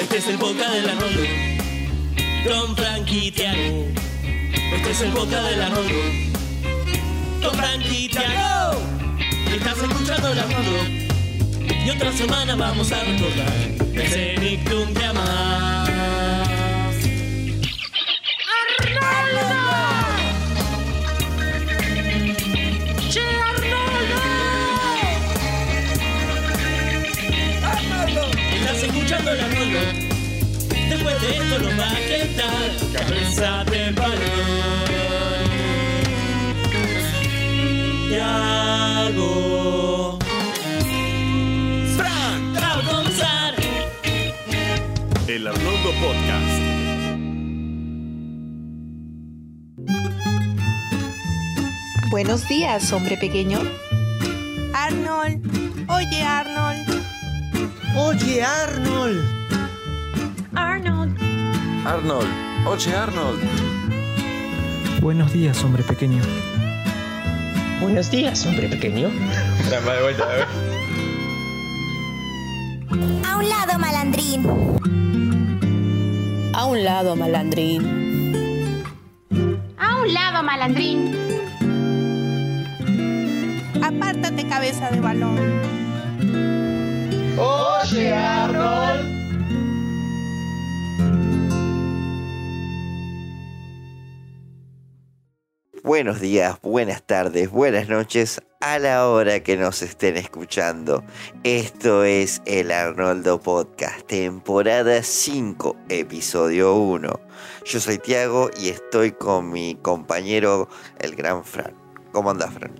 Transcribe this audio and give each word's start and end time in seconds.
Este 0.00 0.16
es 0.16 0.28
el 0.28 0.38
boca 0.38 0.70
de 0.70 0.82
la 0.82 0.94
Rondo. 0.94 1.22
Con 2.48 2.74
Frankie 2.74 3.30
Tiago. 3.30 3.86
Este 4.74 4.90
es 4.90 5.00
el 5.02 5.10
boca 5.10 5.42
de 5.42 5.56
la 5.56 5.68
Rondo. 5.68 5.94
Con 7.42 7.54
Frankie 7.54 8.08
Tiago. 8.08 8.80
Estás 9.54 9.78
escuchando 9.78 10.34
la 10.34 10.42
Rondo. 10.44 11.84
Y 11.84 11.90
otra 11.90 12.12
semana 12.12 12.56
vamos 12.56 12.90
a 12.92 13.04
recordar 13.04 13.52
ese 13.94 14.36
Nictum 14.38 14.94
de 14.94 15.04
amar. 15.04 15.69
Después 29.30 31.20
de 31.20 31.30
esto 31.36 31.58
nos 31.60 31.78
va 31.78 31.88
a 31.88 31.96
quedar 31.96 32.70
cabeza 32.92 33.64
de 33.70 33.92
balón. 33.92 34.18
Tiago. 38.08 39.28
Fran, 41.96 42.54
va 42.56 42.72
a 42.72 42.82
comenzar. 42.82 43.54
El 45.28 45.46
Arnoldo 45.46 45.90
Podcast. 46.00 46.60
Buenos 52.10 52.48
días, 52.48 52.92
hombre 52.92 53.16
pequeño. 53.16 53.60
Arnold. 54.74 55.40
Oye, 55.88 56.20
Arnold. 56.24 56.89
Oye, 57.96 58.42
Arnold. 58.42 59.20
Arnold. 60.54 61.16
Arnold, 61.84 62.28
oye 62.66 62.94
Arnold. 62.94 63.40
Buenos 65.00 65.32
días, 65.32 65.62
hombre 65.64 65.82
pequeño. 65.82 66.22
Buenos 67.80 68.10
días, 68.10 68.44
hombre 68.46 68.68
pequeño. 68.68 69.08
A 73.26 73.36
un 73.36 73.48
lado, 73.48 73.78
malandrín. 73.78 74.46
A 76.54 76.66
un 76.66 76.84
lado, 76.84 77.16
malandrín. 77.16 78.82
A 79.78 79.96
un 79.96 80.12
lado, 80.12 80.42
malandrín. 80.42 81.16
Apártate, 83.82 84.46
cabeza 84.46 84.90
de 84.90 85.00
balón. 85.00 85.69
Arnold. 87.92 89.18
Buenos 95.82 96.20
días, 96.20 96.60
buenas 96.62 97.02
tardes, 97.02 97.50
buenas 97.50 97.88
noches 97.88 98.40
a 98.60 98.78
la 98.78 99.08
hora 99.08 99.42
que 99.42 99.56
nos 99.56 99.82
estén 99.82 100.16
escuchando. 100.16 101.02
Esto 101.42 102.04
es 102.04 102.42
el 102.46 102.70
Arnoldo 102.70 103.40
Podcast, 103.40 104.06
temporada 104.06 105.02
5, 105.02 105.76
episodio 105.88 106.76
1. 106.76 107.20
Yo 107.64 107.80
soy 107.80 107.98
Tiago 107.98 108.50
y 108.56 108.68
estoy 108.68 109.10
con 109.10 109.50
mi 109.50 109.74
compañero, 109.74 110.68
el 111.00 111.16
gran 111.16 111.44
Fran. 111.44 111.74
¿Cómo 112.12 112.30
andás, 112.30 112.54
Fran? 112.54 112.72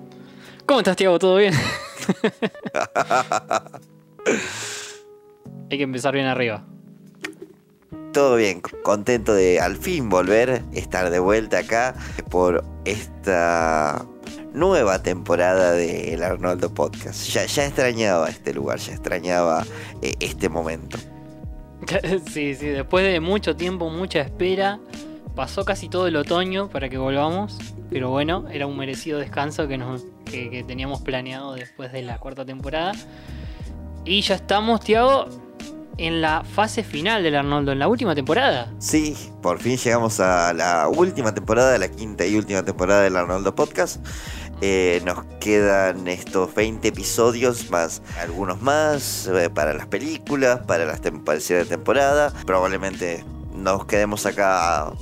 ¿Cómo 0.66 0.80
estás, 0.80 0.96
Tiago? 0.96 1.18
¿Todo 1.18 1.38
bien? 1.38 1.54
Hay 5.70 5.78
que 5.78 5.84
empezar 5.84 6.14
bien 6.14 6.26
arriba. 6.26 6.64
Todo 8.12 8.36
bien, 8.36 8.60
contento 8.60 9.34
de 9.34 9.60
al 9.60 9.76
fin 9.76 10.08
volver, 10.08 10.62
estar 10.72 11.10
de 11.10 11.20
vuelta 11.20 11.58
acá 11.58 11.94
por 12.28 12.64
esta 12.84 14.04
nueva 14.52 15.00
temporada 15.00 15.72
del 15.72 16.22
Arnoldo 16.22 16.74
Podcast. 16.74 17.28
Ya, 17.28 17.46
ya 17.46 17.66
extrañaba 17.66 18.28
este 18.28 18.52
lugar, 18.52 18.78
ya 18.78 18.92
extrañaba 18.92 19.64
eh, 20.02 20.14
este 20.20 20.48
momento. 20.48 20.98
Sí, 22.30 22.54
sí, 22.54 22.66
después 22.66 23.04
de 23.04 23.20
mucho 23.20 23.56
tiempo, 23.56 23.88
mucha 23.90 24.20
espera, 24.20 24.80
pasó 25.34 25.64
casi 25.64 25.88
todo 25.88 26.06
el 26.06 26.16
otoño 26.16 26.68
para 26.68 26.88
que 26.88 26.98
volvamos, 26.98 27.58
pero 27.90 28.10
bueno, 28.10 28.46
era 28.50 28.66
un 28.66 28.76
merecido 28.76 29.18
descanso 29.18 29.66
que, 29.66 29.78
nos, 29.78 30.04
que, 30.24 30.50
que 30.50 30.62
teníamos 30.62 31.00
planeado 31.00 31.54
después 31.54 31.90
de 31.92 32.02
la 32.02 32.18
cuarta 32.18 32.44
temporada. 32.44 32.92
Y 34.04 34.20
ya 34.20 34.34
estamos, 34.34 34.80
Tiago, 34.80 35.26
en 35.98 36.20
la 36.20 36.44
fase 36.44 36.82
final 36.82 37.22
del 37.22 37.36
Arnoldo, 37.36 37.72
en 37.72 37.78
la 37.78 37.88
última 37.88 38.14
temporada. 38.14 38.72
Sí, 38.78 39.16
por 39.42 39.58
fin 39.60 39.76
llegamos 39.76 40.20
a 40.20 40.52
la 40.52 40.88
última 40.88 41.34
temporada, 41.34 41.76
la 41.78 41.88
quinta 41.88 42.26
y 42.26 42.36
última 42.36 42.62
temporada 42.62 43.02
del 43.02 43.16
Arnoldo 43.16 43.54
Podcast. 43.54 44.04
Eh, 44.62 45.00
nos 45.04 45.24
quedan 45.40 46.06
estos 46.06 46.54
20 46.54 46.88
episodios 46.88 47.70
más 47.70 48.02
algunos 48.20 48.60
más 48.60 49.26
eh, 49.26 49.48
para 49.48 49.72
las 49.72 49.86
películas, 49.86 50.60
para 50.66 50.84
las 50.84 51.00
para 51.00 51.38
el 51.38 51.44
de 51.46 51.64
temporada. 51.64 52.32
Probablemente 52.44 53.24
nos 53.54 53.86
quedemos 53.86 54.26
acá 54.26 54.92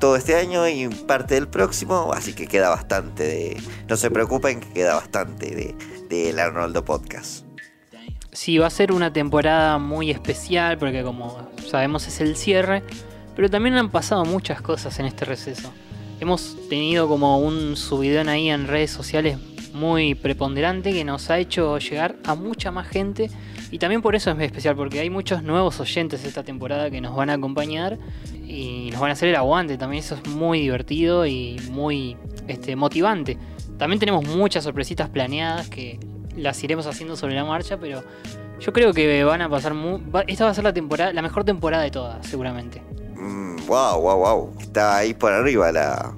todo 0.00 0.16
este 0.16 0.36
año 0.36 0.68
y 0.68 0.88
parte 0.88 1.34
del 1.34 1.48
próximo, 1.48 2.12
así 2.12 2.32
que 2.32 2.46
queda 2.46 2.68
bastante 2.68 3.24
de... 3.24 3.62
No 3.88 3.96
se 3.96 4.10
preocupen 4.10 4.60
que 4.60 4.68
queda 4.70 4.94
bastante 4.94 5.54
de 5.54 5.74
del 6.08 6.38
Arnoldo 6.38 6.84
Podcast. 6.84 7.47
Sí, 8.38 8.56
va 8.56 8.68
a 8.68 8.70
ser 8.70 8.92
una 8.92 9.12
temporada 9.12 9.78
muy 9.78 10.12
especial 10.12 10.78
porque 10.78 11.02
como 11.02 11.50
sabemos 11.68 12.06
es 12.06 12.20
el 12.20 12.36
cierre, 12.36 12.84
pero 13.34 13.50
también 13.50 13.74
han 13.74 13.90
pasado 13.90 14.24
muchas 14.24 14.62
cosas 14.62 14.96
en 15.00 15.06
este 15.06 15.24
receso. 15.24 15.72
Hemos 16.20 16.56
tenido 16.68 17.08
como 17.08 17.40
un 17.40 17.76
subidón 17.76 18.28
ahí 18.28 18.48
en 18.48 18.68
redes 18.68 18.92
sociales 18.92 19.38
muy 19.74 20.14
preponderante 20.14 20.92
que 20.92 21.02
nos 21.02 21.30
ha 21.30 21.40
hecho 21.40 21.78
llegar 21.78 22.14
a 22.26 22.36
mucha 22.36 22.70
más 22.70 22.86
gente 22.86 23.28
y 23.72 23.78
también 23.78 24.02
por 24.02 24.14
eso 24.14 24.30
es 24.30 24.36
muy 24.36 24.44
especial 24.44 24.76
porque 24.76 25.00
hay 25.00 25.10
muchos 25.10 25.42
nuevos 25.42 25.80
oyentes 25.80 26.24
esta 26.24 26.44
temporada 26.44 26.92
que 26.92 27.00
nos 27.00 27.16
van 27.16 27.30
a 27.30 27.32
acompañar 27.32 27.98
y 28.46 28.90
nos 28.92 29.00
van 29.00 29.10
a 29.10 29.14
hacer 29.14 29.30
el 29.30 29.36
aguante, 29.36 29.76
también 29.76 30.04
eso 30.04 30.14
es 30.14 30.24
muy 30.30 30.60
divertido 30.60 31.26
y 31.26 31.60
muy 31.72 32.16
este, 32.46 32.76
motivante. 32.76 33.36
También 33.78 33.98
tenemos 33.98 34.24
muchas 34.28 34.62
sorpresitas 34.62 35.08
planeadas 35.08 35.68
que 35.68 35.98
las 36.38 36.62
iremos 36.64 36.86
haciendo 36.86 37.16
sobre 37.16 37.34
la 37.34 37.44
marcha, 37.44 37.76
pero 37.78 38.02
yo 38.60 38.72
creo 38.72 38.92
que 38.92 39.22
van 39.24 39.42
a 39.42 39.48
pasar 39.48 39.74
mu- 39.74 40.00
va- 40.10 40.24
esta 40.26 40.44
va 40.44 40.50
a 40.50 40.54
ser 40.54 40.64
la 40.64 40.72
temporada, 40.72 41.12
la 41.12 41.22
mejor 41.22 41.44
temporada 41.44 41.82
de 41.82 41.90
todas, 41.90 42.26
seguramente. 42.26 42.82
Wow, 43.66 44.00
wow, 44.00 44.16
wow. 44.18 44.52
Está 44.60 44.96
ahí 44.96 45.12
por 45.14 45.32
arriba 45.32 45.70
la, 45.72 46.14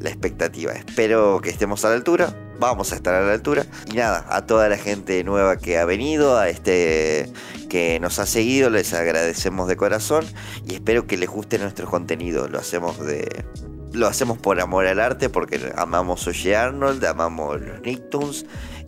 la 0.00 0.08
expectativa. 0.08 0.72
Espero 0.72 1.40
que 1.40 1.50
estemos 1.50 1.84
a 1.84 1.90
la 1.90 1.94
altura. 1.94 2.34
Vamos 2.58 2.90
a 2.92 2.96
estar 2.96 3.14
a 3.14 3.20
la 3.24 3.32
altura. 3.34 3.64
Y 3.92 3.96
nada, 3.96 4.26
a 4.28 4.44
toda 4.46 4.68
la 4.68 4.76
gente 4.76 5.22
nueva 5.22 5.56
que 5.58 5.78
ha 5.78 5.84
venido, 5.84 6.36
a 6.36 6.48
este 6.48 7.32
que 7.68 8.00
nos 8.00 8.18
ha 8.18 8.26
seguido, 8.26 8.68
les 8.70 8.94
agradecemos 8.94 9.68
de 9.68 9.76
corazón 9.76 10.24
y 10.66 10.74
espero 10.74 11.06
que 11.06 11.16
les 11.16 11.28
guste 11.28 11.58
nuestro 11.58 11.86
contenido. 11.88 12.48
Lo 12.48 12.58
hacemos 12.58 12.98
de 12.98 13.44
lo 13.92 14.06
hacemos 14.06 14.38
por 14.38 14.60
amor 14.60 14.86
al 14.86 15.00
arte 15.00 15.28
porque 15.30 15.72
amamos 15.76 16.26
Oye 16.26 16.56
Arnold, 16.56 17.04
amamos 17.04 17.60
los 17.60 17.80
Nicktoons 17.80 18.44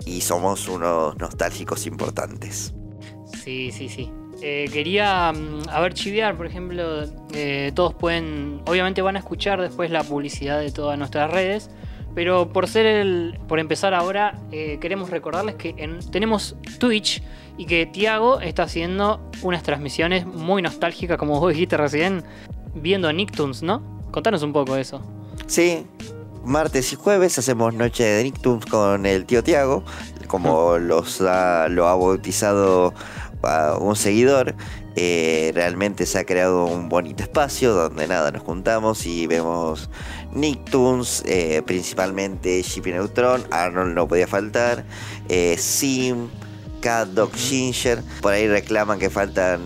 y 0.07 0.21
somos 0.21 0.69
unos 0.69 1.17
nostálgicos 1.19 1.87
importantes. 1.87 2.75
Sí, 3.45 3.71
sí, 3.73 3.89
sí. 3.89 4.11
Eh, 4.43 4.69
quería, 4.73 5.33
mm, 5.33 5.69
a 5.69 5.81
ver, 5.81 5.93
chivear, 5.95 6.37
por 6.37 6.47
ejemplo, 6.47 7.05
eh, 7.35 7.73
todos 7.75 7.95
pueden, 7.95 8.63
obviamente 8.67 9.03
van 9.03 9.17
a 9.17 9.19
escuchar 9.19 9.61
después 9.61 9.91
la 9.91 10.03
publicidad 10.03 10.59
de 10.61 10.71
todas 10.73 10.99
nuestras 10.99 11.31
redes, 11.31 11.71
pero 12.15 12.51
por 12.53 12.67
ser 12.67 12.87
el, 12.87 13.39
por 13.49 13.61
empezar 13.61 13.93
ahora, 13.95 14.39
eh, 14.51 14.79
queremos 14.81 15.11
recordarles 15.11 15.57
que 15.57 15.75
en- 15.77 16.01
tenemos 16.11 16.57
Twitch 16.79 17.23
y 17.59 17.67
que 17.67 17.85
Tiago 17.87 18.41
está 18.41 18.63
haciendo 18.65 19.21
unas 19.43 19.63
transmisiones 19.63 20.25
muy 20.27 20.63
nostálgicas, 20.63 21.19
como 21.19 21.39
vos 21.39 21.53
dijiste 21.53 21.77
recién, 21.77 22.25
viendo 22.75 23.13
Nicktoons, 23.13 23.63
¿no? 23.63 23.83
Contanos 24.11 24.43
un 24.43 24.53
poco 24.55 24.75
eso. 24.77 25.03
Sí, 25.47 25.87
martes 26.45 26.93
y 26.93 26.97
jueves 26.97 27.39
hacemos 27.39 27.75
Noche 27.75 28.05
de 28.05 28.25
Nicktoons 28.25 28.67
con 28.67 29.07
el 29.07 29.25
tío 29.27 29.43
Tiago, 29.43 29.85
como 30.27 30.79
los 30.79 31.21
ha- 31.21 31.69
lo 31.69 31.87
ha 31.89 31.95
bautizado 31.95 32.95
un 33.81 33.97
seguidor. 33.97 34.55
Eh, 34.97 35.53
realmente 35.55 36.05
se 36.05 36.19
ha 36.19 36.25
creado 36.25 36.67
un 36.67 36.89
bonito 36.89 37.23
espacio 37.23 37.73
donde 37.73 38.07
nada, 38.09 38.31
nos 38.33 38.43
juntamos 38.43 39.07
y 39.07 39.27
vemos 39.27 39.89
Nicktoons, 40.33 41.23
eh, 41.27 41.63
principalmente 41.65 42.61
Shippy 42.63 42.91
Neutron, 42.93 43.43
Arnold 43.51 43.95
no 43.95 44.09
podía 44.09 44.27
faltar, 44.27 44.85
eh, 45.29 45.57
Sim, 45.59 46.29
Cat 46.81 47.09
Dog 47.11 47.33
Ginger, 47.35 48.03
por 48.21 48.33
ahí 48.33 48.49
reclaman 48.49 48.99
que 48.99 49.11
faltan 49.11 49.61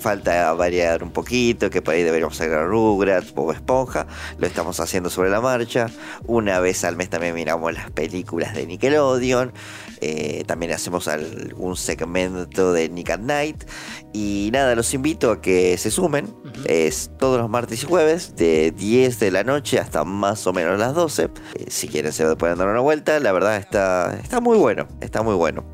falta 0.00 0.52
variar 0.54 1.02
un 1.02 1.10
poquito, 1.10 1.70
que 1.70 1.82
por 1.82 1.94
ahí 1.94 2.02
deberíamos 2.02 2.40
agregar 2.40 2.66
Rugrats, 2.66 3.34
Bob 3.34 3.52
Esponja, 3.52 4.06
lo 4.38 4.46
estamos 4.46 4.80
haciendo 4.80 5.10
sobre 5.10 5.30
la 5.30 5.40
marcha. 5.40 5.86
Una 6.26 6.60
vez 6.60 6.84
al 6.84 6.96
mes 6.96 7.10
también 7.10 7.34
miramos 7.34 7.72
las 7.72 7.90
películas 7.90 8.54
de 8.54 8.66
Nickelodeon, 8.66 9.52
eh, 10.00 10.44
también 10.46 10.72
hacemos 10.72 11.08
algún 11.08 11.76
segmento 11.76 12.72
de 12.72 12.88
Nick 12.88 13.10
at 13.10 13.20
Night. 13.20 13.64
Y 14.12 14.50
nada, 14.52 14.74
los 14.74 14.94
invito 14.94 15.30
a 15.30 15.40
que 15.40 15.76
se 15.78 15.90
sumen. 15.90 16.34
Es 16.64 17.10
todos 17.18 17.40
los 17.40 17.48
martes 17.50 17.82
y 17.82 17.86
jueves, 17.86 18.36
de 18.36 18.72
10 18.72 19.20
de 19.20 19.30
la 19.30 19.44
noche 19.44 19.78
hasta 19.78 20.04
más 20.04 20.46
o 20.46 20.52
menos 20.52 20.78
las 20.78 20.94
12. 20.94 21.24
Eh, 21.24 21.30
si 21.68 21.88
quieren 21.88 22.12
se 22.12 22.36
pueden 22.36 22.58
dar 22.58 22.68
una 22.68 22.80
vuelta, 22.80 23.18
la 23.20 23.32
verdad 23.32 23.56
está, 23.56 24.18
está 24.22 24.40
muy 24.40 24.58
bueno, 24.58 24.86
está 25.00 25.22
muy 25.22 25.34
bueno. 25.34 25.64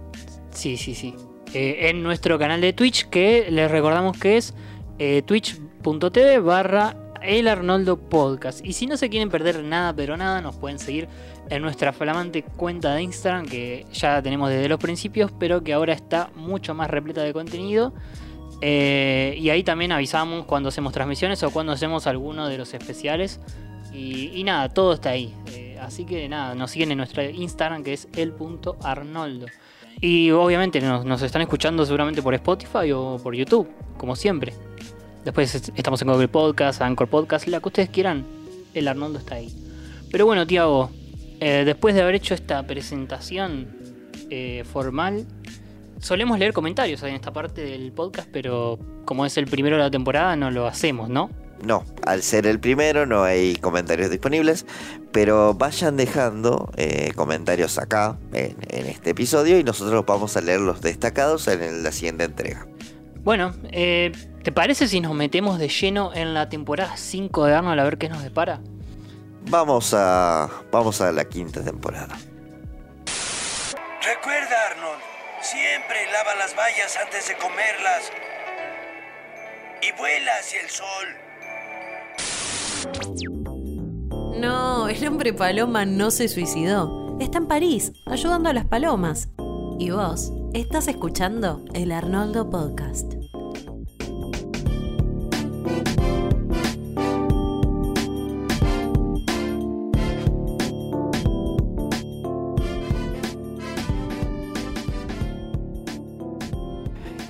Sí, 0.53 0.77
sí, 0.77 0.95
sí. 0.95 1.15
Eh, 1.55 1.89
en 1.89 2.03
nuestro 2.03 2.37
canal 2.37 2.61
de 2.61 2.73
Twitch, 2.73 3.09
que 3.09 3.47
les 3.49 3.71
recordamos 3.71 4.19
que 4.19 4.37
es 4.37 4.55
eh, 4.99 5.23
twitch.tv 5.23 6.41
barra 6.41 6.97
el 7.23 7.47
Arnoldo 7.47 7.97
Podcast. 7.97 8.65
Y 8.67 8.73
si 8.73 8.89
no 8.89 8.97
se 8.97 9.09
quieren 9.09 9.31
perder 9.31 9.63
nada, 9.63 9.95
pero 9.95 10.17
nada, 10.17 10.41
nos 10.41 10.57
pueden 10.57 10.81
seguir 10.81 11.09
en 11.49 11.63
nuestra 11.63 11.93
flamante 11.93 12.43
cuenta 12.43 12.95
de 12.95 13.03
Instagram, 13.03 13.47
que 13.47 13.87
ya 13.93 14.21
tenemos 14.21 14.51
desde 14.51 14.69
los 14.69 14.81
principios, 14.81 15.31
pero 15.39 15.63
que 15.63 15.73
ahora 15.73 15.93
está 15.93 16.31
mucho 16.35 16.75
más 16.75 16.91
repleta 16.91 17.23
de 17.23 17.33
contenido. 17.33 17.95
Eh, 18.61 19.37
y 19.39 19.51
ahí 19.51 19.63
también 19.63 19.93
avisamos 19.93 20.47
cuando 20.47 20.71
hacemos 20.71 20.93
transmisiones 20.93 21.43
o 21.45 21.51
cuando 21.51 21.73
hacemos 21.73 22.09
alguno 22.09 22.49
de 22.49 22.59
los 22.59 22.75
especiales. 22.75 23.41
Y, 23.93 24.43
nada, 24.43 24.69
todo 24.71 24.95
está 24.95 25.11
ahí. 25.11 25.33
Así 25.81 26.05
que 26.05 26.29
nada, 26.29 26.57
nos 26.57 26.73
siguen 26.73 26.91
en 26.91 26.99
nuestro 26.99 27.23
Instagram 27.23 27.85
que 27.85 27.93
es 27.93 28.09
el.arnoldo. 28.17 29.47
Y 30.07 30.31
obviamente 30.33 30.83
nos, 30.83 31.23
están 31.23 31.41
escuchando 31.41 31.87
seguramente 31.87 32.21
por 32.21 32.35
Spotify 32.35 32.93
o 32.93 33.19
por 33.23 33.35
YouTube, 33.35 33.67
como 33.97 34.15
siempre. 34.15 34.53
Después 35.25 35.55
est- 35.55 35.71
estamos 35.77 36.03
en 36.03 36.09
Google 36.09 36.29
Podcast, 36.29 36.83
Anchor 36.83 37.09
Podcast, 37.09 37.47
la 37.47 37.59
que 37.59 37.69
ustedes 37.69 37.89
quieran. 37.89 38.23
El 38.75 38.87
Arnoldo 38.87 39.19
está 39.19 39.37
ahí. 39.37 39.49
Pero 40.13 40.27
bueno, 40.27 40.47
Tiago, 40.47 40.91
eh, 41.41 41.63
después 41.65 41.95
de 41.95 42.03
haber 42.03 42.17
hecho 42.17 42.35
esta 42.35 42.63
presentación 42.67 43.69
eh, 44.29 44.63
formal, 44.71 45.25
solemos 46.01 46.39
leer 46.39 46.53
comentarios 46.53 47.03
en 47.03 47.15
esta 47.15 47.33
parte 47.33 47.63
del 47.63 47.91
podcast, 47.93 48.29
pero 48.31 48.79
como 49.07 49.25
es 49.25 49.39
el 49.39 49.47
primero 49.47 49.77
de 49.77 49.85
la 49.85 49.91
temporada, 49.91 50.37
no 50.37 50.51
lo 50.51 50.67
hacemos, 50.67 51.09
¿no? 51.09 51.31
No, 51.63 51.85
al 52.05 52.23
ser 52.23 52.47
el 52.47 52.61
primero 52.61 53.07
no 53.07 53.25
hay 53.25 53.57
comentarios 53.57 54.11
disponibles, 54.11 54.67
pero 55.13 55.55
vayan 55.55 55.97
dejando 55.97 56.71
eh, 56.77 57.13
comentarios 57.15 57.79
acá 57.79 58.19
en, 58.33 58.57
en 58.69 58.87
este 58.87 59.11
episodio 59.11 59.59
y 59.59 59.65
nosotros 59.65 60.05
vamos 60.07 60.37
a 60.37 60.41
leer 60.41 60.61
los 60.61 60.81
destacados 60.83 61.49
en 61.49 61.83
la 61.83 61.93
siguiente 61.93 62.25
entrega. 62.25 62.67
Bueno, 63.25 63.55
eh, 63.73 64.13
¿te 64.43 64.53
parece 64.53 64.87
si 64.87 65.01
nos 65.01 65.15
metemos 65.15 65.59
de 65.59 65.69
lleno 65.69 66.13
en 66.15 66.35
la 66.35 66.51
temporada 66.51 66.99
5 66.99 67.47
de 67.47 67.55
Arnold 67.55 67.81
a 67.81 67.85
ver 67.85 67.97
qué 67.97 68.11
nos 68.11 68.23
depara? 68.23 68.61
Vamos 69.49 69.95
a, 69.95 70.51
vamos 70.71 71.01
a 71.01 71.11
la 71.11 71.25
quinta 71.25 71.65
temporada. 71.65 72.19
Recuerda, 74.03 74.57
Arnold, 74.71 75.01
siempre 75.41 76.05
lava 76.13 76.35
las 76.35 76.55
bayas 76.55 76.99
antes 77.03 77.27
de 77.29 77.37
comerlas. 77.37 78.13
Y 79.81 79.91
vuela 79.99 80.33
hacia 80.39 80.61
el 80.61 80.69
sol. 80.69 81.24
No, 84.41 84.89
el 84.89 85.07
hombre 85.07 85.33
paloma 85.33 85.87
no 85.87 86.11
se 86.11 86.29
suicidó. 86.29 87.17
Está 87.21 87.39
en 87.39 87.47
París, 87.47 87.93
ayudando 88.07 88.49
a 88.49 88.53
las 88.53 88.67
palomas. 88.67 89.29
Y 89.79 89.91
vos, 89.91 90.33
estás 90.53 90.89
escuchando 90.89 91.65
el 91.73 91.93
Arnoldo 91.93 92.51
Podcast. 92.51 93.15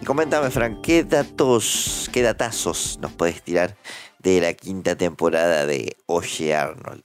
Y 0.01 0.05
coméntame, 0.05 0.51
Frank, 0.51 0.81
¿qué 0.83 1.05
datos, 1.05 2.11
qué 2.13 2.23
datazos 2.23 2.99
nos 3.01 3.13
puedes 3.13 3.43
tirar 3.43 3.77
de 4.25 4.41
la 4.41 4.55
quinta 4.55 4.97
temporada 4.97 5.67
de 5.67 5.97
Oye 6.07 6.55
Arnold? 6.55 7.05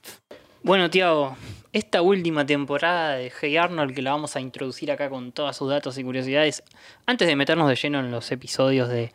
Bueno, 0.62 0.90
Tiago, 0.90 1.36
esta 1.72 2.02
última 2.02 2.44
temporada 2.44 3.14
de 3.16 3.30
Hey 3.40 3.56
Arnold, 3.56 3.94
que 3.94 4.02
la 4.02 4.10
vamos 4.10 4.34
a 4.36 4.40
introducir 4.40 4.90
acá 4.90 5.08
con 5.08 5.30
todos 5.32 5.56
sus 5.56 5.70
datos 5.70 5.96
y 5.98 6.02
curiosidades, 6.04 6.62
antes 7.06 7.28
de 7.28 7.36
meternos 7.36 7.68
de 7.68 7.76
lleno 7.76 8.00
en 8.00 8.10
los 8.10 8.30
episodios 8.32 8.88
de, 8.88 9.12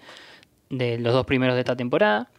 de 0.70 0.98
los 1.00 1.14
dos 1.14 1.26
primeros 1.26 1.56
de 1.56 1.62
esta 1.62 1.76
temporada. 1.76 2.30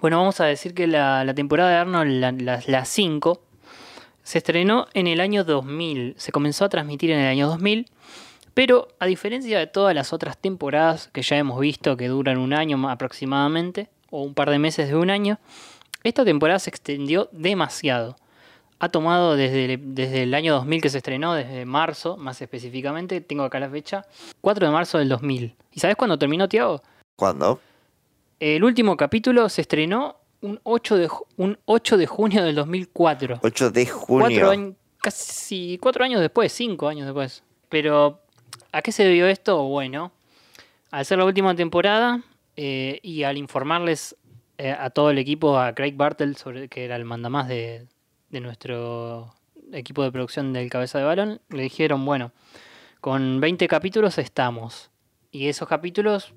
Bueno, 0.00 0.18
vamos 0.18 0.40
a 0.40 0.44
decir 0.44 0.74
que 0.74 0.86
la, 0.86 1.24
la 1.24 1.34
temporada 1.34 1.70
de 1.70 1.76
Arnold, 1.76 2.66
la 2.68 2.84
5, 2.84 3.42
se 4.22 4.38
estrenó 4.38 4.86
en 4.94 5.06
el 5.06 5.20
año 5.20 5.44
2000. 5.44 6.14
Se 6.18 6.32
comenzó 6.32 6.64
a 6.64 6.68
transmitir 6.68 7.10
en 7.10 7.20
el 7.20 7.26
año 7.26 7.46
2000. 7.48 7.90
Pero 8.54 8.88
a 9.00 9.06
diferencia 9.06 9.58
de 9.58 9.66
todas 9.66 9.94
las 9.94 10.12
otras 10.12 10.38
temporadas 10.38 11.08
que 11.12 11.22
ya 11.22 11.36
hemos 11.36 11.58
visto 11.58 11.96
que 11.96 12.06
duran 12.08 12.38
un 12.38 12.52
año 12.54 12.76
ma- 12.78 12.92
aproximadamente, 12.92 13.88
o 14.14 14.22
un 14.22 14.32
par 14.32 14.48
de 14.48 14.60
meses 14.60 14.88
de 14.88 14.94
un 14.94 15.10
año, 15.10 15.40
esta 16.04 16.24
temporada 16.24 16.60
se 16.60 16.70
extendió 16.70 17.28
demasiado. 17.32 18.16
Ha 18.78 18.88
tomado 18.88 19.34
desde 19.34 19.74
el, 19.74 19.94
desde 19.94 20.22
el 20.22 20.34
año 20.34 20.54
2000 20.54 20.80
que 20.82 20.88
se 20.88 20.98
estrenó, 20.98 21.34
desde 21.34 21.64
marzo 21.64 22.16
más 22.16 22.40
específicamente, 22.40 23.20
tengo 23.20 23.42
acá 23.42 23.58
la 23.58 23.68
fecha, 23.68 24.06
4 24.40 24.66
de 24.66 24.72
marzo 24.72 24.98
del 24.98 25.08
2000. 25.08 25.56
¿Y 25.72 25.80
sabes 25.80 25.96
cuándo 25.96 26.16
terminó, 26.16 26.48
Tiago? 26.48 26.80
¿Cuándo? 27.16 27.58
El 28.38 28.62
último 28.62 28.96
capítulo 28.96 29.48
se 29.48 29.62
estrenó 29.62 30.16
un 30.42 30.60
8 30.62 30.96
de, 30.96 31.10
un 31.38 31.58
8 31.64 31.96
de 31.96 32.06
junio 32.06 32.44
del 32.44 32.54
2004. 32.54 33.40
8 33.42 33.70
de 33.72 33.86
Cuatro 33.86 34.16
junio. 34.16 34.50
años, 34.50 34.74
casi 34.98 35.76
cuatro 35.80 36.04
años 36.04 36.20
después, 36.20 36.52
cinco 36.52 36.86
años 36.86 37.06
después. 37.06 37.42
Pero, 37.68 38.20
¿a 38.70 38.80
qué 38.80 38.92
se 38.92 39.02
debió 39.02 39.26
esto? 39.26 39.64
Bueno, 39.64 40.12
al 40.92 41.04
ser 41.04 41.18
la 41.18 41.24
última 41.24 41.54
temporada 41.56 42.22
eh, 42.56 43.00
y 43.02 43.22
al 43.24 43.36
informarles 43.36 44.16
eh, 44.58 44.70
a 44.70 44.90
todo 44.90 45.10
el 45.10 45.18
equipo, 45.18 45.58
a 45.58 45.74
Craig 45.74 45.92
Bartel, 45.96 46.36
sobre, 46.36 46.68
que 46.68 46.84
era 46.84 46.96
el 46.96 47.04
mandamás 47.04 47.48
de, 47.48 47.86
de 48.30 48.40
nuestro 48.40 49.34
equipo 49.72 50.02
de 50.02 50.12
producción 50.12 50.52
del 50.52 50.70
Cabeza 50.70 50.98
de 50.98 51.04
Balón, 51.04 51.40
le 51.48 51.62
dijeron, 51.62 52.04
bueno, 52.04 52.32
con 53.00 53.40
20 53.40 53.66
capítulos 53.68 54.18
estamos. 54.18 54.90
Y 55.30 55.48
esos 55.48 55.68
capítulos 55.68 56.32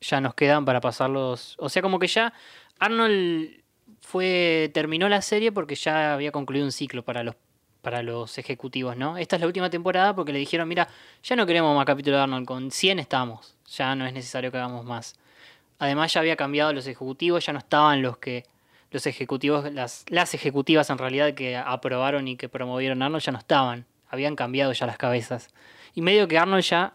ya 0.00 0.20
nos 0.20 0.34
quedan 0.34 0.64
para 0.64 0.80
pasarlos. 0.80 1.56
O 1.58 1.68
sea, 1.68 1.82
como 1.82 1.98
que 1.98 2.06
ya 2.06 2.32
Arnold 2.78 3.62
fue 4.00 4.70
terminó 4.72 5.08
la 5.08 5.22
serie 5.22 5.52
porque 5.52 5.74
ya 5.74 6.14
había 6.14 6.32
concluido 6.32 6.64
un 6.64 6.72
ciclo 6.72 7.04
para 7.04 7.22
los 7.22 7.36
para 7.82 8.02
los 8.02 8.36
ejecutivos, 8.38 8.96
¿no? 8.96 9.16
Esta 9.16 9.36
es 9.36 9.40
la 9.40 9.46
última 9.46 9.70
temporada 9.70 10.14
porque 10.14 10.32
le 10.32 10.40
dijeron, 10.40 10.68
mira, 10.68 10.88
ya 11.22 11.36
no 11.36 11.46
queremos 11.46 11.74
más 11.76 11.86
capítulo 11.86 12.16
de 12.16 12.22
Arnold, 12.24 12.46
con 12.46 12.70
100 12.70 12.98
estamos, 12.98 13.56
ya 13.66 13.94
no 13.94 14.04
es 14.04 14.12
necesario 14.12 14.50
que 14.50 14.58
hagamos 14.58 14.84
más. 14.84 15.14
Además 15.78 16.12
ya 16.12 16.20
había 16.20 16.36
cambiado 16.36 16.72
los 16.72 16.86
ejecutivos, 16.86 17.46
ya 17.46 17.52
no 17.52 17.58
estaban 17.58 18.02
los 18.02 18.18
que 18.18 18.44
los 18.90 19.06
ejecutivos, 19.06 19.70
las, 19.72 20.04
las 20.08 20.34
ejecutivas 20.34 20.88
en 20.90 20.98
realidad 20.98 21.34
que 21.34 21.56
aprobaron 21.56 22.26
y 22.26 22.36
que 22.36 22.48
promovieron 22.48 23.02
a 23.02 23.06
Arnold 23.06 23.22
ya 23.22 23.32
no 23.32 23.38
estaban, 23.38 23.86
habían 24.08 24.34
cambiado 24.34 24.72
ya 24.72 24.86
las 24.86 24.96
cabezas. 24.96 25.48
Y 25.94 26.00
medio 26.00 26.26
que 26.26 26.38
Arnold 26.38 26.64
ya 26.64 26.94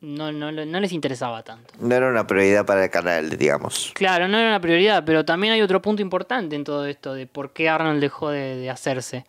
no, 0.00 0.30
no, 0.30 0.52
no 0.52 0.80
les 0.80 0.92
interesaba 0.92 1.42
tanto. 1.42 1.74
No 1.80 1.94
era 1.94 2.08
una 2.08 2.26
prioridad 2.26 2.64
para 2.64 2.84
el 2.84 2.90
canal, 2.90 3.30
digamos. 3.30 3.92
Claro, 3.94 4.28
no 4.28 4.38
era 4.38 4.48
una 4.48 4.60
prioridad, 4.60 5.04
pero 5.04 5.24
también 5.24 5.54
hay 5.54 5.62
otro 5.62 5.82
punto 5.82 6.02
importante 6.02 6.54
en 6.54 6.64
todo 6.64 6.86
esto 6.86 7.14
de 7.14 7.26
por 7.26 7.52
qué 7.52 7.68
Arnold 7.68 8.00
dejó 8.00 8.30
de, 8.30 8.56
de 8.56 8.70
hacerse. 8.70 9.24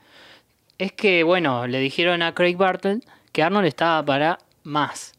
Es 0.78 0.92
que, 0.92 1.24
bueno, 1.24 1.66
le 1.66 1.80
dijeron 1.80 2.22
a 2.22 2.36
Craig 2.36 2.56
Bartlett 2.56 3.04
que 3.32 3.42
Arnold 3.42 3.66
estaba 3.66 4.04
para 4.04 4.40
más, 4.64 5.14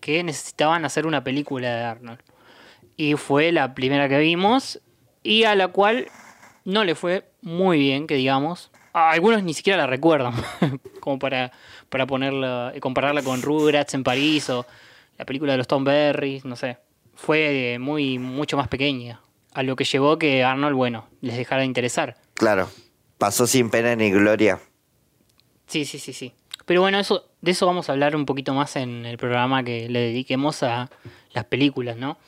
que 0.00 0.22
necesitaban 0.22 0.84
hacer 0.84 1.06
una 1.06 1.22
película 1.22 1.68
de 1.76 1.84
Arnold. 1.84 2.20
Y 2.96 3.14
fue 3.14 3.52
la 3.52 3.74
primera 3.74 4.08
que 4.08 4.18
vimos 4.18 4.80
y 5.22 5.44
a 5.44 5.54
la 5.54 5.68
cual 5.68 6.08
no 6.64 6.84
le 6.84 6.94
fue 6.94 7.24
muy 7.40 7.78
bien, 7.78 8.06
que 8.06 8.14
digamos. 8.14 8.70
A 8.92 9.10
algunos 9.12 9.42
ni 9.42 9.54
siquiera 9.54 9.78
la 9.78 9.86
recuerdan, 9.86 10.34
como 11.00 11.18
para, 11.18 11.52
para 11.88 12.06
ponerla, 12.06 12.72
compararla 12.80 13.22
con 13.22 13.42
Rugrats 13.42 13.94
en 13.94 14.04
París 14.04 14.50
o 14.50 14.66
la 15.18 15.24
película 15.24 15.52
de 15.52 15.58
los 15.58 15.66
Tom 15.66 15.84
Berries, 15.84 16.44
no 16.44 16.56
sé. 16.56 16.78
Fue 17.14 17.78
muy, 17.80 18.18
mucho 18.18 18.56
más 18.56 18.68
pequeña. 18.68 19.20
A 19.54 19.62
lo 19.62 19.76
que 19.76 19.84
llevó 19.84 20.18
que 20.18 20.44
Arnold, 20.44 20.76
bueno, 20.76 21.06
les 21.20 21.36
dejara 21.36 21.60
de 21.60 21.66
interesar. 21.66 22.16
Claro. 22.34 22.68
Pasó 23.18 23.46
sin 23.46 23.70
pena 23.70 23.94
ni 23.94 24.10
gloria. 24.10 24.58
Sí, 25.66 25.84
sí, 25.84 25.98
sí, 25.98 26.12
sí. 26.12 26.34
Pero 26.66 26.80
bueno, 26.80 26.98
eso, 26.98 27.30
de 27.40 27.52
eso 27.52 27.66
vamos 27.66 27.88
a 27.88 27.92
hablar 27.92 28.16
un 28.16 28.26
poquito 28.26 28.54
más 28.54 28.76
en 28.76 29.06
el 29.06 29.16
programa 29.16 29.62
que 29.62 29.88
le 29.88 30.00
dediquemos 30.00 30.62
a 30.62 30.90
las 31.32 31.44
películas, 31.44 31.96
¿no? 31.96 32.18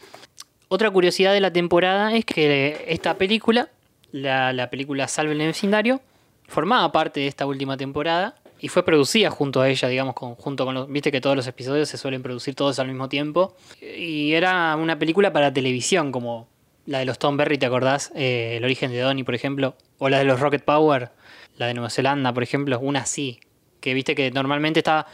Otra 0.74 0.90
curiosidad 0.90 1.32
de 1.32 1.38
la 1.40 1.52
temporada 1.52 2.16
es 2.16 2.24
que 2.24 2.84
esta 2.88 3.16
película, 3.16 3.68
la, 4.10 4.52
la 4.52 4.70
película 4.70 5.06
Salve 5.06 5.30
el 5.30 5.38
vecindario, 5.38 6.00
formaba 6.48 6.90
parte 6.90 7.20
de 7.20 7.28
esta 7.28 7.46
última 7.46 7.76
temporada 7.76 8.34
y 8.58 8.66
fue 8.66 8.84
producida 8.84 9.30
junto 9.30 9.60
a 9.60 9.68
ella, 9.68 9.86
digamos, 9.86 10.16
junto 10.16 10.64
con 10.64 10.74
los. 10.74 10.90
Viste 10.90 11.12
que 11.12 11.20
todos 11.20 11.36
los 11.36 11.46
episodios 11.46 11.88
se 11.88 11.96
suelen 11.96 12.24
producir 12.24 12.56
todos 12.56 12.80
al 12.80 12.88
mismo 12.88 13.08
tiempo. 13.08 13.54
Y 13.80 14.32
era 14.32 14.74
una 14.74 14.98
película 14.98 15.32
para 15.32 15.54
televisión, 15.54 16.10
como 16.10 16.48
la 16.86 16.98
de 16.98 17.04
los 17.04 17.20
Tom 17.20 17.36
Berry, 17.36 17.56
¿te 17.56 17.66
acordás? 17.66 18.10
Eh, 18.16 18.54
el 18.56 18.64
origen 18.64 18.90
de 18.90 18.98
Donnie, 18.98 19.22
por 19.22 19.36
ejemplo. 19.36 19.76
O 19.98 20.08
la 20.08 20.18
de 20.18 20.24
los 20.24 20.40
Rocket 20.40 20.64
Power, 20.64 21.10
la 21.56 21.68
de 21.68 21.74
Nueva 21.74 21.90
Zelanda, 21.90 22.32
por 22.34 22.42
ejemplo. 22.42 22.80
Una 22.80 23.02
así. 23.02 23.38
Que 23.78 23.94
viste 23.94 24.16
que 24.16 24.32
normalmente 24.32 24.80
estaba, 24.80 25.06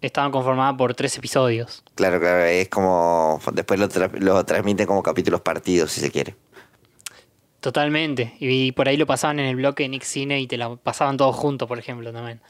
estaban 0.00 0.30
conformadas 0.32 0.74
por 0.76 0.94
tres 0.94 1.16
episodios. 1.18 1.82
Claro, 1.94 2.18
claro, 2.20 2.44
es 2.44 2.68
como. 2.68 3.40
Después 3.52 3.78
lo, 3.80 3.88
tra- 3.88 4.12
lo 4.18 4.44
transmiten 4.44 4.86
como 4.86 5.02
capítulos 5.02 5.40
partidos, 5.40 5.92
si 5.92 6.00
se 6.00 6.10
quiere. 6.10 6.34
Totalmente. 7.60 8.34
Y, 8.40 8.72
por 8.72 8.88
ahí 8.88 8.96
lo 8.96 9.06
pasaban 9.06 9.38
en 9.38 9.46
el 9.46 9.56
bloque 9.56 9.82
de 9.82 9.90
Nick 9.90 10.02
Cine 10.04 10.40
y 10.40 10.46
te 10.46 10.56
la 10.56 10.76
pasaban 10.76 11.16
todos 11.16 11.36
juntos, 11.36 11.68
por 11.68 11.78
ejemplo, 11.78 12.12
también. 12.12 12.40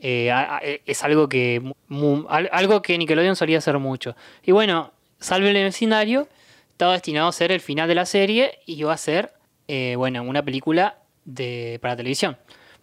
Eh, 0.00 0.30
a- 0.30 0.56
a- 0.56 0.60
es 0.62 1.02
algo 1.04 1.28
que 1.28 1.62
mu- 1.88 2.24
al- 2.28 2.48
algo 2.52 2.80
que 2.82 2.96
Nickelodeon 2.96 3.36
solía 3.36 3.58
hacer 3.58 3.78
mucho. 3.78 4.16
Y 4.42 4.52
bueno, 4.52 4.92
Salve 5.18 5.48
el 5.50 5.54
vecindario 5.64 6.28
estaba 6.72 6.92
destinado 6.92 7.28
a 7.28 7.32
ser 7.32 7.50
el 7.50 7.60
final 7.62 7.88
de 7.88 7.94
la 7.94 8.04
serie 8.04 8.58
y 8.66 8.74
iba 8.74 8.92
a 8.92 8.96
ser, 8.98 9.32
eh, 9.66 9.94
bueno, 9.96 10.22
una 10.22 10.42
película 10.44 10.98
de, 11.24 11.78
para 11.80 11.96
televisión. 11.96 12.36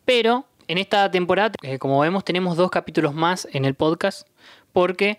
Pero 0.04 0.46
en 0.68 0.78
esta 0.78 1.10
temporada, 1.12 1.52
eh, 1.62 1.78
como 1.80 2.00
vemos, 2.00 2.24
tenemos 2.24 2.58
dos 2.58 2.70
capítulos 2.72 3.14
más 3.14 3.48
en 3.52 3.66
el 3.66 3.74
podcast 3.76 4.28
porque 4.72 5.18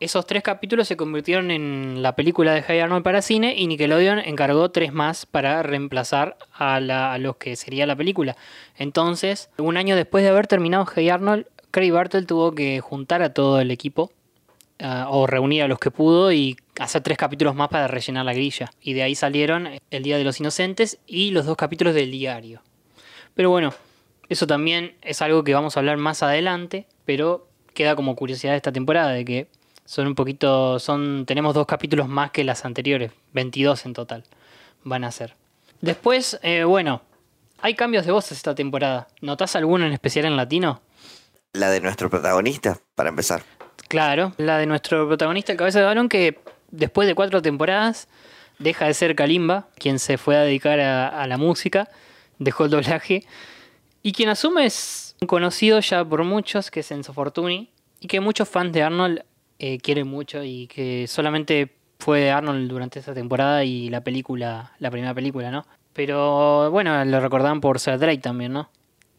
esos 0.00 0.26
tres 0.26 0.42
capítulos 0.44 0.86
se 0.86 0.96
convirtieron 0.96 1.50
en 1.50 2.02
la 2.02 2.14
película 2.14 2.52
de 2.52 2.62
Hey 2.66 2.78
Arnold 2.78 3.02
para 3.02 3.20
cine 3.20 3.54
y 3.56 3.66
Nickelodeon 3.66 4.20
encargó 4.20 4.70
tres 4.70 4.92
más 4.92 5.26
para 5.26 5.62
reemplazar 5.64 6.36
a, 6.52 6.78
la- 6.80 7.18
los 7.18 7.36
que 7.36 7.56
sería 7.56 7.84
la 7.86 7.96
película. 7.96 8.36
Entonces, 8.76 9.50
un 9.58 9.76
año 9.76 9.96
después 9.96 10.22
de 10.22 10.30
haber 10.30 10.46
terminado 10.46 10.86
Hey 10.94 11.08
Arnold, 11.10 11.46
Craig 11.72 11.90
Bartle 11.90 12.22
tuvo 12.22 12.52
que 12.52 12.80
juntar 12.80 13.22
a 13.22 13.34
todo 13.34 13.60
el 13.60 13.70
equipo 13.72 14.12
ah, 14.78 15.08
o 15.10 15.26
reunir 15.26 15.64
a 15.64 15.68
los 15.68 15.80
que 15.80 15.90
pudo 15.90 16.32
y 16.32 16.56
hacer 16.78 17.02
tres 17.02 17.18
capítulos 17.18 17.56
más 17.56 17.68
para 17.68 17.88
rellenar 17.88 18.24
la 18.24 18.32
grilla. 18.32 18.70
Y 18.80 18.92
de 18.92 19.02
ahí 19.02 19.16
salieron 19.16 19.68
El 19.90 20.02
Día 20.04 20.16
de 20.16 20.24
los 20.24 20.38
Inocentes 20.38 20.98
y 21.08 21.32
los 21.32 21.44
dos 21.44 21.56
capítulos 21.56 21.94
del 21.94 22.12
diario. 22.12 22.62
Pero 23.34 23.50
bueno, 23.50 23.74
eso 24.28 24.46
también 24.46 24.96
es 25.02 25.22
algo 25.22 25.44
que 25.44 25.54
vamos 25.54 25.76
a 25.76 25.80
hablar 25.80 25.96
más 25.96 26.22
adelante, 26.22 26.86
pero 27.04 27.48
queda 27.74 27.96
como 27.96 28.16
curiosidad 28.16 28.52
de 28.52 28.58
esta 28.58 28.72
temporada 28.72 29.10
de 29.10 29.24
que 29.24 29.48
son 29.84 30.06
un 30.06 30.14
poquito 30.14 30.78
son 30.78 31.24
tenemos 31.26 31.54
dos 31.54 31.66
capítulos 31.66 32.08
más 32.08 32.30
que 32.30 32.44
las 32.44 32.64
anteriores, 32.64 33.12
22 33.32 33.86
en 33.86 33.94
total 33.94 34.24
van 34.84 35.04
a 35.04 35.12
ser. 35.12 35.34
Después, 35.80 36.38
eh, 36.42 36.64
bueno, 36.64 37.02
hay 37.60 37.74
cambios 37.74 38.06
de 38.06 38.12
voces 38.12 38.38
esta 38.38 38.54
temporada. 38.54 39.08
¿Notás 39.20 39.56
alguno 39.56 39.86
en 39.86 39.92
especial 39.92 40.24
en 40.24 40.36
latino? 40.36 40.80
La 41.52 41.70
de 41.70 41.80
nuestro 41.80 42.10
protagonista, 42.10 42.78
para 42.94 43.10
empezar. 43.10 43.42
Claro, 43.88 44.32
la 44.36 44.58
de 44.58 44.66
nuestro 44.66 45.06
protagonista, 45.06 45.52
el 45.52 45.58
cabeza 45.58 45.78
de 45.78 45.86
balón, 45.86 46.08
que 46.08 46.40
después 46.70 47.08
de 47.08 47.14
cuatro 47.14 47.40
temporadas 47.42 48.08
deja 48.58 48.86
de 48.86 48.94
ser 48.94 49.14
Kalimba, 49.14 49.68
quien 49.78 49.98
se 49.98 50.18
fue 50.18 50.36
a 50.36 50.42
dedicar 50.42 50.80
a, 50.80 51.08
a 51.08 51.26
la 51.26 51.38
música, 51.38 51.88
dejó 52.38 52.64
el 52.64 52.70
doblaje, 52.70 53.24
y 54.08 54.12
quien 54.12 54.30
asume 54.30 54.64
es 54.64 55.14
un 55.20 55.28
conocido 55.28 55.80
ya 55.80 56.02
por 56.02 56.24
muchos, 56.24 56.70
que 56.70 56.80
es 56.80 56.90
Enzo 56.90 57.12
Fortuni, 57.12 57.70
y 58.00 58.06
que 58.06 58.20
muchos 58.20 58.48
fans 58.48 58.72
de 58.72 58.82
Arnold 58.82 59.22
eh, 59.58 59.76
quieren 59.80 60.08
mucho, 60.08 60.42
y 60.42 60.66
que 60.66 61.06
solamente 61.06 61.76
fue 61.98 62.30
Arnold 62.30 62.70
durante 62.70 63.00
esta 63.00 63.12
temporada 63.12 63.64
y 63.64 63.90
la 63.90 64.02
película, 64.02 64.72
la 64.78 64.90
primera 64.90 65.12
película, 65.12 65.50
¿no? 65.50 65.66
Pero 65.92 66.70
bueno, 66.70 67.04
lo 67.04 67.20
recordaban 67.20 67.60
por 67.60 67.80
ser 67.80 67.98
Drake 67.98 68.22
también, 68.22 68.54
¿no? 68.54 68.70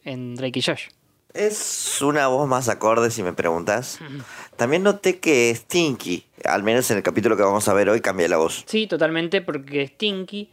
En 0.06 0.34
Drake 0.34 0.58
y 0.58 0.64
Josh. 0.64 0.88
Es 1.36 2.02
una 2.02 2.26
voz 2.26 2.48
más 2.48 2.68
acorde, 2.68 3.12
si 3.12 3.22
me 3.22 3.34
preguntas. 3.34 4.00
También 4.56 4.82
noté 4.82 5.20
que 5.20 5.54
Stinky, 5.54 6.26
al 6.46 6.64
menos 6.64 6.90
en 6.90 6.98
el 6.98 7.04
capítulo 7.04 7.38
que 7.38 7.44
vamos 7.44 7.68
a 7.68 7.76
ver 7.76 7.90
hoy, 7.90 8.02
cambia 8.02 8.28
la 8.28 8.38
voz. 8.38 8.64
Sí, 8.66 8.88
totalmente, 8.88 9.44
porque 9.44 9.86
Stinky, 9.86 10.50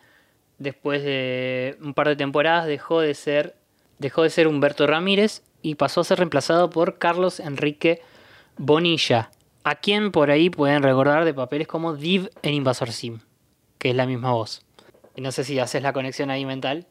después 0.59 1.03
de 1.03 1.79
un 1.81 1.95
par 1.95 2.09
de 2.09 2.17
temporadas, 2.17 2.67
dejó 2.67 3.01
de 3.01 3.15
ser, 3.15 3.57
dejó 3.99 4.23
de 4.23 4.31
ser 4.31 4.47
Humberto 4.49 4.87
Ramírez 4.87 5.43
y 5.63 5.77
pasó 5.77 6.01
a 6.01 6.05
ser 6.05 6.19
reemplazado 6.19 6.71
por 6.71 6.99
Carlos 6.99 7.41
Enrique 7.41 8.01
Bonilla, 8.57 9.31
a 9.65 9.75
quien 9.77 10.13
por 10.13 10.31
ahí 10.31 10.51
pueden 10.51 10.83
recordar 10.83 11.25
de 11.25 11.35
papeles 11.35 11.67
como 11.67 11.95
Div 11.95 12.31
en 12.43 12.55
Invasor 12.55 12.93
Sim, 12.93 13.21
que 13.79 13.91
es 13.91 13.97
la 13.97 14.07
misma 14.07 14.33
voz. 14.33 14.63
Y 15.15 15.21
no 15.23 15.33
sé 15.33 15.45
si 15.45 15.59
haces 15.59 15.83
la 15.83 15.93
conexión 15.93 16.31
ahí 16.31 16.45
mental. 16.45 16.87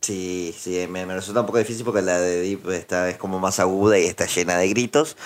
Sí, 0.00 0.54
sí, 0.56 0.86
me, 0.88 1.04
me 1.04 1.14
resulta 1.14 1.40
un 1.40 1.46
poco 1.46 1.58
difícil 1.58 1.84
porque 1.84 2.00
la 2.00 2.18
de 2.18 2.40
Deep 2.40 2.70
está, 2.70 3.10
es 3.10 3.18
como 3.18 3.38
más 3.38 3.60
aguda 3.60 3.98
y 3.98 4.06
está 4.06 4.26
llena 4.26 4.56
de 4.56 4.68
gritos, 4.68 5.16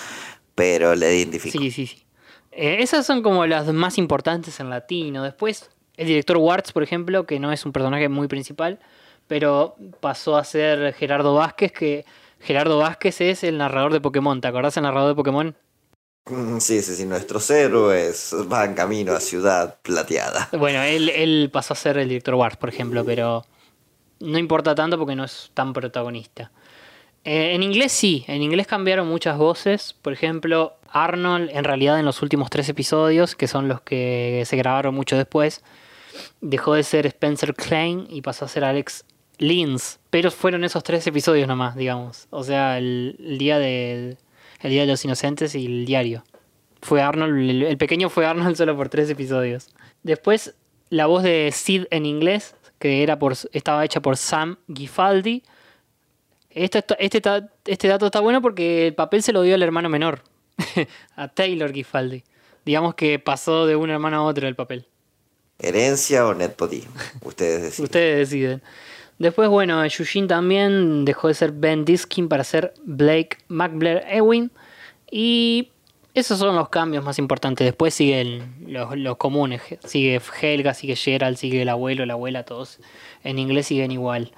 pero 0.53 0.95
le 0.95 1.15
identifico. 1.15 1.57
Sí, 1.57 1.71
sí, 1.71 1.87
sí. 1.87 2.05
Eh, 2.51 2.77
esas 2.79 3.05
son 3.05 3.21
como 3.21 3.45
las 3.45 3.67
más 3.67 3.97
importantes 3.97 4.59
en 4.59 4.69
latino. 4.69 5.23
Después, 5.23 5.69
el 5.97 6.07
director 6.07 6.37
Warts, 6.37 6.71
por 6.71 6.83
ejemplo, 6.83 7.25
que 7.25 7.39
no 7.39 7.51
es 7.51 7.65
un 7.65 7.71
personaje 7.71 8.09
muy 8.09 8.27
principal, 8.27 8.79
pero 9.27 9.75
pasó 9.99 10.37
a 10.37 10.43
ser 10.43 10.93
Gerardo 10.93 11.35
Vázquez, 11.35 11.71
que 11.71 12.05
Gerardo 12.39 12.77
Vázquez 12.79 13.21
es 13.21 13.43
el 13.43 13.57
narrador 13.57 13.93
de 13.93 14.01
Pokémon. 14.01 14.39
¿Te 14.41 14.47
acordás 14.47 14.77
el 14.77 14.83
narrador 14.83 15.09
de 15.09 15.15
Pokémon? 15.15 15.55
Mm, 16.25 16.59
Sí, 16.59 16.81
sí, 16.81 16.95
sí, 16.95 17.05
nuestros 17.05 17.49
héroes 17.49 18.35
van 18.47 18.73
camino 18.73 19.13
a 19.13 19.19
Ciudad 19.19 19.77
Plateada. 19.81 20.49
Bueno, 20.57 20.81
él, 20.81 21.09
él 21.09 21.49
pasó 21.51 21.73
a 21.73 21.77
ser 21.77 21.97
el 21.97 22.09
director 22.09 22.35
Warts, 22.35 22.57
por 22.57 22.69
ejemplo, 22.69 23.03
pero 23.05 23.45
no 24.19 24.37
importa 24.37 24.75
tanto 24.75 24.97
porque 24.97 25.15
no 25.15 25.23
es 25.23 25.51
tan 25.53 25.73
protagonista. 25.73 26.51
Eh, 27.23 27.55
en 27.55 27.63
inglés 27.63 27.91
sí, 27.91 28.23
en 28.27 28.43
inglés 28.43 28.67
cambiaron 28.67 29.07
muchas 29.07 29.37
voces. 29.37 29.93
Por 30.01 30.13
ejemplo, 30.13 30.77
Arnold, 30.89 31.49
en 31.51 31.63
realidad 31.63 31.99
en 31.99 32.05
los 32.05 32.21
últimos 32.21 32.49
tres 32.49 32.69
episodios, 32.69 33.35
que 33.35 33.47
son 33.47 33.67
los 33.67 33.81
que 33.81 34.43
se 34.45 34.55
grabaron 34.55 34.93
mucho 34.93 35.17
después, 35.17 35.63
dejó 36.41 36.75
de 36.75 36.83
ser 36.83 37.05
Spencer 37.07 37.55
Klein 37.55 38.05
y 38.09 38.21
pasó 38.21 38.45
a 38.45 38.47
ser 38.47 38.63
Alex 38.63 39.05
Lins. 39.39 39.99
Pero 40.09 40.31
fueron 40.31 40.63
esos 40.63 40.83
tres 40.83 41.05
episodios 41.07 41.47
nomás, 41.47 41.75
digamos. 41.75 42.27
O 42.29 42.43
sea, 42.43 42.77
el, 42.77 43.15
el 43.19 43.37
día 43.37 43.59
del 43.59 44.17
el 44.61 44.71
día 44.71 44.81
de 44.81 44.87
los 44.87 45.03
inocentes 45.05 45.55
y 45.55 45.65
el 45.65 45.85
diario. 45.85 46.23
Fue 46.81 47.01
Arnold, 47.01 47.37
el, 47.37 47.63
el 47.63 47.77
pequeño 47.77 48.09
fue 48.09 48.25
Arnold 48.25 48.55
solo 48.57 48.75
por 48.75 48.89
tres 48.89 49.09
episodios. 49.09 49.69
Después, 50.03 50.55
la 50.89 51.05
voz 51.05 51.23
de 51.23 51.51
Sid 51.53 51.85
en 51.91 52.05
inglés, 52.05 52.55
que 52.79 53.03
era 53.03 53.19
por, 53.19 53.35
estaba 53.53 53.85
hecha 53.85 54.01
por 54.01 54.17
Sam 54.17 54.57
Gifaldi. 54.73 55.43
Este, 56.49 56.83
este, 56.99 57.21
este 57.65 57.87
dato 57.87 58.05
está 58.05 58.21
bueno 58.21 58.41
porque 58.41 58.87
el 58.87 58.95
papel 58.95 59.23
se 59.23 59.33
lo 59.33 59.41
dio 59.41 59.55
al 59.55 59.63
hermano 59.63 59.89
menor, 59.89 60.23
a 61.15 61.27
Taylor 61.27 61.73
Gifaldi. 61.73 62.23
Digamos 62.65 62.95
que 62.95 63.19
pasó 63.19 63.67
de 63.67 63.75
un 63.75 63.89
hermano 63.89 64.17
a 64.17 64.23
otro 64.23 64.47
el 64.47 64.55
papel. 64.55 64.87
¿Herencia 65.59 66.25
o 66.25 66.33
nepotismo? 66.33 66.93
Ustedes 67.21 67.61
deciden. 67.61 67.85
Ustedes 67.85 68.29
deciden. 68.29 68.61
Después, 69.17 69.49
bueno, 69.49 69.83
Eugene 69.83 70.27
también 70.27 71.05
dejó 71.05 71.29
de 71.29 71.33
ser 71.33 71.51
Ben 71.51 71.85
Diskin 71.85 72.27
para 72.27 72.43
ser 72.43 72.73
Blake 72.83 73.37
McBlair 73.47 74.03
Ewing. 74.09 74.51
Y 75.09 75.69
esos 76.13 76.39
son 76.39 76.55
los 76.55 76.69
cambios 76.69 77.03
más 77.03 77.17
importantes. 77.19 77.65
Después 77.65 77.93
siguen 77.93 78.55
los, 78.67 78.97
los 78.97 79.17
comunes. 79.17 79.61
Sigue 79.85 80.21
Helga, 80.41 80.73
sigue 80.73 80.95
Gerald, 80.95 81.37
sigue 81.37 81.61
el 81.61 81.69
abuelo, 81.69 82.05
la 82.05 82.13
abuela, 82.13 82.43
todos 82.43 82.79
en 83.23 83.39
inglés 83.39 83.67
siguen 83.67 83.91
igual. 83.91 84.31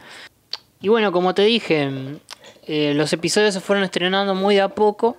Y 0.82 0.90
bueno, 0.90 1.12
como 1.12 1.34
te 1.34 1.44
dije, 1.44 1.90
eh, 2.68 2.94
los 2.94 3.14
episodios 3.14 3.54
se 3.54 3.62
fueron 3.62 3.84
estrenando 3.84 4.36
muy 4.36 4.56
de 4.56 4.62
a 4.62 4.70
poco. 4.70 5.18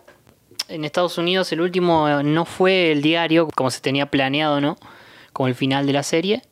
En 0.69 0.85
Estados 0.85 1.19
Unidos 1.19 1.51
el 1.53 1.61
último 1.61 2.09
no 2.23 2.45
fue 2.45 2.93
el 2.93 3.03
diario 3.03 3.49
como 3.55 3.71
se 3.71 3.81
tenía 3.81 4.07
planeado, 4.07 4.61
¿no? 4.61 4.77
Como 5.33 5.49
el 5.49 5.55
final 5.55 5.87
de 5.87 5.93
la 5.93 6.03
serie. 6.03 6.43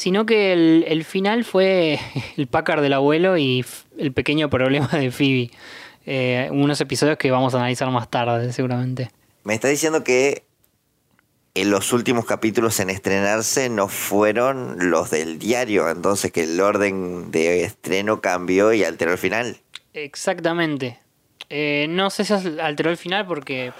Sino 0.00 0.24
que 0.24 0.54
el, 0.54 0.86
el 0.88 1.04
final 1.04 1.44
fue 1.44 2.00
el 2.38 2.46
Packard 2.46 2.80
del 2.80 2.94
abuelo 2.94 3.36
y 3.36 3.66
el 3.98 4.14
pequeño 4.14 4.48
problema 4.48 4.88
de 4.88 5.10
Phoebe. 5.10 5.50
Eh, 6.06 6.48
unos 6.52 6.80
episodios 6.80 7.18
que 7.18 7.30
vamos 7.30 7.52
a 7.52 7.58
analizar 7.58 7.90
más 7.90 8.08
tarde, 8.08 8.50
seguramente. 8.54 9.10
Me 9.44 9.52
está 9.52 9.68
diciendo 9.68 10.02
que 10.02 10.44
en 11.52 11.68
los 11.68 11.92
últimos 11.92 12.24
capítulos 12.24 12.80
en 12.80 12.88
estrenarse 12.88 13.68
no 13.68 13.88
fueron 13.88 14.90
los 14.90 15.10
del 15.10 15.38
diario, 15.38 15.90
entonces 15.90 16.32
que 16.32 16.44
el 16.44 16.58
orden 16.62 17.30
de 17.30 17.64
estreno 17.64 18.22
cambió 18.22 18.72
y 18.72 18.84
alteró 18.84 19.12
el 19.12 19.18
final. 19.18 19.58
Exactamente. 19.92 20.98
Eh, 21.50 21.88
no 21.90 22.08
sé 22.08 22.24
si 22.24 22.32
alteró 22.58 22.88
el 22.88 22.96
final 22.96 23.26
porque 23.26 23.74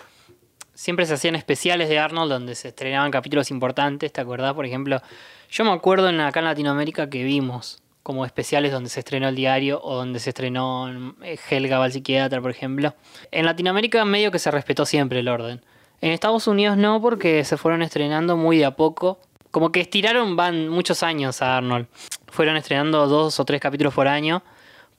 siempre 0.80 1.04
se 1.04 1.12
hacían 1.12 1.36
especiales 1.36 1.90
de 1.90 1.98
Arnold 1.98 2.32
donde 2.32 2.54
se 2.54 2.68
estrenaban 2.68 3.10
capítulos 3.10 3.50
importantes, 3.50 4.10
¿te 4.14 4.22
acordás? 4.22 4.54
Por 4.54 4.64
ejemplo, 4.64 5.02
yo 5.50 5.64
me 5.66 5.72
acuerdo 5.72 6.08
en 6.08 6.20
acá 6.20 6.40
en 6.40 6.46
Latinoamérica 6.46 7.10
que 7.10 7.22
vimos 7.22 7.82
como 8.02 8.24
especiales 8.24 8.72
donde 8.72 8.88
se 8.88 9.00
estrenó 9.00 9.28
el 9.28 9.36
diario 9.36 9.78
o 9.82 9.94
donde 9.94 10.20
se 10.20 10.30
estrenó 10.30 10.88
eh, 11.22 11.38
Helga 11.50 11.78
va 11.78 11.90
psiquiatra, 11.90 12.40
por 12.40 12.50
ejemplo. 12.50 12.94
En 13.30 13.44
Latinoamérica 13.44 14.06
medio 14.06 14.30
que 14.30 14.38
se 14.38 14.50
respetó 14.50 14.86
siempre 14.86 15.20
el 15.20 15.28
orden. 15.28 15.60
En 16.00 16.12
Estados 16.12 16.46
Unidos 16.46 16.78
no 16.78 16.98
porque 17.02 17.44
se 17.44 17.58
fueron 17.58 17.82
estrenando 17.82 18.38
muy 18.38 18.56
de 18.56 18.64
a 18.64 18.70
poco. 18.70 19.20
Como 19.50 19.72
que 19.72 19.82
estiraron 19.82 20.34
van 20.34 20.70
muchos 20.70 21.02
años 21.02 21.42
a 21.42 21.58
Arnold. 21.58 21.88
Fueron 22.28 22.56
estrenando 22.56 23.06
dos 23.06 23.38
o 23.38 23.44
tres 23.44 23.60
capítulos 23.60 23.92
por 23.92 24.08
año 24.08 24.42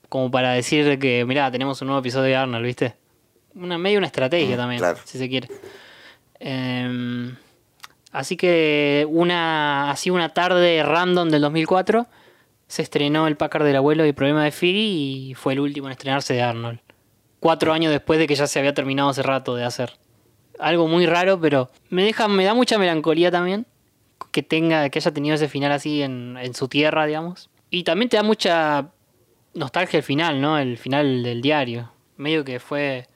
como 0.10 0.30
para 0.30 0.52
decir 0.52 1.00
que, 1.00 1.26
mirá, 1.26 1.50
tenemos 1.50 1.82
un 1.82 1.88
nuevo 1.88 2.02
episodio 2.02 2.26
de 2.26 2.36
Arnold, 2.36 2.66
¿viste? 2.68 3.02
Una, 3.56 3.78
medio 3.78 3.98
una 3.98 4.08
estrategia 4.08 4.58
también, 4.58 4.82
si 5.06 5.18
se 5.18 5.30
quiere. 5.30 5.48
Em, 6.40 7.36
así 8.12 8.38
que 8.38 9.06
una, 9.10 9.92
así 9.92 10.10
una 10.10 10.30
tarde 10.30 10.84
random 10.84 11.30
del 11.30 11.42
2004 11.42 12.08
se 12.68 12.82
estrenó 12.82 13.28
el 13.28 13.38
Packard 13.38 13.66
del 13.66 13.76
abuelo 13.76 14.06
y 14.06 14.10
el 14.10 14.16
problema 14.16 14.44
de 14.44 14.52
Figgy 14.52 15.30
y 15.30 15.34
fue 15.36 15.54
el 15.54 15.60
último 15.60 15.88
en 15.88 15.92
estrenarse 15.92 16.34
de 16.34 16.42
Arnold. 16.42 16.80
Cuatro 17.40 17.74
años 17.74 17.92
después 17.92 18.18
de 18.20 18.28
que 18.28 18.36
ya 18.36 18.48
se 18.48 18.60
había 18.60 18.74
terminado 18.74 19.10
hace 19.10 19.24
rato 19.24 19.56
de 19.56 19.66
hacer. 19.66 19.94
Algo 20.60 20.88
muy 20.88 21.06
raro, 21.06 21.40
pero 21.40 21.70
me 21.90 22.04
deja, 22.04 22.28
me 22.28 22.46
da 22.46 22.54
mucha 22.54 22.78
melancolía 22.78 23.32
también 23.32 23.66
que 24.32 24.44
tenga, 24.44 24.90
que 24.90 25.00
haya 25.00 25.12
tenido 25.12 25.36
ese 25.36 25.48
final 25.48 25.72
así 25.72 26.02
en, 26.02 26.38
en 26.38 26.54
su 26.54 26.68
tierra, 26.68 27.06
digamos. 27.06 27.50
Y 27.70 27.84
también 27.84 28.10
te 28.10 28.18
da 28.18 28.24
mucha 28.24 28.92
nostalgia 29.54 29.98
el 29.98 30.04
final, 30.04 30.42
¿no? 30.42 30.58
El 30.58 30.78
final 30.78 31.24
del 31.24 31.42
diario. 31.42 31.92
Medio 32.18 32.44
que 32.44 32.60
fue. 32.60 33.08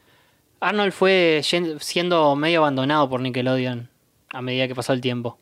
Arnold 0.59 0.93
fue 0.93 1.41
siendo 1.43 2.35
medio 2.35 2.59
abandonado 2.59 3.09
por 3.09 3.21
Nickelodeon 3.21 3.89
a 4.29 4.41
medida 4.41 4.67
que 4.67 4.75
pasó 4.75 4.93
el 4.93 5.01
tiempo. 5.01 5.37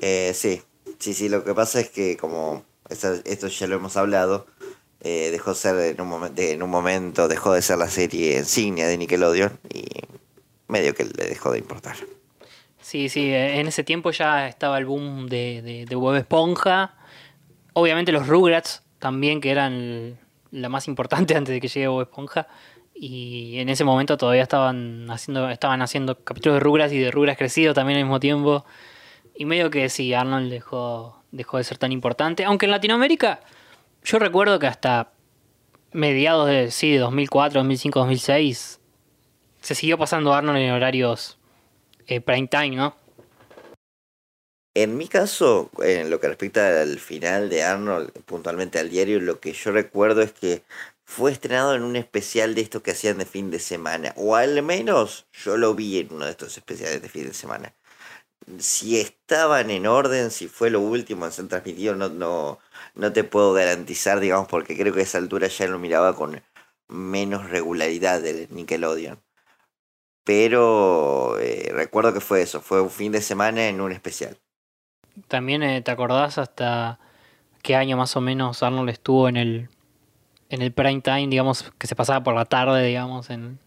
Eh, 0.00 0.32
sí, 0.34 0.62
sí, 0.98 1.14
sí. 1.14 1.28
Lo 1.28 1.44
que 1.44 1.54
pasa 1.54 1.80
es 1.80 1.90
que, 1.90 2.16
como 2.16 2.64
esto 2.88 3.48
ya 3.48 3.66
lo 3.66 3.76
hemos 3.76 3.96
hablado, 3.96 4.46
eh, 5.00 5.30
dejó 5.30 5.50
de 5.50 5.56
ser 5.56 5.94
en 5.94 6.00
un, 6.00 6.08
momento, 6.08 6.42
en 6.42 6.62
un 6.62 6.70
momento, 6.70 7.28
dejó 7.28 7.52
de 7.52 7.62
ser 7.62 7.78
la 7.78 7.88
serie 7.88 8.38
insignia 8.38 8.86
de 8.86 8.96
Nickelodeon 8.96 9.58
y 9.72 9.84
medio 10.68 10.94
que 10.94 11.04
le 11.04 11.26
dejó 11.26 11.52
de 11.52 11.58
importar. 11.58 11.96
Sí, 12.80 13.08
sí, 13.08 13.30
en 13.32 13.66
ese 13.66 13.84
tiempo 13.84 14.10
ya 14.10 14.48
estaba 14.48 14.78
el 14.78 14.84
boom 14.84 15.26
de, 15.26 15.62
de, 15.62 15.84
de 15.86 15.94
Bob 15.96 16.16
Esponja. 16.16 16.94
Obviamente 17.72 18.12
los 18.12 18.26
Rugrats 18.26 18.82
también, 18.98 19.40
que 19.40 19.50
eran 19.50 20.18
la 20.50 20.68
más 20.68 20.88
importante 20.88 21.34
antes 21.36 21.52
de 21.52 21.60
que 21.60 21.68
llegue 21.68 21.88
Bob 21.88 22.02
Esponja. 22.02 22.46
Y 22.94 23.58
en 23.58 23.68
ese 23.68 23.84
momento 23.84 24.16
todavía 24.16 24.42
estaban 24.42 25.10
haciendo, 25.10 25.50
estaban 25.50 25.82
haciendo 25.82 26.16
capítulos 26.22 26.56
de 26.56 26.60
Rugrats 26.60 26.92
y 26.92 26.98
de 26.98 27.10
Rugrats 27.10 27.38
crecido 27.38 27.74
también 27.74 27.98
al 27.98 28.04
mismo 28.04 28.20
tiempo. 28.20 28.64
Y 29.34 29.46
medio 29.46 29.70
que 29.70 29.88
sí, 29.88 30.14
Arnold 30.14 30.50
dejó, 30.50 31.22
dejó 31.32 31.58
de 31.58 31.64
ser 31.64 31.78
tan 31.78 31.90
importante. 31.90 32.44
Aunque 32.44 32.66
en 32.66 32.72
Latinoamérica, 32.72 33.40
yo 34.04 34.18
recuerdo 34.18 34.58
que 34.60 34.68
hasta 34.68 35.10
mediados 35.92 36.48
de, 36.48 36.70
sí, 36.70 36.92
de 36.92 36.98
2004, 36.98 37.60
2005, 37.60 37.98
2006, 37.98 38.80
se 39.60 39.74
siguió 39.74 39.98
pasando 39.98 40.32
Arnold 40.32 40.58
en 40.58 40.72
horarios 40.72 41.38
eh, 42.06 42.20
prime 42.20 42.48
time, 42.48 42.76
¿no? 42.76 42.96
En 44.76 44.96
mi 44.96 45.06
caso, 45.06 45.70
en 45.82 46.10
lo 46.10 46.18
que 46.18 46.26
respecta 46.26 46.82
al 46.82 46.98
final 46.98 47.48
de 47.48 47.62
Arnold, 47.62 48.10
puntualmente 48.26 48.80
al 48.80 48.90
diario, 48.90 49.20
lo 49.20 49.38
que 49.38 49.52
yo 49.52 49.70
recuerdo 49.70 50.20
es 50.20 50.32
que 50.32 50.64
fue 51.04 51.32
estrenado 51.32 51.74
en 51.74 51.82
un 51.82 51.96
especial 51.96 52.54
de 52.54 52.62
estos 52.62 52.82
que 52.82 52.92
hacían 52.92 53.18
de 53.18 53.26
fin 53.26 53.50
de 53.50 53.58
semana. 53.58 54.12
O 54.16 54.36
al 54.36 54.62
menos 54.62 55.26
yo 55.32 55.56
lo 55.56 55.74
vi 55.74 55.98
en 56.00 56.12
uno 56.12 56.24
de 56.24 56.32
estos 56.32 56.56
especiales 56.56 57.02
de 57.02 57.08
fin 57.08 57.26
de 57.26 57.34
semana. 57.34 57.74
Si 58.58 59.00
estaban 59.00 59.70
en 59.70 59.86
orden, 59.86 60.30
si 60.30 60.48
fue 60.48 60.70
lo 60.70 60.80
último 60.80 61.24
en 61.24 61.32
ser 61.32 61.48
transmitido, 61.48 61.94
no, 61.94 62.08
no, 62.08 62.58
no 62.94 63.12
te 63.12 63.24
puedo 63.24 63.52
garantizar, 63.54 64.20
digamos, 64.20 64.48
porque 64.48 64.76
creo 64.76 64.92
que 64.92 65.00
a 65.00 65.04
esa 65.04 65.18
altura 65.18 65.48
ya 65.48 65.66
lo 65.66 65.78
miraba 65.78 66.14
con 66.14 66.42
menos 66.88 67.48
regularidad 67.48 68.20
del 68.20 68.48
Nickelodeon. 68.50 69.22
Pero 70.24 71.38
eh, 71.38 71.70
recuerdo 71.72 72.14
que 72.14 72.20
fue 72.20 72.42
eso, 72.42 72.60
fue 72.60 72.80
un 72.80 72.90
fin 72.90 73.12
de 73.12 73.20
semana 73.20 73.68
en 73.68 73.80
un 73.80 73.92
especial. 73.92 74.38
También 75.28 75.62
eh, 75.62 75.82
te 75.82 75.90
acordás 75.90 76.38
hasta 76.38 76.98
qué 77.62 77.76
año 77.76 77.96
más 77.96 78.16
o 78.16 78.20
menos 78.20 78.62
Arnold 78.62 78.90
estuvo 78.90 79.28
en 79.28 79.36
el 79.36 79.68
en 80.48 80.62
el 80.62 80.72
prime 80.72 81.00
time, 81.00 81.28
digamos, 81.28 81.72
que 81.78 81.86
se 81.86 81.96
pasaba 81.96 82.22
por 82.22 82.34
la 82.34 82.44
tarde, 82.44 82.86
digamos, 82.86 83.30
en... 83.30 83.58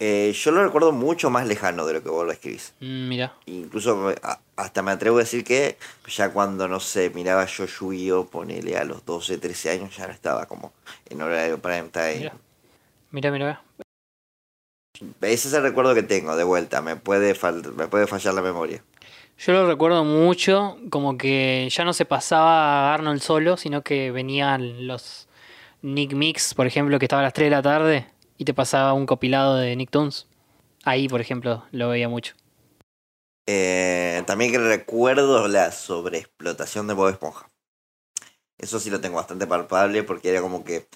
Eh, 0.00 0.32
yo 0.34 0.50
lo 0.50 0.64
recuerdo 0.64 0.92
mucho 0.92 1.30
más 1.30 1.46
lejano 1.46 1.86
de 1.86 1.94
lo 1.94 2.02
que 2.02 2.08
vos 2.08 2.26
lo 2.26 2.32
escribís. 2.32 2.74
Mm, 2.80 3.08
mira. 3.08 3.34
Incluso 3.46 4.12
hasta 4.56 4.82
me 4.82 4.90
atrevo 4.90 5.16
a 5.18 5.20
decir 5.20 5.44
que 5.44 5.78
ya 6.08 6.30
cuando, 6.30 6.68
no 6.68 6.80
sé, 6.80 7.10
miraba 7.10 7.46
yo 7.46 7.64
Yu-Gi-Oh, 7.64 8.26
ponele 8.26 8.76
a 8.76 8.84
los 8.84 9.04
12, 9.06 9.38
13 9.38 9.70
años, 9.70 9.96
ya 9.96 10.06
no 10.06 10.12
estaba 10.12 10.46
como 10.46 10.72
en 11.08 11.22
horario 11.22 11.58
prime 11.58 11.88
time. 11.90 12.32
Mira, 13.12 13.30
mira, 13.30 13.62
Ese 15.20 15.48
es 15.48 15.54
el 15.54 15.62
recuerdo 15.62 15.94
que 15.94 16.02
tengo, 16.02 16.36
de 16.36 16.44
vuelta, 16.44 16.82
me 16.82 16.96
puede, 16.96 17.34
me 17.76 17.86
puede 17.86 18.06
fallar 18.06 18.34
la 18.34 18.42
memoria. 18.42 18.82
Yo 19.38 19.52
lo 19.52 19.66
recuerdo 19.66 20.04
mucho, 20.04 20.78
como 20.90 21.16
que 21.18 21.68
ya 21.70 21.84
no 21.84 21.92
se 21.92 22.04
pasaba 22.04 22.92
Arnold 22.94 23.20
solo, 23.20 23.56
sino 23.56 23.82
que 23.82 24.10
venían 24.10 24.86
los 24.86 25.23
Nick 25.84 26.14
Mix, 26.14 26.54
por 26.54 26.66
ejemplo, 26.66 26.98
que 26.98 27.04
estaba 27.04 27.20
a 27.20 27.24
las 27.24 27.34
3 27.34 27.46
de 27.46 27.50
la 27.50 27.60
tarde 27.60 28.06
y 28.38 28.46
te 28.46 28.54
pasaba 28.54 28.94
un 28.94 29.04
copilado 29.04 29.56
de 29.56 29.76
Nicktoons. 29.76 30.26
Ahí, 30.82 31.08
por 31.08 31.20
ejemplo, 31.20 31.66
lo 31.72 31.90
veía 31.90 32.08
mucho. 32.08 32.34
Eh, 33.46 34.22
también 34.26 34.54
recuerdo 34.66 35.46
la 35.46 35.72
sobreexplotación 35.72 36.86
de 36.86 36.94
Bob 36.94 37.10
Esponja. 37.10 37.50
Eso 38.56 38.80
sí 38.80 38.88
lo 38.88 39.02
tengo 39.02 39.16
bastante 39.16 39.46
palpable 39.46 40.02
porque 40.04 40.30
era 40.30 40.40
como 40.40 40.64
que 40.64 40.88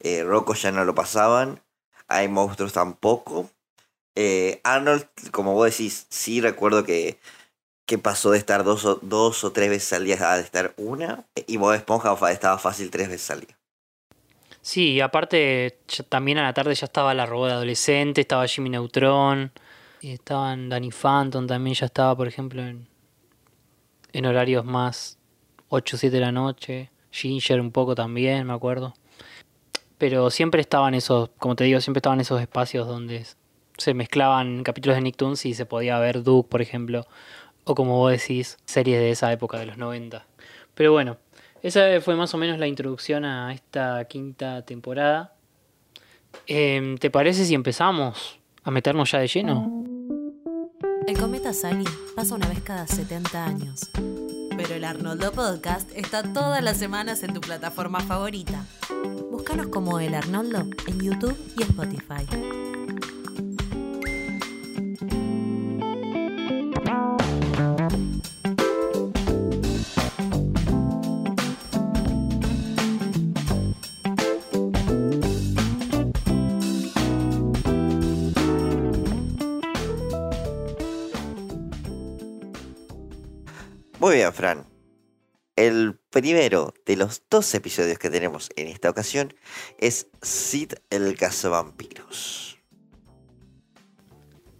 eh, 0.00 0.22
Rocco 0.24 0.52
ya 0.52 0.70
no 0.72 0.84
lo 0.84 0.94
pasaban, 0.94 1.62
hay 2.06 2.28
monstruos 2.28 2.74
tampoco. 2.74 3.48
Eh, 4.14 4.60
Arnold, 4.62 5.08
como 5.30 5.54
vos 5.54 5.70
decís, 5.70 6.06
sí 6.10 6.42
recuerdo 6.42 6.84
que 6.84 7.18
que 7.86 7.98
pasó 7.98 8.30
de 8.30 8.38
estar 8.38 8.64
dos 8.64 8.84
o, 8.84 8.98
dos 9.02 9.44
o 9.44 9.52
tres 9.52 9.68
veces 9.70 9.92
al 9.94 10.04
día 10.04 10.16
a 10.20 10.38
estar 10.38 10.74
una. 10.76 11.26
Y 11.46 11.56
Bob 11.56 11.72
Esponja 11.72 12.14
estaba 12.30 12.58
fácil 12.58 12.90
tres 12.90 13.08
veces 13.08 13.30
al 13.30 13.40
día. 13.40 13.58
Sí, 14.64 14.92
y 14.92 15.00
aparte 15.02 15.80
también 16.08 16.38
a 16.38 16.42
la 16.42 16.54
tarde 16.54 16.74
ya 16.74 16.86
estaba 16.86 17.12
la 17.12 17.26
robot 17.26 17.50
adolescente, 17.50 18.22
estaba 18.22 18.46
Jimmy 18.46 18.70
Neutron, 18.70 19.52
y 20.00 20.12
estaban 20.12 20.70
Danny 20.70 20.90
Phantom 20.90 21.46
también 21.46 21.74
ya 21.74 21.84
estaba, 21.84 22.16
por 22.16 22.26
ejemplo, 22.26 22.62
en, 22.62 22.88
en 24.14 24.24
horarios 24.24 24.64
más 24.64 25.18
8 25.68 25.96
o 25.96 25.98
7 25.98 26.16
de 26.16 26.20
la 26.22 26.32
noche. 26.32 26.90
Ginger 27.10 27.60
un 27.60 27.72
poco 27.72 27.94
también, 27.94 28.46
me 28.46 28.54
acuerdo. 28.54 28.94
Pero 29.98 30.30
siempre 30.30 30.62
estaban 30.62 30.94
esos, 30.94 31.28
como 31.36 31.56
te 31.56 31.64
digo, 31.64 31.78
siempre 31.82 31.98
estaban 31.98 32.22
esos 32.22 32.40
espacios 32.40 32.88
donde 32.88 33.26
se 33.76 33.92
mezclaban 33.92 34.62
capítulos 34.62 34.96
de 34.96 35.02
Nicktoons 35.02 35.44
y 35.44 35.52
se 35.52 35.66
podía 35.66 35.98
ver 35.98 36.22
Duke, 36.22 36.48
por 36.48 36.62
ejemplo, 36.62 37.06
o 37.64 37.74
como 37.74 37.98
vos 37.98 38.12
decís, 38.12 38.56
series 38.64 38.98
de 38.98 39.10
esa 39.10 39.30
época 39.30 39.58
de 39.58 39.66
los 39.66 39.76
90. 39.76 40.26
Pero 40.74 40.92
bueno, 40.92 41.18
esa 41.64 41.98
fue 42.02 42.14
más 42.14 42.34
o 42.34 42.36
menos 42.36 42.58
la 42.58 42.66
introducción 42.66 43.24
a 43.24 43.54
esta 43.54 44.04
quinta 44.04 44.60
temporada. 44.66 45.32
Em, 46.46 46.98
¿Te 46.98 47.10
parece 47.10 47.46
si 47.46 47.54
empezamos 47.54 48.38
a 48.64 48.70
meternos 48.70 49.10
ya 49.10 49.20
de 49.20 49.28
lleno? 49.28 49.82
El 51.06 51.18
cometa 51.18 51.54
Sally 51.54 51.86
pasa 52.14 52.34
una 52.34 52.48
vez 52.48 52.60
cada 52.60 52.86
70 52.86 53.46
años. 53.46 53.90
Pero 53.94 54.74
el 54.74 54.84
Arnoldo 54.84 55.32
Podcast 55.32 55.90
está 55.96 56.22
todas 56.34 56.62
las 56.62 56.76
semanas 56.76 57.22
en 57.22 57.32
tu 57.32 57.40
plataforma 57.40 58.00
favorita. 58.00 58.66
Búscanos 59.30 59.68
como 59.68 59.98
El 60.00 60.14
Arnoldo 60.14 60.66
en 60.86 61.00
YouTube 61.00 61.36
y 61.56 61.62
Spotify. 61.62 62.73
Muy 84.14 84.20
bien, 84.20 84.32
Fran. 84.32 84.64
El 85.56 85.98
primero 86.10 86.72
de 86.86 86.96
los 86.96 87.24
dos 87.28 87.52
episodios 87.52 87.98
que 87.98 88.10
tenemos 88.10 88.48
en 88.54 88.68
esta 88.68 88.88
ocasión 88.88 89.34
es 89.76 90.06
Sid 90.22 90.74
el 90.90 91.16
cazavampiros. 91.16 92.56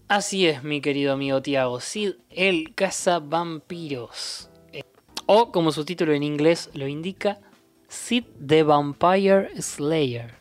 Así 0.08 0.48
es, 0.48 0.64
mi 0.64 0.80
querido 0.80 1.12
amigo 1.12 1.40
Tiago, 1.40 1.78
Sid 1.78 2.14
el 2.30 2.74
cazavampiros. 2.74 4.50
Eh, 4.72 4.82
o 5.26 5.52
como 5.52 5.70
su 5.70 5.84
título 5.84 6.14
en 6.14 6.24
inglés 6.24 6.70
lo 6.74 6.88
indica, 6.88 7.38
Sid 7.86 8.24
the 8.44 8.64
Vampire 8.64 9.50
Slayer. 9.62 10.34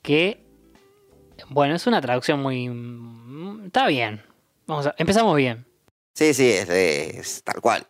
Que, 0.00 0.46
bueno, 1.50 1.74
es 1.74 1.86
una 1.86 2.00
traducción 2.00 2.40
muy... 2.40 2.70
Mm, 2.70 3.66
está 3.66 3.86
bien. 3.86 4.22
Vamos 4.66 4.86
a... 4.86 4.94
Empezamos 4.96 5.36
bien. 5.36 5.66
Sí, 6.14 6.32
sí, 6.32 6.48
es 6.50 7.42
tal 7.44 7.60
cual. 7.60 7.86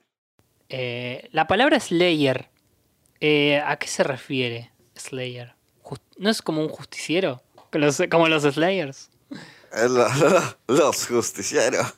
Eh, 0.68 1.28
la 1.32 1.46
palabra 1.46 1.78
Slayer, 1.80 2.48
eh, 3.20 3.62
¿a 3.64 3.76
qué 3.78 3.88
se 3.88 4.02
refiere 4.02 4.72
Slayer? 4.94 5.54
¿No 6.18 6.30
es 6.30 6.42
como 6.42 6.62
un 6.62 6.68
justiciero? 6.68 7.42
como 8.10 8.28
los 8.28 8.42
Slayers. 8.42 9.10
Eh, 9.72 9.88
los 10.68 11.06
justicieros. 11.06 11.94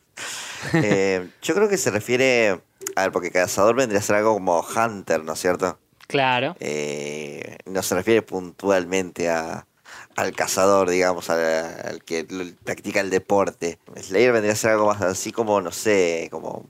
yo 0.73 1.55
creo 1.55 1.69
que 1.69 1.77
se 1.77 1.91
refiere. 1.91 2.61
A 2.97 3.03
ver, 3.03 3.13
porque 3.13 3.31
cazador 3.31 3.77
vendría 3.77 4.01
a 4.01 4.03
ser 4.03 4.17
algo 4.17 4.35
como 4.35 4.61
Hunter, 4.61 5.23
¿no 5.23 5.35
es 5.35 5.39
cierto? 5.39 5.79
Claro. 6.09 6.57
Eh, 6.59 7.59
no 7.67 7.83
se 7.83 7.95
refiere 7.95 8.23
puntualmente 8.23 9.29
a, 9.29 9.67
al 10.17 10.35
cazador, 10.35 10.89
digamos, 10.89 11.31
al, 11.31 11.45
al 11.45 12.03
que 12.03 12.27
practica 12.65 13.01
el 13.01 13.11
deporte. 13.11 13.79
Slayer 14.01 14.33
vendría 14.33 14.55
a 14.55 14.57
ser 14.57 14.73
algo 14.73 14.87
más 14.87 15.03
así 15.03 15.31
como, 15.31 15.61
no 15.61 15.71
sé, 15.71 16.29
como 16.33 16.67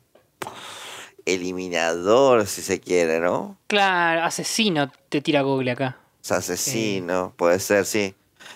eliminador, 1.34 2.46
si 2.46 2.62
se 2.62 2.80
quiere, 2.80 3.20
¿no? 3.20 3.58
Claro, 3.66 4.22
asesino 4.24 4.90
te 5.08 5.20
tira 5.20 5.42
Google 5.42 5.70
acá. 5.72 5.98
O 6.20 6.24
sea, 6.24 6.38
asesino, 6.38 7.32
puede 7.36 7.58
ser, 7.60 7.84
sí. 7.86 8.14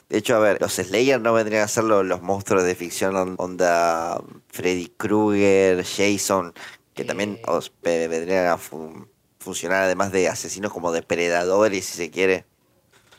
De 0.08 0.18
hecho, 0.18 0.36
a 0.36 0.38
ver, 0.40 0.58
los 0.60 0.72
Slayer 0.74 1.20
no 1.20 1.32
vendrían 1.32 1.62
a 1.64 1.68
ser 1.68 1.84
lo- 1.84 2.02
los, 2.02 2.22
monstruos 2.22 2.64
de 2.64 2.74
ficción 2.74 3.16
on- 3.16 3.34
onda 3.38 4.20
Freddy 4.48 4.88
Krueger, 4.96 5.84
Jason, 5.84 6.52
que 6.94 7.04
también 7.04 7.40
os- 7.46 7.72
vendrían 7.82 8.46
a 8.46 8.58
fu- 8.58 9.06
funcionar 9.38 9.84
además 9.84 10.12
de 10.12 10.28
asesinos 10.28 10.72
como 10.72 10.92
depredadores, 10.92 11.84
si 11.86 11.96
se 11.96 12.10
quiere. 12.10 12.44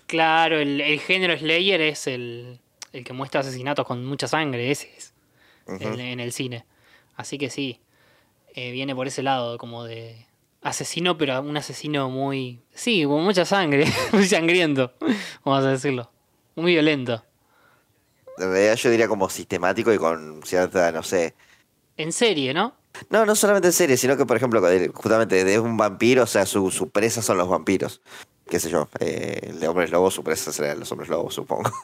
Claro, 0.07 0.59
el, 0.59 0.81
el 0.81 0.99
género 0.99 1.37
Slayer 1.37 1.81
es 1.81 2.07
el, 2.07 2.59
el 2.91 3.03
que 3.03 3.13
muestra 3.13 3.41
asesinatos 3.41 3.85
con 3.87 4.05
mucha 4.05 4.27
sangre, 4.27 4.69
ese 4.71 4.93
es. 4.97 5.13
En 5.67 6.19
el 6.19 6.31
cine. 6.33 6.65
Así 7.15 7.37
que 7.37 7.49
sí, 7.49 7.79
eh, 8.53 8.71
viene 8.71 8.95
por 8.95 9.07
ese 9.07 9.23
lado, 9.23 9.57
como 9.57 9.83
de 9.83 10.25
asesino, 10.61 11.17
pero 11.17 11.41
un 11.41 11.57
asesino 11.57 12.09
muy... 12.09 12.61
Sí, 12.73 13.03
con 13.03 13.23
mucha 13.23 13.45
sangre, 13.45 13.85
muy 14.13 14.27
sangriento, 14.27 14.93
vamos 15.43 15.65
a 15.65 15.71
decirlo. 15.71 16.09
Muy 16.55 16.73
violento. 16.73 17.23
En 18.37 18.51
realidad 18.51 18.75
yo 18.75 18.89
diría 18.89 19.07
como 19.07 19.29
sistemático 19.29 19.93
y 19.93 19.97
con 19.97 20.41
cierta, 20.43 20.91
no 20.91 21.03
sé. 21.03 21.35
En 21.97 22.11
serie, 22.11 22.53
¿no? 22.53 22.75
No, 23.09 23.25
no 23.25 23.35
solamente 23.35 23.67
en 23.67 23.73
serie, 23.73 23.97
sino 23.97 24.15
que, 24.17 24.25
por 24.25 24.37
ejemplo, 24.37 24.61
justamente 24.93 25.43
de 25.43 25.59
un 25.59 25.77
vampiro, 25.77 26.23
o 26.23 26.27
sea, 26.27 26.45
su, 26.45 26.69
su 26.71 26.89
presa 26.89 27.21
son 27.21 27.37
los 27.37 27.49
vampiros. 27.49 28.01
Qué 28.47 28.59
sé 28.59 28.69
yo, 28.69 28.87
eh, 28.99 29.39
el 29.49 29.59
de 29.59 29.67
hombres 29.67 29.89
lobos, 29.91 30.13
su 30.13 30.23
presa 30.23 30.51
serán 30.51 30.79
los 30.79 30.91
hombres 30.91 31.09
lobos, 31.09 31.33
supongo. 31.33 31.71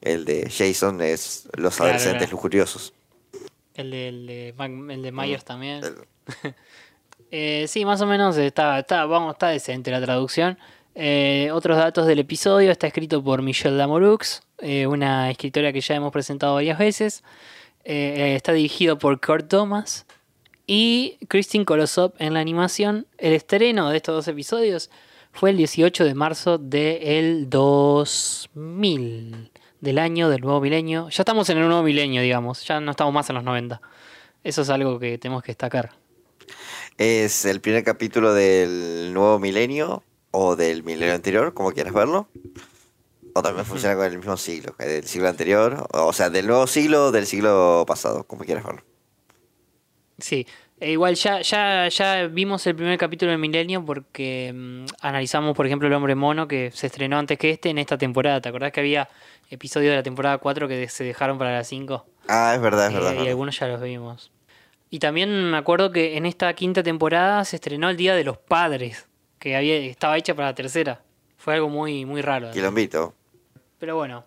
El 0.00 0.24
de 0.24 0.50
Jason 0.50 1.00
es 1.00 1.48
los 1.56 1.76
Claro, 1.76 1.90
adolescentes 1.90 2.22
claro. 2.22 2.32
lujuriosos. 2.32 2.92
El 3.74 3.90
de, 3.90 4.08
el 4.08 4.26
de, 4.26 4.54
Mac- 4.56 4.70
el 4.70 4.98
Mm. 4.98 5.02
de 5.02 5.12
Myers 5.12 5.44
también. 5.44 5.82
Eh, 7.34 7.64
sí, 7.66 7.86
más 7.86 7.98
o 8.02 8.06
menos 8.06 8.36
está, 8.36 8.78
está, 8.80 9.06
vamos, 9.06 9.32
está 9.32 9.48
decente 9.48 9.90
la 9.90 10.02
traducción. 10.02 10.58
Eh, 10.94 11.48
otros 11.54 11.78
datos 11.78 12.06
del 12.06 12.18
episodio, 12.18 12.70
está 12.70 12.86
escrito 12.86 13.24
por 13.24 13.40
Michelle 13.40 13.74
Lamorux, 13.78 14.42
eh, 14.58 14.86
una 14.86 15.30
escritora 15.30 15.72
que 15.72 15.80
ya 15.80 15.94
hemos 15.94 16.12
presentado 16.12 16.56
varias 16.56 16.78
veces. 16.78 17.24
Está 17.84 18.52
dirigido 18.52 18.98
por 18.98 19.18
Kurt 19.18 19.48
Thomas 19.48 20.04
y 20.66 21.16
Christine 21.28 21.64
Kolosov 21.64 22.12
en 22.18 22.34
la 22.34 22.40
animación. 22.40 23.06
El 23.16 23.32
estreno 23.32 23.88
de 23.88 23.96
estos 23.96 24.14
dos 24.14 24.28
episodios 24.28 24.90
fue 25.32 25.48
el 25.50 25.56
18 25.56 26.04
de 26.04 26.14
marzo 26.14 26.58
del 26.58 27.48
2000, 27.48 29.50
del 29.82 29.98
año 29.98 30.30
del 30.30 30.40
nuevo 30.40 30.60
milenio. 30.60 31.08
Ya 31.10 31.22
estamos 31.22 31.50
en 31.50 31.58
el 31.58 31.66
nuevo 31.66 31.82
milenio, 31.82 32.22
digamos, 32.22 32.64
ya 32.64 32.80
no 32.80 32.92
estamos 32.92 33.12
más 33.12 33.28
en 33.28 33.34
los 33.34 33.44
90. 33.44 33.82
Eso 34.44 34.62
es 34.62 34.70
algo 34.70 34.98
que 34.98 35.18
tenemos 35.18 35.42
que 35.42 35.50
destacar. 35.52 35.90
Es 36.96 37.44
el 37.44 37.60
primer 37.60 37.82
capítulo 37.84 38.32
del 38.32 39.12
nuevo 39.12 39.38
milenio 39.38 40.04
o 40.30 40.56
del 40.56 40.84
milenio 40.84 41.14
anterior, 41.14 41.52
como 41.52 41.72
quieras 41.72 41.92
verlo. 41.92 42.28
O 43.34 43.42
también 43.42 43.66
funciona 43.66 43.96
con 43.96 44.06
el 44.06 44.18
mismo 44.18 44.36
siglo, 44.36 44.74
del 44.78 45.04
siglo 45.04 45.28
anterior, 45.28 45.88
o 45.92 46.12
sea, 46.12 46.30
del 46.30 46.46
nuevo 46.46 46.66
siglo 46.66 47.06
o 47.06 47.12
del 47.12 47.26
siglo 47.26 47.84
pasado, 47.86 48.24
como 48.24 48.44
quieras 48.44 48.64
verlo. 48.64 48.82
Sí, 50.18 50.46
e 50.82 50.92
igual 50.92 51.14
ya, 51.14 51.40
ya, 51.42 51.88
ya 51.88 52.26
vimos 52.26 52.66
el 52.66 52.74
primer 52.74 52.98
capítulo 52.98 53.30
del 53.30 53.38
Milenio 53.40 53.84
porque 53.84 54.52
mm, 54.54 54.84
analizamos, 55.00 55.56
por 55.56 55.66
ejemplo, 55.66 55.86
El 55.88 55.94
Hombre 55.94 56.14
Mono 56.14 56.48
que 56.48 56.70
se 56.72 56.86
estrenó 56.88 57.18
antes 57.18 57.38
que 57.38 57.50
este 57.50 57.70
en 57.70 57.78
esta 57.78 57.96
temporada. 57.96 58.40
¿Te 58.40 58.48
acordás 58.48 58.72
que 58.72 58.80
había 58.80 59.08
episodios 59.50 59.90
de 59.92 59.96
la 59.96 60.02
temporada 60.02 60.38
4 60.38 60.66
que 60.68 60.88
se 60.88 61.04
dejaron 61.04 61.38
para 61.38 61.52
la 61.52 61.64
5? 61.64 62.06
Ah, 62.28 62.52
es 62.54 62.60
verdad, 62.60 62.88
es 62.88 62.94
Eh, 62.96 63.00
verdad. 63.00 63.24
y 63.24 63.28
algunos 63.28 63.58
ya 63.58 63.68
los 63.68 63.80
vimos. 63.80 64.30
Y 64.90 64.98
también 64.98 65.50
me 65.50 65.56
acuerdo 65.56 65.90
que 65.92 66.16
en 66.16 66.26
esta 66.26 66.52
quinta 66.54 66.82
temporada 66.82 67.44
se 67.44 67.56
estrenó 67.56 67.88
el 67.88 67.96
Día 67.96 68.14
de 68.14 68.24
los 68.24 68.36
Padres, 68.38 69.08
que 69.38 69.56
había, 69.56 69.76
estaba 69.76 70.18
hecha 70.18 70.34
para 70.34 70.48
la 70.48 70.54
tercera. 70.54 71.00
Fue 71.38 71.54
algo 71.54 71.68
muy, 71.68 72.04
muy 72.04 72.22
raro. 72.22 72.50
Quilombito. 72.50 73.14
Pero 73.78 73.96
bueno, 73.96 74.24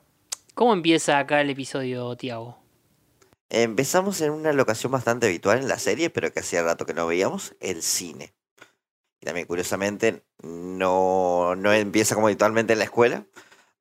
¿cómo 0.54 0.74
empieza 0.74 1.20
acá 1.20 1.42
el 1.42 1.50
episodio, 1.52 2.16
Tiago? 2.16 2.58
Empezamos 3.50 4.22
en 4.22 4.32
una 4.32 4.54
locación 4.54 4.92
bastante 4.92 5.28
habitual 5.28 5.60
en 5.60 5.68
la 5.68 5.78
serie, 5.78 6.10
pero 6.10 6.32
que 6.34 6.40
hacía 6.40 6.64
rato 6.64 6.86
que 6.86 6.94
no 6.94 7.06
veíamos, 7.06 7.56
el 7.60 7.84
cine. 7.84 8.36
Y 9.22 9.26
también, 9.26 9.48
curiosamente, 9.48 10.26
no, 10.42 11.56
no 11.56 11.74
empieza 11.74 12.16
como 12.16 12.28
habitualmente 12.28 12.74
en 12.74 12.80
la 12.80 12.86
escuela. 12.86 13.28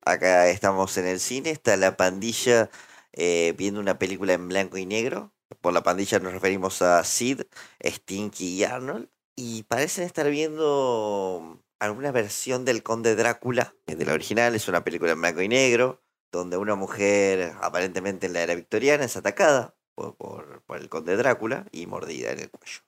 Acá 0.05 0.49
estamos 0.49 0.97
en 0.97 1.07
el 1.07 1.19
cine, 1.19 1.49
está 1.49 1.77
la 1.77 1.97
pandilla 1.97 2.69
eh, 3.13 3.53
viendo 3.57 3.79
una 3.79 3.97
película 3.97 4.33
en 4.33 4.47
blanco 4.47 4.77
y 4.77 4.85
negro. 4.85 5.33
Por 5.61 5.73
la 5.73 5.83
pandilla 5.83 6.19
nos 6.19 6.33
referimos 6.33 6.81
a 6.81 7.03
Sid, 7.03 7.41
Stinky 7.83 8.47
y 8.59 8.63
Arnold. 8.63 9.09
Y 9.35 9.63
parecen 9.63 10.05
estar 10.05 10.29
viendo 10.29 11.63
alguna 11.79 12.11
versión 12.11 12.65
del 12.65 12.83
Conde 12.83 13.15
Drácula, 13.15 13.75
eh, 13.87 13.95
de 13.95 14.05
la 14.05 14.13
original, 14.13 14.55
es 14.55 14.67
una 14.67 14.83
película 14.83 15.11
en 15.13 15.21
blanco 15.21 15.41
y 15.41 15.49
negro 15.49 16.04
donde 16.35 16.57
una 16.57 16.75
mujer, 16.75 17.53
aparentemente 17.61 18.27
en 18.27 18.33
la 18.33 18.41
era 18.41 18.55
victoriana, 18.55 19.05
es 19.05 19.17
atacada 19.17 19.75
por, 19.95 20.15
por, 20.15 20.61
por 20.65 20.77
el 20.77 20.89
conde 20.89 21.15
Drácula 21.17 21.65
y 21.71 21.87
mordida 21.87 22.31
en 22.31 22.39
el 22.39 22.49
cuello. 22.49 22.79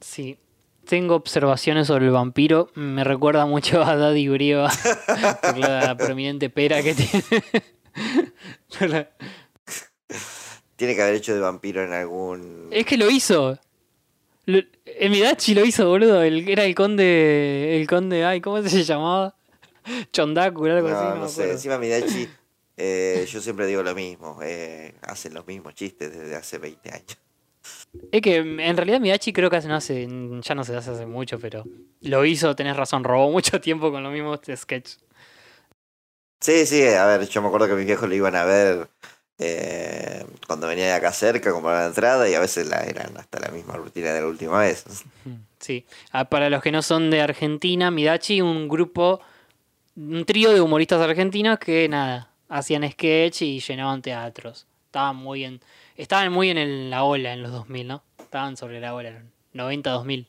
Sí. 0.00 0.38
Tengo 0.86 1.14
observaciones 1.14 1.86
sobre 1.86 2.04
el 2.06 2.10
vampiro. 2.12 2.68
Me 2.74 3.04
recuerda 3.04 3.46
mucho 3.46 3.82
a 3.82 3.96
Daddy 3.96 4.28
Brieva 4.28 4.70
por 5.42 5.56
la 5.58 5.96
prominente 5.96 6.50
pera 6.50 6.82
que 6.82 6.94
tiene. 6.94 7.24
Tiene 10.76 10.94
que 10.94 11.02
haber 11.02 11.14
hecho 11.14 11.34
de 11.34 11.40
vampiro 11.40 11.82
en 11.84 11.92
algún... 11.92 12.68
Es 12.70 12.84
que 12.84 12.96
lo 12.96 13.08
hizo. 13.10 13.58
Lo- 14.46 14.58
lo 14.60 15.64
hizo, 15.64 15.88
boludo. 15.88 16.22
El, 16.22 16.48
era 16.48 16.64
el 16.64 16.74
conde. 16.74 17.80
El 17.80 17.86
conde. 17.86 18.24
Ay, 18.24 18.40
¿cómo 18.40 18.60
se 18.62 18.82
llamaba? 18.84 19.34
Chondaku, 20.12 20.66
algo 20.66 20.88
No, 20.88 20.96
así. 20.96 21.04
no, 21.08 21.14
no 21.16 21.28
sé, 21.28 21.50
encima 21.52 21.78
Midachi, 21.78 22.28
eh, 22.76 23.26
yo 23.28 23.40
siempre 23.40 23.66
digo 23.66 23.82
lo 23.82 23.94
mismo, 23.94 24.38
eh, 24.42 24.94
hacen 25.02 25.34
los 25.34 25.46
mismos 25.46 25.74
chistes 25.74 26.12
desde 26.12 26.34
hace 26.34 26.58
20 26.58 26.90
años. 26.90 27.18
Es 28.10 28.20
que 28.20 28.36
en 28.36 28.76
realidad 28.76 29.00
Midachi 29.00 29.32
creo 29.32 29.48
que 29.48 29.56
hace, 29.56 29.68
no 29.68 29.76
hace, 29.76 30.06
ya 30.42 30.54
no 30.54 30.64
se 30.64 30.76
hace 30.76 30.90
hace 30.90 31.06
mucho, 31.06 31.38
pero 31.38 31.64
lo 32.00 32.24
hizo, 32.24 32.54
tenés 32.54 32.76
razón, 32.76 33.04
robó 33.04 33.30
mucho 33.30 33.60
tiempo 33.60 33.90
con 33.90 34.02
los 34.02 34.12
mismos 34.12 34.40
sketches. 34.54 34.98
Sí, 36.40 36.66
sí, 36.66 36.84
a 36.84 37.06
ver, 37.06 37.26
yo 37.26 37.40
me 37.40 37.48
acuerdo 37.48 37.68
que 37.68 37.74
mis 37.74 37.86
viejos 37.86 38.08
lo 38.08 38.14
iban 38.14 38.34
a 38.34 38.44
ver 38.44 38.88
eh, 39.38 40.24
cuando 40.46 40.66
venía 40.66 40.86
de 40.86 40.92
acá 40.92 41.12
cerca, 41.12 41.52
como 41.52 41.68
a 41.68 41.80
la 41.80 41.86
entrada, 41.86 42.28
y 42.28 42.34
a 42.34 42.40
veces 42.40 42.66
la, 42.66 42.82
eran 42.82 43.16
hasta 43.16 43.40
la 43.40 43.48
misma 43.48 43.74
rutina 43.76 44.12
de 44.12 44.20
la 44.20 44.26
última 44.26 44.60
vez. 44.60 44.84
Sí. 45.58 45.86
Ah, 46.12 46.28
para 46.28 46.50
los 46.50 46.62
que 46.62 46.70
no 46.70 46.82
son 46.82 47.10
de 47.10 47.22
Argentina, 47.22 47.90
Midachi, 47.90 48.42
un 48.42 48.68
grupo, 48.68 49.20
un 49.96 50.24
trío 50.26 50.52
de 50.52 50.60
humoristas 50.60 51.00
argentinos 51.00 51.58
que 51.58 51.88
nada, 51.88 52.33
hacían 52.48 52.88
sketch 52.90 53.42
y 53.42 53.60
llenaban 53.60 54.02
teatros. 54.02 54.66
Estaban 54.86 55.16
muy 55.16 55.44
en, 55.44 55.60
estaban 55.96 56.32
muy 56.32 56.50
en 56.50 56.58
el- 56.58 56.90
la 56.90 57.04
ola 57.04 57.32
en 57.32 57.42
los 57.42 57.50
2000, 57.52 57.88
¿no? 57.88 58.02
Estaban 58.18 58.56
sobre 58.56 58.80
la 58.80 58.94
ola, 58.94 59.22
90-2000, 59.52 60.26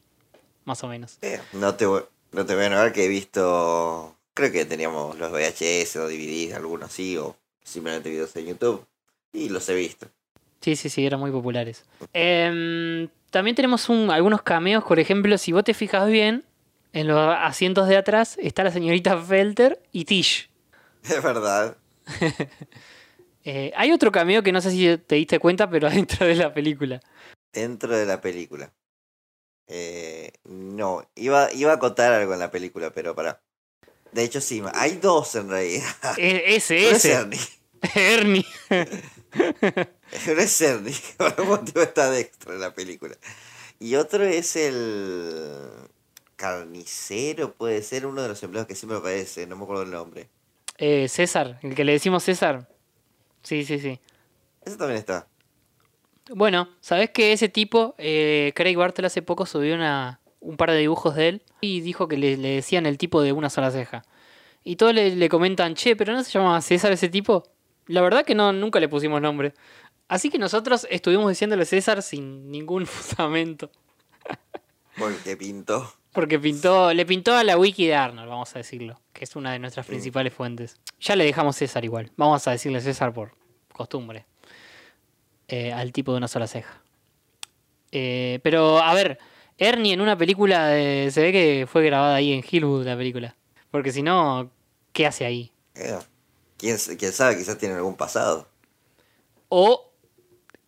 más 0.65 0.83
o 0.83 0.87
menos. 0.87 1.17
Eh, 1.21 1.39
no, 1.53 1.75
te, 1.75 1.85
voy- 1.85 2.03
no 2.31 2.45
te 2.45 2.55
voy 2.55 2.65
a 2.65 2.69
negar 2.69 2.91
que 2.93 3.05
he 3.05 3.07
visto, 3.07 4.15
creo 4.33 4.51
que 4.51 4.65
teníamos 4.65 5.17
los 5.19 5.31
VHS 5.31 5.99
o 5.99 6.07
DVDs, 6.07 6.53
algunos 6.55 6.91
sí, 6.91 7.15
o 7.17 7.35
simplemente 7.63 8.09
videos 8.09 8.35
en 8.35 8.47
YouTube, 8.47 8.85
y 9.33 9.49
los 9.49 9.67
he 9.69 9.75
visto. 9.75 10.07
Sí, 10.61 10.75
sí, 10.75 10.89
sí, 10.89 11.05
eran 11.05 11.19
muy 11.19 11.29
populares. 11.31 11.85
Em, 12.13 13.07
también 13.29 13.55
tenemos 13.55 13.87
un- 13.89 14.09
algunos 14.09 14.41
cameos, 14.41 14.83
por 14.83 14.97
ejemplo, 14.99 15.37
si 15.37 15.51
vos 15.51 15.63
te 15.63 15.73
fijas 15.75 16.09
bien, 16.09 16.43
en 16.93 17.07
los 17.07 17.19
asientos 17.39 17.87
de 17.87 17.97
atrás 17.97 18.37
está 18.41 18.63
la 18.63 18.71
señorita 18.71 19.17
Felter 19.21 19.79
y 19.91 20.05
Tish. 20.05 20.49
Es 21.03 21.21
verdad. 21.21 21.77
Eh, 23.47 23.71
hay 23.75 23.91
otro 23.91 24.11
cameo 24.11 24.41
que 24.41 24.51
no 24.51 24.59
sé 24.59 24.71
si 24.71 24.97
te 24.97 25.13
diste 25.15 25.37
cuenta, 25.37 25.69
pero 25.69 25.87
adentro 25.87 26.25
de 26.25 26.33
la 26.33 26.51
película. 26.51 26.99
Dentro 27.53 27.95
de 27.95 28.07
la 28.07 28.19
película. 28.19 28.73
Eh, 29.67 30.31
no, 30.45 31.07
iba, 31.13 31.53
iba 31.53 31.71
a 31.71 31.75
acotar 31.75 32.11
algo 32.11 32.33
en 32.33 32.39
la 32.39 32.49
película, 32.49 32.89
pero 32.89 33.13
para. 33.13 33.43
De 34.11 34.23
hecho, 34.23 34.41
sí, 34.41 34.63
hay 34.73 34.97
dos 34.97 35.35
en 35.35 35.49
realidad. 35.49 35.85
E- 36.17 36.55
ese, 36.55 36.81
No 36.81 36.87
es 36.89 37.05
ese. 37.05 37.11
Ernie. 37.13 37.39
Ernie. 37.93 38.45
No 40.27 40.41
es 40.41 40.61
Ernie, 40.61 40.95
por 41.17 41.27
algún 41.27 41.47
motivo 41.49 41.81
está 41.83 42.09
Dexter 42.09 42.53
en 42.53 42.61
la 42.61 42.73
película. 42.73 43.15
Y 43.79 43.93
otro 43.95 44.23
es 44.23 44.55
el 44.55 45.69
carnicero, 46.35 47.53
puede 47.53 47.83
ser 47.83 48.07
uno 48.07 48.23
de 48.23 48.29
los 48.29 48.41
empleados 48.41 48.67
que 48.67 48.75
siempre 48.75 48.97
aparece, 48.97 49.45
no 49.45 49.55
me 49.55 49.63
acuerdo 49.65 49.83
el 49.83 49.91
nombre. 49.91 50.29
Eh, 50.77 51.07
César, 51.07 51.59
el 51.61 51.75
que 51.75 51.83
le 51.83 51.93
decimos 51.93 52.23
César. 52.23 52.67
Sí, 53.43 53.63
sí, 53.63 53.79
sí. 53.79 53.99
Ese 54.63 54.77
también 54.77 54.99
está. 54.99 55.27
Bueno, 56.29 56.69
¿sabés 56.81 57.11
que 57.11 57.33
ese 57.33 57.49
tipo, 57.49 57.95
eh, 57.97 58.51
Craig 58.55 58.75
Bartle 58.75 59.07
hace 59.07 59.21
poco 59.21 59.45
subió 59.45 59.75
una, 59.75 60.19
un 60.39 60.57
par 60.57 60.71
de 60.71 60.77
dibujos 60.77 61.15
de 61.15 61.27
él 61.27 61.41
y 61.61 61.81
dijo 61.81 62.07
que 62.07 62.17
le, 62.17 62.37
le 62.37 62.49
decían 62.55 62.85
el 62.85 62.97
tipo 62.97 63.21
de 63.21 63.31
una 63.31 63.49
sola 63.49 63.71
ceja. 63.71 64.03
Y 64.63 64.77
todos 64.77 64.93
le, 64.95 65.15
le 65.15 65.29
comentan, 65.29 65.75
che, 65.75 65.95
pero 65.95 66.13
no 66.13 66.23
se 66.23 66.31
llamaba 66.31 66.59
César 66.61 66.91
ese 66.91 67.09
tipo. 67.09 67.43
La 67.85 68.01
verdad 68.01 68.25
que 68.25 68.33
no, 68.33 68.51
nunca 68.51 68.79
le 68.79 68.89
pusimos 68.89 69.21
nombre. 69.21 69.53
Así 70.07 70.29
que 70.29 70.39
nosotros 70.39 70.87
estuvimos 70.89 71.29
diciéndole 71.29 71.65
César 71.65 72.01
sin 72.01 72.49
ningún 72.49 72.85
fundamento. 72.87 73.69
Porque 74.97 75.37
pintó. 75.37 75.93
Porque 76.15 76.39
pintó, 76.39 76.93
le 76.93 77.05
pintó 77.05 77.33
a 77.35 77.43
la 77.43 77.57
wiki 77.57 77.85
de 77.87 77.95
Arnold, 77.95 78.29
vamos 78.29 78.55
a 78.55 78.59
decirlo, 78.59 78.99
que 79.13 79.25
es 79.25 79.35
una 79.35 79.51
de 79.51 79.59
nuestras 79.59 79.85
principales 79.85 80.33
fuentes. 80.33 80.77
Ya 80.99 81.15
le 81.15 81.25
dejamos 81.25 81.57
César 81.57 81.83
igual, 81.85 82.11
vamos 82.15 82.47
a 82.47 82.51
decirle 82.51 82.79
César 82.81 83.13
por 83.13 83.33
costumbre. 83.73 84.25
Eh, 85.47 85.71
al 85.73 85.91
tipo 85.91 86.11
de 86.11 86.17
una 86.17 86.27
sola 86.27 86.47
ceja. 86.47 86.81
Eh, 87.91 88.39
pero, 88.43 88.79
a 88.79 88.93
ver, 88.93 89.19
Ernie 89.57 89.93
en 89.93 90.01
una 90.01 90.17
película 90.17 90.67
de- 90.67 91.09
se 91.11 91.21
ve 91.21 91.31
que 91.31 91.67
fue 91.71 91.85
grabada 91.85 92.15
ahí 92.15 92.33
en 92.33 92.43
Hillwood 92.49 92.85
la 92.85 92.97
película. 92.97 93.35
Porque 93.69 93.91
si 93.91 94.01
no, 94.01 94.49
¿qué 94.93 95.05
hace 95.05 95.25
ahí? 95.25 95.51
Eh, 95.75 95.99
¿Quién, 96.57 96.77
quién 96.97 97.11
sabe? 97.11 97.37
Quizás 97.37 97.57
tiene 97.57 97.75
algún 97.75 97.95
pasado. 97.95 98.47
O 99.49 99.91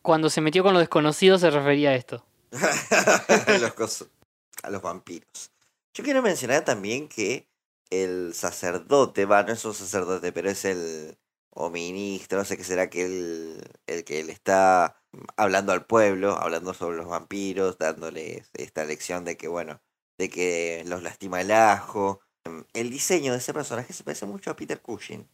cuando 0.02 0.30
se 0.30 0.42
metió 0.42 0.62
con 0.64 0.74
los 0.74 0.82
desconocidos 0.82 1.42
se 1.42 1.50
refería 1.50 1.90
a 1.92 1.96
esto. 1.96 2.24
los 2.52 3.74
cos- 3.74 4.08
a 4.68 4.70
los 4.70 4.82
vampiros. 4.82 5.52
Yo 5.94 6.04
quiero 6.04 6.22
mencionar 6.22 6.64
también 6.64 7.08
que 7.08 7.50
el 7.90 8.34
sacerdote, 8.34 9.26
va, 9.26 9.44
no 9.44 9.54
es 9.54 9.66
un 9.66 9.74
sacerdote, 9.74 10.32
pero 10.32 10.50
es 10.50 10.66
el 10.66 11.18
o 11.60 11.72
ministro, 11.72 12.38
no 12.38 12.46
sé 12.46 12.56
qué 12.56 12.64
será 12.64 12.88
que 12.88 13.06
él, 13.06 13.68
el 13.88 14.04
que 14.04 14.24
le 14.24 14.32
está 14.32 15.02
hablando 15.38 15.72
al 15.72 15.88
pueblo, 15.88 16.38
hablando 16.38 16.76
sobre 16.76 16.98
los 16.98 17.08
vampiros, 17.08 17.80
dándoles 17.80 18.52
esta 18.54 18.86
lección 18.86 19.26
de 19.26 19.38
que, 19.38 19.48
bueno, 19.48 19.82
de 20.20 20.30
que 20.30 20.84
los 20.86 21.02
lastima 21.02 21.42
el 21.42 21.52
ajo. 21.52 22.22
El 22.74 22.92
diseño 22.92 23.32
de 23.32 23.40
ese 23.40 23.54
personaje 23.54 23.92
se 23.92 24.04
parece 24.04 24.28
mucho 24.28 24.52
a 24.52 24.56
Peter 24.56 24.80
Cushing. 24.80 25.28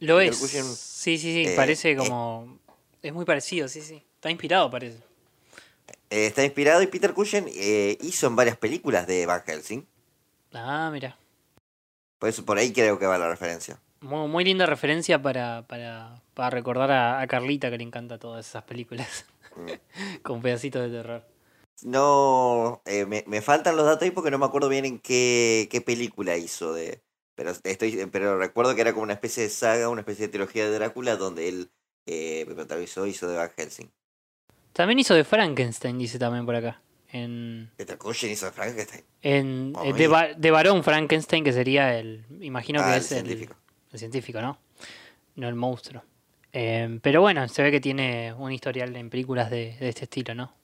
Lo 0.00 0.16
Peter 0.16 0.32
es. 0.32 0.40
Cushing, 0.40 0.64
Sí, 0.64 1.16
sí, 1.18 1.32
sí, 1.32 1.44
eh, 1.46 1.54
parece 1.54 1.92
eh, 1.92 1.96
como... 1.96 2.58
Es 3.00 3.12
muy 3.12 3.24
parecido, 3.24 3.68
sí, 3.68 3.82
sí. 3.82 4.04
Está 4.16 4.30
inspirado, 4.30 4.68
parece. 4.68 4.98
Eh, 6.12 6.26
está 6.26 6.44
inspirado 6.44 6.82
y 6.82 6.88
Peter 6.88 7.14
Cushing 7.14 7.46
eh, 7.48 7.96
hizo 8.02 8.26
en 8.26 8.36
varias 8.36 8.58
películas 8.58 9.06
de 9.06 9.24
Van 9.24 9.42
Helsing. 9.46 9.86
Ah, 10.52 10.90
mira. 10.92 11.16
Por 12.18 12.28
eso 12.28 12.44
por 12.44 12.58
ahí 12.58 12.70
creo 12.70 12.98
que 12.98 13.06
va 13.06 13.16
la 13.16 13.30
referencia. 13.30 13.80
Muy, 14.02 14.28
muy 14.28 14.44
linda 14.44 14.66
referencia 14.66 15.22
para, 15.22 15.66
para, 15.66 16.20
para 16.34 16.50
recordar 16.50 16.90
a, 16.90 17.20
a 17.20 17.26
Carlita 17.26 17.70
que 17.70 17.78
le 17.78 17.84
encanta 17.84 18.18
todas 18.18 18.46
esas 18.46 18.64
películas. 18.64 19.24
Con 20.22 20.42
pedacitos 20.42 20.82
de 20.82 20.90
terror. 20.90 21.24
No, 21.80 22.82
eh, 22.84 23.06
me, 23.06 23.24
me 23.26 23.40
faltan 23.40 23.76
los 23.76 23.86
datos 23.86 24.02
ahí 24.02 24.10
porque 24.10 24.30
no 24.30 24.38
me 24.38 24.44
acuerdo 24.44 24.68
bien 24.68 24.84
en 24.84 24.98
qué, 24.98 25.66
qué 25.70 25.80
película 25.80 26.36
hizo 26.36 26.74
de. 26.74 27.02
Pero 27.34 27.52
estoy, 27.64 28.06
pero 28.12 28.38
recuerdo 28.38 28.74
que 28.74 28.82
era 28.82 28.92
como 28.92 29.04
una 29.04 29.14
especie 29.14 29.44
de 29.44 29.48
saga, 29.48 29.88
una 29.88 30.02
especie 30.02 30.26
de 30.26 30.32
trilogía 30.32 30.66
de 30.66 30.74
Drácula 30.74 31.16
donde 31.16 31.48
él 31.48 31.72
eh, 32.04 32.44
protagonizó, 32.44 33.06
hizo 33.06 33.28
de 33.28 33.36
Van 33.38 33.50
Helsing. 33.56 33.90
También 34.72 34.98
hizo 34.98 35.14
de 35.14 35.24
Frankenstein, 35.24 35.98
dice 35.98 36.18
también 36.18 36.46
por 36.46 36.54
acá. 36.54 36.80
En, 37.10 37.70
Peter 37.76 37.98
Cushing 37.98 38.30
hizo 38.30 38.46
de 38.46 38.52
Frankenstein. 38.52 39.04
en, 39.20 39.72
Oh, 39.76 39.84
eh, 39.84 40.34
de, 40.36 40.50
varón 40.50 40.82
Frankenstein, 40.82 41.44
que 41.44 41.52
sería 41.52 41.98
el. 41.98 42.24
Imagino 42.40 42.80
Ah, 42.80 42.84
que 42.86 42.90
el 42.92 42.96
es 42.98 43.12
el 43.12 43.18
científico. 43.26 43.54
el 43.92 43.98
científico, 43.98 44.40
¿no? 44.40 44.58
No 45.36 45.48
el 45.48 45.54
monstruo. 45.54 46.02
Eh, 46.54 46.98
pero 47.02 47.20
bueno, 47.20 47.46
se 47.48 47.62
ve 47.62 47.70
que 47.70 47.80
tiene 47.80 48.32
un 48.34 48.52
historial 48.52 48.94
en 48.96 49.10
películas 49.10 49.50
de, 49.50 49.76
de 49.78 49.88
este 49.88 50.04
estilo, 50.04 50.34
¿no? 50.34 50.54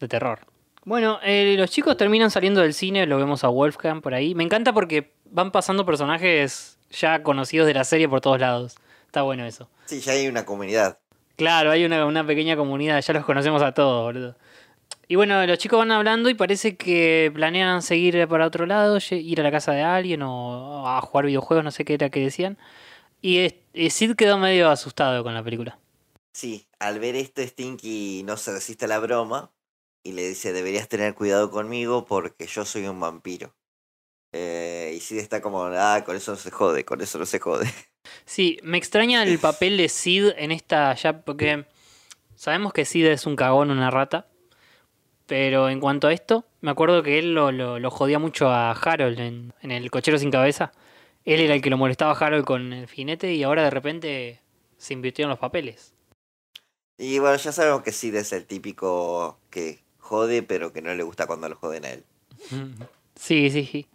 De 0.00 0.08
terror. 0.08 0.40
Bueno, 0.84 1.18
eh, 1.24 1.56
los 1.58 1.70
chicos 1.70 1.96
terminan 1.96 2.30
saliendo 2.30 2.60
del 2.60 2.72
cine, 2.72 3.06
lo 3.06 3.18
vemos 3.18 3.42
a 3.42 3.48
Wolfgang 3.48 4.00
por 4.00 4.14
ahí. 4.14 4.34
Me 4.36 4.44
encanta 4.44 4.72
porque 4.72 5.12
van 5.24 5.50
pasando 5.50 5.84
personajes 5.84 6.78
ya 6.90 7.24
conocidos 7.24 7.66
de 7.66 7.74
la 7.74 7.82
serie 7.84 8.08
por 8.08 8.20
todos 8.20 8.38
lados. 8.40 8.76
Está 9.06 9.22
bueno 9.22 9.44
eso. 9.44 9.68
Sí, 9.86 10.00
ya 10.00 10.12
hay 10.12 10.28
una 10.28 10.44
comunidad. 10.44 10.98
Claro, 11.36 11.70
hay 11.70 11.84
una, 11.84 12.06
una 12.06 12.26
pequeña 12.26 12.56
comunidad, 12.56 13.00
ya 13.00 13.12
los 13.14 13.24
conocemos 13.24 13.62
a 13.62 13.72
todos, 13.72 14.02
boludo. 14.02 14.36
Y 15.08 15.14
bueno, 15.14 15.46
los 15.46 15.58
chicos 15.58 15.78
van 15.78 15.92
hablando 15.92 16.28
y 16.30 16.34
parece 16.34 16.76
que 16.76 17.30
planean 17.32 17.82
seguir 17.82 18.26
para 18.26 18.46
otro 18.46 18.66
lado, 18.66 18.98
ir 19.10 19.40
a 19.40 19.44
la 19.44 19.52
casa 19.52 19.72
de 19.72 19.82
alguien 19.82 20.22
o 20.22 20.88
a 20.88 21.00
jugar 21.00 21.26
videojuegos, 21.26 21.64
no 21.64 21.70
sé 21.70 21.84
qué 21.84 21.94
era 21.94 22.10
que 22.10 22.20
decían. 22.20 22.58
Y 23.22 23.54
Sid 23.90 24.14
quedó 24.14 24.38
medio 24.38 24.68
asustado 24.70 25.22
con 25.22 25.34
la 25.34 25.44
película. 25.44 25.78
Sí, 26.32 26.66
al 26.78 26.98
ver 26.98 27.14
esto, 27.14 27.42
Stinky 27.42 28.22
no 28.24 28.36
se 28.36 28.52
resiste 28.52 28.86
a 28.86 28.88
la 28.88 28.98
broma 28.98 29.52
y 30.02 30.12
le 30.12 30.28
dice: 30.28 30.52
Deberías 30.52 30.88
tener 30.88 31.14
cuidado 31.14 31.50
conmigo 31.50 32.04
porque 32.04 32.46
yo 32.46 32.64
soy 32.64 32.86
un 32.86 32.98
vampiro. 33.00 33.54
Eh, 34.38 34.92
y 34.94 35.00
Sid 35.00 35.18
está 35.18 35.40
como: 35.40 35.64
Ah, 35.64 36.02
con 36.04 36.14
eso 36.14 36.32
no 36.32 36.36
se 36.36 36.50
jode, 36.50 36.84
con 36.84 37.00
eso 37.00 37.18
no 37.18 37.24
se 37.24 37.38
jode. 37.38 37.72
Sí, 38.24 38.58
me 38.62 38.76
extraña 38.76 39.22
el 39.22 39.38
papel 39.38 39.76
de 39.76 39.88
Sid 39.88 40.32
en 40.36 40.52
esta 40.52 40.94
ya, 40.94 41.22
porque 41.22 41.64
sabemos 42.34 42.72
que 42.72 42.84
Sid 42.84 43.06
es 43.06 43.26
un 43.26 43.34
cagón, 43.34 43.70
una 43.70 43.90
rata. 43.90 44.26
Pero 45.26 45.68
en 45.68 45.80
cuanto 45.80 46.06
a 46.06 46.12
esto, 46.12 46.44
me 46.60 46.70
acuerdo 46.70 47.02
que 47.02 47.18
él 47.18 47.34
lo, 47.34 47.50
lo, 47.50 47.80
lo 47.80 47.90
jodía 47.90 48.20
mucho 48.20 48.48
a 48.48 48.70
Harold 48.70 49.18
en, 49.18 49.54
en 49.60 49.70
el 49.72 49.90
cochero 49.90 50.18
sin 50.18 50.30
cabeza. 50.30 50.70
Él 51.24 51.40
era 51.40 51.54
el 51.54 51.62
que 51.62 51.70
lo 51.70 51.78
molestaba 51.78 52.12
a 52.12 52.16
Harold 52.16 52.44
con 52.44 52.72
el 52.72 52.86
jinete 52.86 53.32
y 53.34 53.42
ahora 53.42 53.64
de 53.64 53.70
repente 53.70 54.40
se 54.78 54.92
invirtieron 54.92 55.30
los 55.30 55.40
papeles. 55.40 55.94
Y 56.98 57.18
bueno, 57.18 57.36
ya 57.36 57.50
sabemos 57.50 57.82
que 57.82 57.90
Sid 57.90 58.14
es 58.14 58.32
el 58.32 58.44
típico 58.44 59.40
que 59.50 59.82
jode, 59.98 60.44
pero 60.44 60.72
que 60.72 60.82
no 60.82 60.94
le 60.94 61.02
gusta 61.02 61.26
cuando 61.26 61.48
lo 61.48 61.56
joden 61.56 61.84
a 61.86 61.90
él. 61.90 62.04
Sí, 63.18 63.48
sí, 63.50 63.64
sí. 63.64 63.86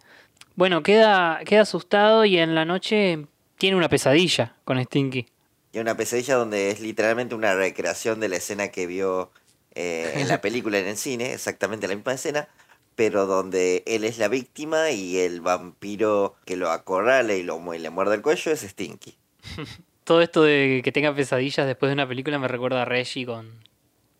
Bueno, 0.62 0.84
queda, 0.84 1.40
queda 1.44 1.62
asustado 1.62 2.24
y 2.24 2.38
en 2.38 2.54
la 2.54 2.64
noche 2.64 3.26
tiene 3.58 3.76
una 3.76 3.88
pesadilla 3.88 4.54
con 4.64 4.80
Stinky. 4.80 5.26
Y 5.72 5.80
una 5.80 5.96
pesadilla 5.96 6.36
donde 6.36 6.70
es 6.70 6.78
literalmente 6.78 7.34
una 7.34 7.56
recreación 7.56 8.20
de 8.20 8.28
la 8.28 8.36
escena 8.36 8.68
que 8.68 8.86
vio 8.86 9.32
eh, 9.74 10.12
en 10.18 10.28
la 10.28 10.40
película 10.40 10.78
en 10.78 10.86
el 10.86 10.96
cine, 10.96 11.32
exactamente 11.32 11.88
la 11.88 11.96
misma 11.96 12.12
escena, 12.12 12.48
pero 12.94 13.26
donde 13.26 13.82
él 13.86 14.04
es 14.04 14.18
la 14.18 14.28
víctima 14.28 14.92
y 14.92 15.18
el 15.18 15.40
vampiro 15.40 16.36
que 16.44 16.54
lo 16.54 16.70
acorrala 16.70 17.34
y 17.34 17.42
lo 17.42 17.74
y 17.74 17.80
le 17.80 17.90
muerde 17.90 18.14
el 18.14 18.22
cuello 18.22 18.52
es 18.52 18.60
Stinky. 18.60 19.16
Todo 20.04 20.22
esto 20.22 20.44
de 20.44 20.80
que 20.84 20.92
tenga 20.92 21.12
pesadillas 21.12 21.66
después 21.66 21.90
de 21.90 21.94
una 21.94 22.06
película 22.06 22.38
me 22.38 22.46
recuerda 22.46 22.82
a 22.82 22.84
Reggie 22.84 23.26
con, 23.26 23.50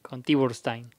con 0.03 0.25
Tiburstein. 0.25 0.93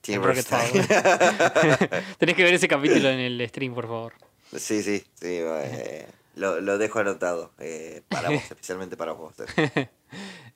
Tiburstein. 0.00 0.72
Tenés 2.18 2.34
que 2.34 2.42
ver 2.42 2.54
ese 2.54 2.66
capítulo 2.66 3.08
en 3.10 3.20
el 3.20 3.48
stream, 3.48 3.72
por 3.74 3.86
favor. 3.86 4.27
Sí, 4.56 4.82
sí, 4.82 4.98
sí. 4.98 5.04
eh, 5.22 6.06
lo, 6.36 6.60
lo 6.60 6.78
dejo 6.78 6.98
anotado. 7.00 7.52
eh, 7.58 8.02
para 8.08 8.30
vos, 8.30 8.42
especialmente 8.50 8.96
para 8.96 9.12
vos. 9.12 9.34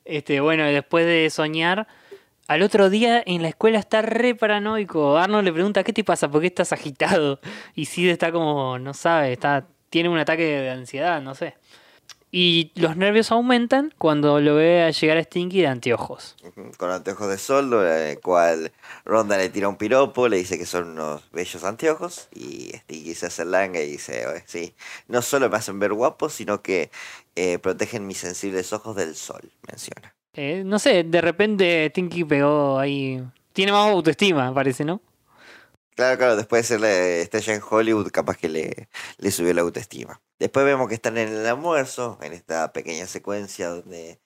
Este, 0.04 0.40
bueno, 0.40 0.64
después 0.64 1.06
de 1.06 1.30
soñar, 1.30 1.86
al 2.48 2.62
otro 2.62 2.90
día 2.90 3.22
en 3.24 3.40
la 3.42 3.48
escuela 3.48 3.78
está 3.78 4.02
re 4.02 4.34
paranoico. 4.34 5.16
Arnold 5.16 5.44
le 5.44 5.52
pregunta, 5.52 5.84
¿qué 5.84 5.92
te 5.92 6.02
pasa? 6.02 6.28
¿Por 6.28 6.40
qué 6.40 6.48
estás 6.48 6.72
agitado? 6.72 7.38
Y 7.74 7.84
Sid 7.84 8.08
está 8.08 8.32
como, 8.32 8.78
no 8.80 8.94
sabe, 8.94 9.32
está, 9.32 9.68
tiene 9.90 10.08
un 10.08 10.18
ataque 10.18 10.42
de 10.42 10.70
ansiedad, 10.70 11.22
no 11.22 11.34
sé. 11.36 11.54
Y 12.34 12.72
los 12.76 12.96
nervios 12.96 13.30
aumentan 13.30 13.92
cuando 13.98 14.40
lo 14.40 14.54
ve 14.54 14.82
a 14.82 14.90
llegar 14.90 15.18
a 15.18 15.22
Stinky 15.22 15.60
de 15.60 15.66
anteojos. 15.66 16.34
Con 16.78 16.90
anteojos 16.90 17.28
de 17.28 17.36
sol, 17.36 17.70
en 17.74 18.08
el 18.08 18.20
cual 18.20 18.72
Ronda 19.04 19.36
le 19.36 19.50
tira 19.50 19.68
un 19.68 19.76
piropo, 19.76 20.28
le 20.28 20.38
dice 20.38 20.56
que 20.56 20.64
son 20.64 20.92
unos 20.92 21.30
bellos 21.30 21.62
anteojos, 21.62 22.28
y 22.34 22.70
Stinky 22.74 23.14
se 23.14 23.26
hace 23.26 23.44
langa 23.44 23.80
y 23.82 23.90
dice, 23.90 24.26
"Oye, 24.26 24.42
sí, 24.46 24.74
no 25.08 25.20
solo 25.20 25.50
me 25.50 25.58
hacen 25.58 25.78
ver 25.78 25.92
guapo, 25.92 26.30
sino 26.30 26.62
que 26.62 26.90
eh, 27.36 27.58
protegen 27.58 28.06
mis 28.06 28.18
sensibles 28.18 28.72
ojos 28.72 28.96
del 28.96 29.14
sol, 29.14 29.50
menciona. 29.68 30.14
Eh, 30.32 30.62
no 30.64 30.78
sé, 30.78 31.04
de 31.04 31.20
repente 31.20 31.88
Stinky 31.90 32.24
pegó 32.24 32.78
ahí... 32.78 33.22
Tiene 33.52 33.72
más 33.72 33.90
autoestima, 33.90 34.54
parece, 34.54 34.86
¿no? 34.86 35.02
Claro, 35.94 36.16
claro, 36.16 36.36
después 36.36 36.62
de 36.62 36.68
ser 36.68 36.80
la 36.80 36.90
estrella 36.90 37.54
en 37.54 37.60
Hollywood, 37.68 38.10
capaz 38.10 38.36
que 38.38 38.48
le, 38.48 38.88
le 39.18 39.30
subió 39.30 39.52
la 39.52 39.60
autoestima. 39.60 40.22
Después 40.38 40.64
vemos 40.64 40.88
que 40.88 40.94
están 40.94 41.18
en 41.18 41.28
el 41.28 41.46
almuerzo, 41.46 42.18
en 42.22 42.32
esta 42.32 42.72
pequeña 42.72 43.06
secuencia 43.06 43.68
donde 43.68 44.18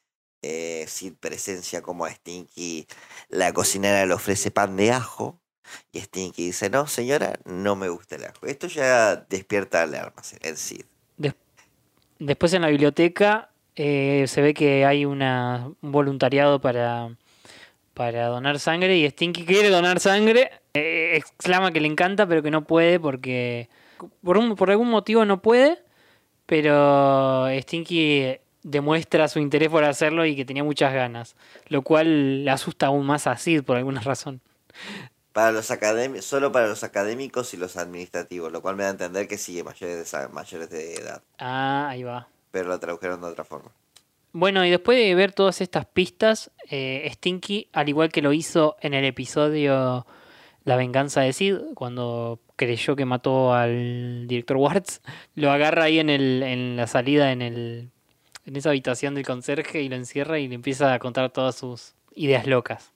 eh, 0.43 0.85
Sid 0.89 1.15
presencia 1.19 1.83
como 1.83 2.05
a 2.05 2.11
Stinky, 2.13 2.87
la 3.29 3.53
cocinera 3.53 4.07
le 4.07 4.15
ofrece 4.15 4.51
pan 4.53 4.77
de 4.77 4.93
ajo. 4.93 5.41
Y 5.91 6.01
Stinky 6.01 6.47
dice, 6.47 6.71
no 6.71 6.87
señora, 6.87 7.41
no 7.45 7.75
me 7.75 7.89
gusta 7.89 8.15
el 8.15 8.25
ajo. 8.27 8.47
Esto 8.47 8.69
ya 8.69 9.17
despierta 9.17 9.83
alarmas 9.83 10.37
en 10.41 10.57
Sid. 10.57 10.85
Des- 11.17 11.35
Después 12.21 12.53
en 12.55 12.63
la 12.63 12.69
biblioteca 12.69 13.51
eh, 13.75 14.25
se 14.29 14.41
ve 14.41 14.55
que 14.55 14.87
hay 14.87 15.05
un 15.05 15.21
voluntariado 15.81 16.61
para, 16.61 17.11
para 17.97 18.27
donar 18.27 18.61
sangre 18.61 18.95
y 18.99 19.09
Stinky 19.09 19.47
quiere 19.47 19.71
donar 19.71 20.01
sangre. 20.01 20.51
eh, 20.75 21.13
exclama 21.17 21.73
que 21.73 21.81
le 21.81 21.89
encanta 21.89 22.27
pero 22.27 22.43
que 22.43 22.51
no 22.51 22.65
puede 22.65 23.01
porque 23.01 23.71
por, 24.23 24.37
un- 24.37 24.55
por 24.55 24.71
algún 24.71 24.91
motivo 24.91 25.25
no 25.25 25.41
puede. 25.41 25.79
Pero 26.45 27.47
Stinky 27.63 28.37
demuestra 28.63 29.27
su 29.29 29.39
interés 29.39 29.69
por 29.71 29.83
hacerlo 29.85 30.27
y 30.27 30.37
que 30.37 30.45
tenía 30.45 30.63
muchas 30.63 30.93
ganas. 30.93 31.35
Lo 31.69 31.81
cual 31.83 32.45
le 32.45 32.51
asusta 32.51 32.87
aún 32.87 33.07
más 33.07 33.27
a 33.27 33.37
Sid 33.39 33.63
por 33.63 33.77
alguna 33.79 34.01
razón. 34.03 34.41
Para 35.33 35.53
los 35.53 35.71
académicos, 35.71 36.25
solo 36.27 36.53
para 36.53 36.67
los 36.69 36.85
académicos 36.85 37.53
y 37.55 37.57
los 37.57 37.77
administrativos, 37.77 38.53
lo 38.53 38.61
cual 38.63 38.77
me 38.77 38.83
da 38.85 38.91
a 38.91 38.93
entender 38.93 39.27
que 39.27 39.39
sí, 39.39 39.63
mayores 39.63 40.11
de, 40.13 40.29
mayores 40.29 40.71
de 40.71 40.95
edad. 40.95 41.23
Ah, 41.39 41.89
ahí 41.89 42.03
va. 42.05 42.29
Pero 42.51 42.69
lo 42.69 42.79
tradujeron 42.79 43.21
de 43.23 43.27
otra 43.29 43.45
forma. 43.45 43.71
Bueno, 44.39 44.67
y 44.67 44.71
después 44.71 44.99
de 44.99 45.15
ver 45.15 45.33
todas 45.33 45.63
estas 45.63 45.87
pistas, 45.87 46.51
eh, 46.69 47.09
Stinky, 47.11 47.71
al 47.73 47.89
igual 47.89 48.13
que 48.13 48.21
lo 48.21 48.35
hizo 48.35 48.77
en 48.83 48.93
el 48.93 49.07
episodio 49.07 50.07
La 50.63 50.77
venganza 50.77 51.23
de 51.23 51.33
Sid, 51.33 51.57
cuando 51.75 52.39
creyó 52.55 52.97
que 52.97 53.07
mató 53.07 53.55
al 53.55 54.27
director 54.27 54.59
Warts, 54.59 55.01
lo 55.37 55.51
agarra 55.51 55.85
ahí 55.85 56.01
en, 56.01 56.11
el, 56.11 56.43
en 56.43 56.77
la 56.77 56.87
salida, 56.87 57.33
en, 57.33 57.41
el, 57.41 57.89
en 58.45 58.57
esa 58.57 58.69
habitación 58.69 59.15
del 59.15 59.25
conserje 59.25 59.81
y 59.81 59.89
lo 59.89 59.97
encierra 59.97 60.39
y 60.39 60.49
le 60.49 60.57
empieza 60.57 60.93
a 60.93 60.99
contar 60.99 61.31
todas 61.31 61.57
sus 61.57 61.95
ideas 62.15 62.47
locas. 62.47 62.93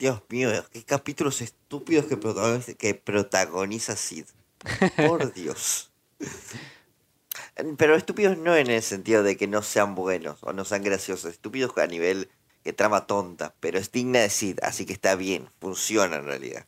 Dios 0.00 0.20
mío, 0.30 0.50
qué 0.72 0.82
capítulos 0.82 1.42
estúpidos 1.42 2.06
que 2.06 2.16
protagoniza, 2.16 2.74
que 2.74 2.94
protagoniza 2.96 3.94
Sid. 3.94 4.24
Por 4.96 5.32
Dios. 5.32 5.92
Pero 7.76 7.96
estúpidos 7.96 8.38
no 8.38 8.56
en 8.56 8.70
el 8.70 8.82
sentido 8.82 9.22
de 9.22 9.36
que 9.36 9.46
no 9.46 9.62
sean 9.62 9.94
buenos 9.94 10.42
o 10.42 10.52
no 10.52 10.64
sean 10.64 10.82
graciosos. 10.82 11.32
Estúpidos 11.32 11.76
a 11.78 11.86
nivel 11.86 12.28
que 12.64 12.72
trama 12.72 13.06
tonta. 13.06 13.54
Pero 13.60 13.78
es 13.78 13.92
digna 13.92 14.20
de 14.20 14.30
Sid, 14.30 14.58
así 14.62 14.86
que 14.86 14.92
está 14.92 15.14
bien. 15.16 15.48
Funciona 15.60 16.16
en 16.16 16.24
realidad. 16.24 16.66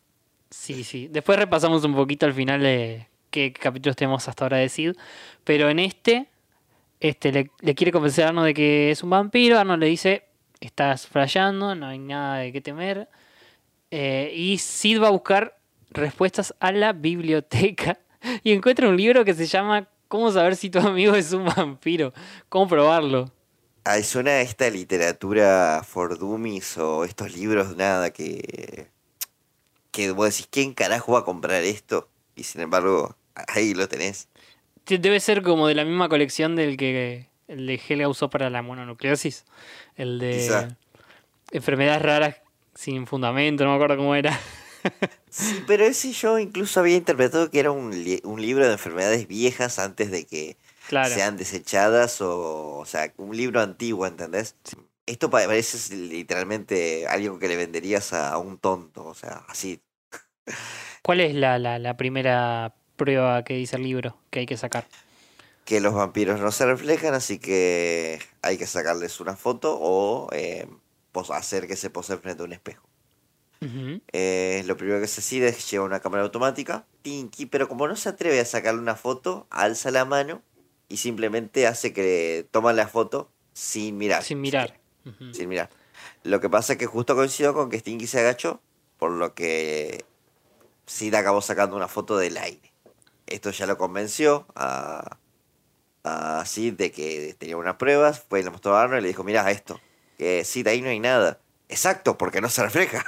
Sí, 0.51 0.85
sí. 0.85 1.09
Después 1.11 1.39
repasamos 1.39 1.85
un 1.85 1.95
poquito 1.95 2.27
al 2.27 2.35
final 2.35 2.63
de 2.63 3.09
qué 3.31 3.53
capítulos 3.53 3.97
tenemos 3.97 4.27
hasta 4.29 4.45
ahora 4.45 4.59
de 4.59 4.69
Sid. 4.69 4.93
Pero 5.45 5.69
en 5.69 5.79
este, 5.79 6.29
este 7.01 7.33
le, 7.33 7.51
le 7.61 7.75
quiere 7.75 7.93
convencer 7.93 8.25
a 8.25 8.29
Arno 8.29 8.45
de 8.45 8.55
que 8.55 8.91
es 8.91 9.03
un 9.03 9.11
vampiro. 9.11 9.59
Arno 9.59 9.77
le 9.77 9.87
dice, 9.87 10.25
estás 10.61 11.07
flasheando, 11.07 11.75
no 11.75 11.87
hay 11.87 11.99
nada 11.99 12.39
de 12.39 12.53
qué 12.53 12.61
temer. 12.61 13.09
Eh, 13.91 14.33
y 14.35 14.59
Sid 14.59 15.01
va 15.01 15.09
a 15.09 15.11
buscar 15.11 15.59
respuestas 15.91 16.55
a 16.59 16.73
la 16.73 16.93
biblioteca 16.93 17.99
y 18.43 18.53
encuentra 18.53 18.89
un 18.89 18.97
libro 18.97 19.25
que 19.25 19.35
se 19.35 19.47
llama 19.47 19.89
¿Cómo 20.09 20.31
saber 20.31 20.57
si 20.57 20.71
tu 20.71 20.79
amigo 20.87 21.15
es 21.15 21.33
un 21.33 21.45
vampiro? 21.45 22.13
¿Cómo 22.49 22.69
probarlo? 22.69 23.31
Ay, 23.85 24.03
suena 24.03 24.41
esta 24.41 24.71
literatura 24.71 25.83
for 25.87 26.19
dummies 26.19 26.79
o 26.79 27.05
estos 27.05 27.37
libros, 27.37 27.77
nada, 27.77 28.11
que. 28.11 28.89
que 29.91 30.11
vos 30.13 30.31
decís, 30.31 30.49
¿quién 30.51 30.73
carajo 30.73 31.13
va 31.13 31.21
a 31.21 31.25
comprar 31.25 31.63
esto? 31.63 32.09
Y 32.35 32.45
sin 32.45 32.63
embargo, 32.63 33.17
ahí 33.35 33.75
lo 33.75 33.89
tenés. 33.89 34.29
Debe 34.87 35.21
ser 35.21 35.43
como 35.43 35.69
de 35.69 35.75
la 35.75 35.85
misma 35.85 36.09
colección 36.09 36.57
del 36.57 36.77
que 36.77 37.29
el 37.49 37.67
de 37.67 37.81
Helga 37.89 38.09
usó 38.09 38.31
para 38.31 38.51
la 38.51 38.63
mononucleosis. 38.63 39.45
El 39.97 40.19
de 40.19 40.33
Quizá. 40.39 40.69
enfermedades 41.53 42.03
raras 42.03 42.37
sin 42.75 43.07
fundamento, 43.07 43.65
no 43.65 43.71
me 43.71 43.77
acuerdo 43.77 43.97
cómo 43.97 44.15
era. 44.15 44.39
Sí, 45.31 45.65
pero 45.67 45.85
ese 45.85 46.13
yo 46.13 46.39
incluso 46.39 46.81
había 46.81 46.97
interpretado 46.97 47.51
que 47.51 47.59
era 47.61 47.71
un, 47.73 47.91
li- 48.05 48.21
un 48.25 48.41
libro 48.41 48.65
de 48.67 48.73
enfermedades 48.73 49.27
viejas 49.27 49.79
antes 49.79 50.11
de 50.11 50.27
que 50.27 50.57
Claro. 50.89 51.15
sean 51.15 51.37
desechadas 51.37 52.21
o, 52.21 52.79
o 52.79 52.85
sea, 52.87 53.13
un 53.17 53.37
libro 53.37 53.61
antiguo, 53.61 54.07
¿entendés? 54.07 54.55
Esto 55.07 55.31
pa- 55.31 55.45
parece 55.47 55.97
literalmente 55.97 57.07
algo 57.09 57.39
que 57.39 57.49
le 57.49 57.57
venderías 57.57 58.13
a, 58.13 58.33
a 58.33 58.39
un 58.39 58.59
tonto, 58.59 59.05
o 59.05 59.15
sea, 59.15 59.45
así. 59.49 59.81
¿Cuál 61.03 61.21
es 61.21 61.35
la, 61.35 61.59
la, 61.59 61.79
la 61.79 61.97
primera 61.97 62.75
prueba 62.97 63.45
que 63.45 63.55
dice 63.55 63.77
el 63.77 63.83
libro 63.83 64.17
que 64.31 64.41
hay 64.41 64.47
que 64.47 64.57
sacar? 64.57 64.87
Que 65.65 65.81
los 65.81 65.95
vampiros 65.95 66.41
no 66.41 66.53
se 66.53 66.67
reflejan, 66.67 67.15
así 67.15 67.39
que 67.39 68.21
hay 68.43 68.59
que 68.59 68.67
sacarles 68.67 69.21
una 69.21 69.35
foto 69.37 69.79
o 69.81 70.29
eh, 70.33 70.67
hacer 71.31 71.67
que 71.67 71.77
se 71.77 71.91
poseen 71.91 72.21
frente 72.21 72.43
a 72.43 72.47
un 72.47 72.53
espejo. 72.53 72.87
Eh, 74.13 74.63
lo 74.67 74.77
primero 74.77 75.01
que 75.01 75.07
se 75.07 75.23
decide 75.23 75.49
es 75.49 75.71
llevar 75.71 75.89
una 75.89 76.01
cámara 76.01 76.23
automática, 76.23 76.85
Tinky, 77.03 77.47
pero 77.47 77.67
como 77.69 77.89
no 77.89 77.97
se 77.97 78.11
atreve 78.11 78.39
a 78.41 78.45
sacarle 78.45 78.81
una 78.81 78.95
foto, 78.95 79.47
alza 79.49 79.91
la 79.91 80.05
mano 80.05 80.43
y 80.89 80.99
simplemente 80.99 81.67
hace 81.67 81.93
que 81.93 82.47
toma 82.51 82.73
la 82.73 82.89
foto 82.89 83.31
sin 83.55 83.97
mirar. 83.97 84.23
Sin 84.23 84.41
mirar. 84.41 84.79
Sin 85.33 85.49
mirar. 85.49 85.71
Lo 86.23 86.41
que 86.41 86.51
pasa 86.51 86.75
es 86.75 86.79
que 86.79 86.87
justo 86.87 87.15
coincidió 87.15 87.55
con 87.55 87.71
que 87.71 87.79
Stinky 87.79 88.07
se 88.07 88.21
agachó, 88.21 88.61
por 88.99 89.13
lo 89.13 89.35
que 89.35 90.05
Sid 90.87 91.15
acabó 91.15 91.41
sacando 91.41 91.77
una 91.77 91.89
foto 91.89 92.17
del 92.17 92.37
aire. 92.37 92.73
Esto 93.27 93.51
ya 93.51 93.67
lo 93.67 93.79
convenció 93.79 94.47
a, 94.55 95.19
a 96.05 96.45
Sid 96.47 96.75
de 96.75 96.91
que 96.91 97.35
tenía 97.39 97.57
unas 97.57 97.77
pruebas, 97.77 98.25
fue 98.29 98.41
y 98.41 98.43
le 98.43 98.51
mostró 98.51 98.77
a 98.77 98.83
Arnold 98.83 99.01
y 99.01 99.03
le 99.03 99.09
dijo, 99.09 99.25
mira 99.25 99.51
esto, 99.51 99.81
que 100.19 100.45
Sid 100.45 100.67
ahí 100.69 100.81
no 100.81 100.89
hay 100.89 101.01
nada. 101.01 101.41
Exacto, 101.69 102.19
porque 102.19 102.41
no 102.41 102.49
se 102.49 102.63
refleja. 102.63 103.05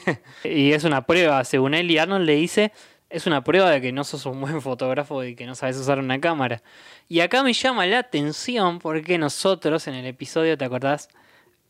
Y 0.44 0.72
es 0.72 0.84
una 0.84 1.06
prueba, 1.06 1.44
según 1.44 1.74
él 1.74 1.90
y 1.90 1.98
Arnold 1.98 2.26
le 2.26 2.34
dice, 2.34 2.72
es 3.10 3.26
una 3.26 3.42
prueba 3.42 3.70
de 3.70 3.80
que 3.80 3.92
no 3.92 4.04
sos 4.04 4.24
un 4.26 4.40
buen 4.40 4.60
fotógrafo 4.62 5.24
y 5.24 5.34
que 5.34 5.46
no 5.46 5.54
sabes 5.54 5.76
usar 5.76 5.98
una 5.98 6.20
cámara. 6.20 6.62
Y 7.08 7.20
acá 7.20 7.42
me 7.42 7.52
llama 7.52 7.86
la 7.86 7.98
atención 7.98 8.78
porque 8.78 9.18
nosotros 9.18 9.86
en 9.88 9.94
el 9.94 10.06
episodio, 10.06 10.56
¿te 10.56 10.64
acordás? 10.64 11.08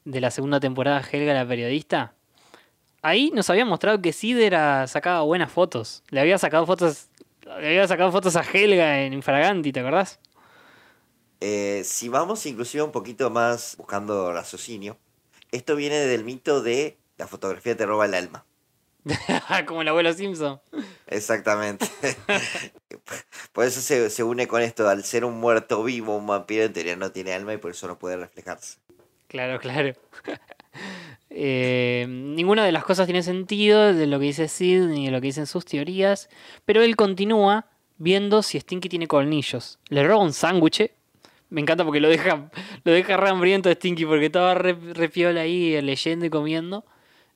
De 0.04 0.20
la 0.20 0.30
segunda 0.30 0.60
temporada, 0.60 1.02
Helga 1.10 1.34
la 1.34 1.46
periodista. 1.46 2.14
Ahí 3.02 3.30
nos 3.34 3.48
había 3.48 3.64
mostrado 3.64 4.00
que 4.02 4.12
Sid 4.12 4.38
era, 4.38 4.86
sacaba 4.86 5.22
buenas 5.22 5.50
fotos. 5.50 6.02
Le 6.10 6.20
había 6.20 6.36
sacado 6.36 6.66
fotos. 6.66 7.08
Le 7.58 7.68
había 7.68 7.88
sacado 7.88 8.12
fotos 8.12 8.36
a 8.36 8.42
Helga 8.42 9.00
en 9.02 9.14
Infraganti, 9.14 9.72
¿te 9.72 9.80
acordás? 9.80 10.20
Eh, 11.40 11.82
si 11.84 12.10
vamos 12.10 12.44
inclusive 12.44 12.82
un 12.82 12.92
poquito 12.92 13.30
más 13.30 13.74
buscando 13.78 14.30
raciocinio, 14.30 14.98
esto 15.52 15.76
viene 15.76 15.96
del 15.96 16.24
mito 16.24 16.62
de 16.62 16.98
la 17.18 17.26
fotografía 17.26 17.76
te 17.76 17.86
roba 17.86 18.06
el 18.06 18.14
alma. 18.14 18.44
Como 19.66 19.82
el 19.82 19.88
abuelo 19.88 20.12
Simpson. 20.12 20.60
Exactamente. 21.06 21.86
por 23.52 23.64
eso 23.64 23.80
se, 23.80 24.10
se 24.10 24.22
une 24.22 24.46
con 24.46 24.62
esto, 24.62 24.88
al 24.88 25.04
ser 25.04 25.24
un 25.24 25.38
muerto 25.38 25.82
vivo, 25.84 26.16
un 26.16 26.26
vampiro 26.26 26.64
en 26.64 26.72
teoría 26.72 26.96
no 26.96 27.12
tiene 27.12 27.32
alma 27.32 27.54
y 27.54 27.58
por 27.58 27.70
eso 27.72 27.86
no 27.86 27.98
puede 27.98 28.16
reflejarse. 28.16 28.78
Claro, 29.28 29.58
claro. 29.60 29.92
Eh, 31.32 32.06
ninguna 32.08 32.64
de 32.64 32.72
las 32.72 32.84
cosas 32.84 33.06
tiene 33.06 33.22
sentido 33.22 33.94
de 33.94 34.08
lo 34.08 34.18
que 34.18 34.26
dice 34.26 34.48
Sid 34.48 34.86
ni 34.86 35.06
de 35.06 35.12
lo 35.12 35.20
que 35.20 35.28
dicen 35.28 35.46
sus 35.46 35.64
teorías, 35.64 36.28
pero 36.64 36.82
él 36.82 36.96
continúa 36.96 37.66
viendo 37.98 38.42
si 38.42 38.58
Stinky 38.58 38.88
tiene 38.88 39.06
colmillos. 39.06 39.78
Le 39.88 40.02
roba 40.02 40.24
un 40.24 40.32
sándwich. 40.32 40.90
Me 41.50 41.60
encanta 41.60 41.84
porque 41.84 42.00
lo 42.00 42.08
deja, 42.08 42.50
lo 42.84 42.92
deja 42.92 43.16
re 43.16 43.28
hambriento 43.28 43.68
a 43.68 43.72
Stinky 43.74 44.06
porque 44.06 44.26
estaba 44.26 44.54
re, 44.54 44.72
re 44.72 45.08
piola 45.08 45.42
ahí 45.42 45.74
eh, 45.74 45.82
leyendo 45.82 46.24
y 46.24 46.30
comiendo. 46.30 46.84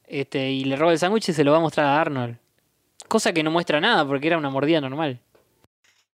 Este, 0.07 0.50
y 0.50 0.64
le 0.64 0.77
roba 0.77 0.92
el 0.92 0.98
sándwich 0.98 1.29
y 1.29 1.33
se 1.33 1.44
lo 1.44 1.50
va 1.50 1.59
a 1.59 1.61
mostrar 1.61 1.87
a 1.87 2.00
Arnold. 2.00 2.38
Cosa 3.09 3.33
que 3.33 3.42
no 3.42 3.50
muestra 3.50 3.81
nada 3.81 4.07
porque 4.07 4.29
era 4.29 4.38
una 4.38 4.50
mordida 4.50 4.81
normal. 4.81 5.20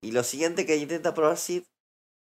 Y 0.01 0.11
lo 0.11 0.23
siguiente 0.23 0.65
que 0.65 0.77
intenta 0.77 1.13
probar 1.13 1.37
Sid 1.37 1.63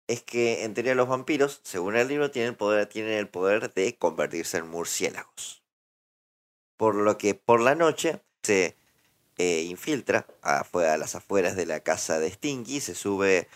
es 0.08 0.22
que 0.22 0.64
en 0.66 0.74
teoría 0.74 0.96
los 0.96 1.08
vampiros, 1.08 1.62
según 1.64 1.96
el 1.96 2.10
libro, 2.10 2.30
tienen 2.30 2.56
poder, 2.56 2.88
tienen 2.88 3.14
el 3.14 3.30
poder 3.30 3.74
de 3.74 3.96
convertirse 3.96 4.58
en 4.58 4.68
murciélagos. 4.68 5.64
Por 6.76 6.96
lo 6.96 7.18
que 7.18 7.36
por 7.36 7.62
la 7.62 7.76
noche 7.76 8.22
se 8.44 8.76
eh, 9.38 9.62
infiltra 9.62 10.28
a, 10.42 10.60
a 10.60 10.98
las 10.98 11.16
afueras 11.16 11.56
de 11.56 11.66
la 11.66 11.80
casa 11.80 12.20
de 12.20 12.32
Stinky, 12.32 12.82
se 12.82 12.96
sube 12.96 13.48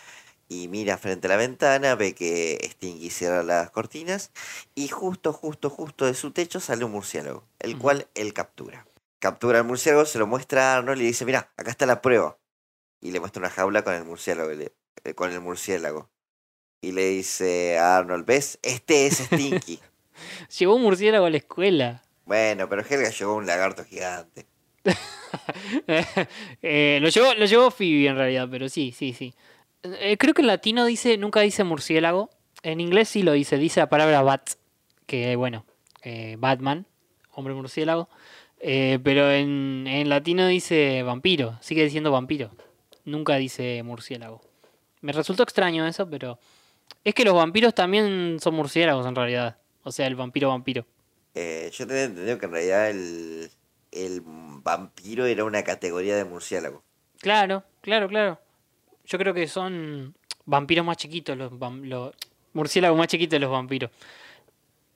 y 0.48 0.68
mira 0.68 0.96
frente 0.98 1.26
a 1.26 1.30
la 1.30 1.36
ventana, 1.36 1.94
ve 1.94 2.14
que 2.14 2.58
Stinky 2.72 3.10
cierra 3.10 3.42
las 3.42 3.70
cortinas 3.70 4.30
y 4.74 4.88
justo, 4.88 5.32
justo, 5.32 5.68
justo 5.70 6.06
de 6.06 6.14
su 6.14 6.30
techo 6.30 6.58
sale 6.60 6.84
un 6.84 6.92
murciélago, 6.92 7.44
el 7.58 7.76
cual 7.78 8.06
él 8.14 8.32
captura. 8.32 8.86
Captura 9.18 9.58
al 9.58 9.64
murciélago, 9.64 10.06
se 10.06 10.18
lo 10.18 10.26
muestra 10.26 10.72
a 10.74 10.78
Arnold 10.78 10.98
y 11.00 11.02
le 11.02 11.08
dice, 11.08 11.24
mira, 11.24 11.50
acá 11.56 11.70
está 11.70 11.86
la 11.86 12.00
prueba. 12.00 12.38
Y 13.00 13.10
le 13.10 13.20
muestra 13.20 13.40
una 13.40 13.50
jaula 13.50 13.82
con 13.84 13.94
el 13.94 14.04
murciélago, 14.04 14.50
y 14.52 14.56
le- 14.56 14.72
eh, 15.04 15.14
con 15.14 15.30
el 15.32 15.40
murciélago. 15.40 16.08
Y 16.80 16.92
le 16.92 17.08
dice 17.08 17.76
a 17.78 17.98
Arnold, 17.98 18.24
¿ves? 18.24 18.58
Este 18.62 19.06
es 19.06 19.18
Stinky. 19.18 19.80
Llevó 20.58 20.76
un 20.76 20.82
murciélago 20.82 21.26
a 21.26 21.30
la 21.30 21.36
escuela. 21.36 22.02
bueno, 22.24 22.68
pero 22.68 22.82
Helga 22.82 23.10
llevó 23.10 23.34
un 23.34 23.46
lagarto 23.46 23.84
gigante. 23.84 24.46
Eh, 26.62 26.98
lo, 27.02 27.08
llevó, 27.08 27.34
lo 27.34 27.44
llevó 27.46 27.70
Phoebe 27.70 28.06
en 28.08 28.16
realidad, 28.16 28.48
pero 28.50 28.68
sí, 28.68 28.92
sí, 28.96 29.12
sí. 29.12 29.34
Eh, 29.82 30.16
creo 30.18 30.34
que 30.34 30.42
en 30.42 30.48
latino 30.48 30.84
dice, 30.84 31.16
nunca 31.16 31.40
dice 31.40 31.64
murciélago. 31.64 32.30
En 32.62 32.80
inglés 32.80 33.08
sí 33.08 33.22
lo 33.22 33.32
dice, 33.32 33.56
dice 33.56 33.80
la 33.80 33.88
palabra 33.88 34.22
bat, 34.22 34.50
que 35.06 35.36
bueno, 35.36 35.64
eh, 36.02 36.36
Batman, 36.38 36.86
hombre 37.32 37.54
murciélago. 37.54 38.08
Eh, 38.60 38.98
pero 39.04 39.30
en, 39.30 39.86
en 39.86 40.08
latino 40.08 40.46
dice 40.48 41.02
vampiro, 41.04 41.56
sigue 41.60 41.84
diciendo 41.84 42.10
vampiro. 42.10 42.50
Nunca 43.04 43.36
dice 43.36 43.82
murciélago. 43.84 44.40
Me 45.00 45.12
resultó 45.12 45.44
extraño 45.44 45.86
eso, 45.86 46.10
pero 46.10 46.40
es 47.04 47.14
que 47.14 47.24
los 47.24 47.34
vampiros 47.34 47.74
también 47.74 48.38
son 48.40 48.54
murciélagos 48.54 49.06
en 49.06 49.14
realidad. 49.14 49.58
O 49.84 49.92
sea, 49.92 50.06
el 50.08 50.16
vampiro 50.16 50.48
vampiro. 50.48 50.84
Eh, 51.34 51.70
yo 51.72 51.86
tenía 51.86 52.04
entendido 52.04 52.38
que 52.38 52.46
en 52.46 52.52
realidad 52.52 52.90
el, 52.90 53.50
el 53.92 54.22
vampiro 54.24 55.26
era 55.26 55.44
una 55.44 55.62
categoría 55.62 56.16
de 56.16 56.24
murciélago. 56.24 56.82
Claro, 57.20 57.62
claro, 57.80 58.08
claro. 58.08 58.40
Yo 59.08 59.16
creo 59.16 59.32
que 59.32 59.48
son 59.48 60.14
vampiros 60.44 60.84
más 60.84 60.98
chiquitos, 60.98 61.36
los, 61.36 61.50
murciélagos 62.52 62.98
más 62.98 63.08
chiquitos 63.08 63.32
de 63.32 63.38
los 63.40 63.50
vampiros. 63.50 63.90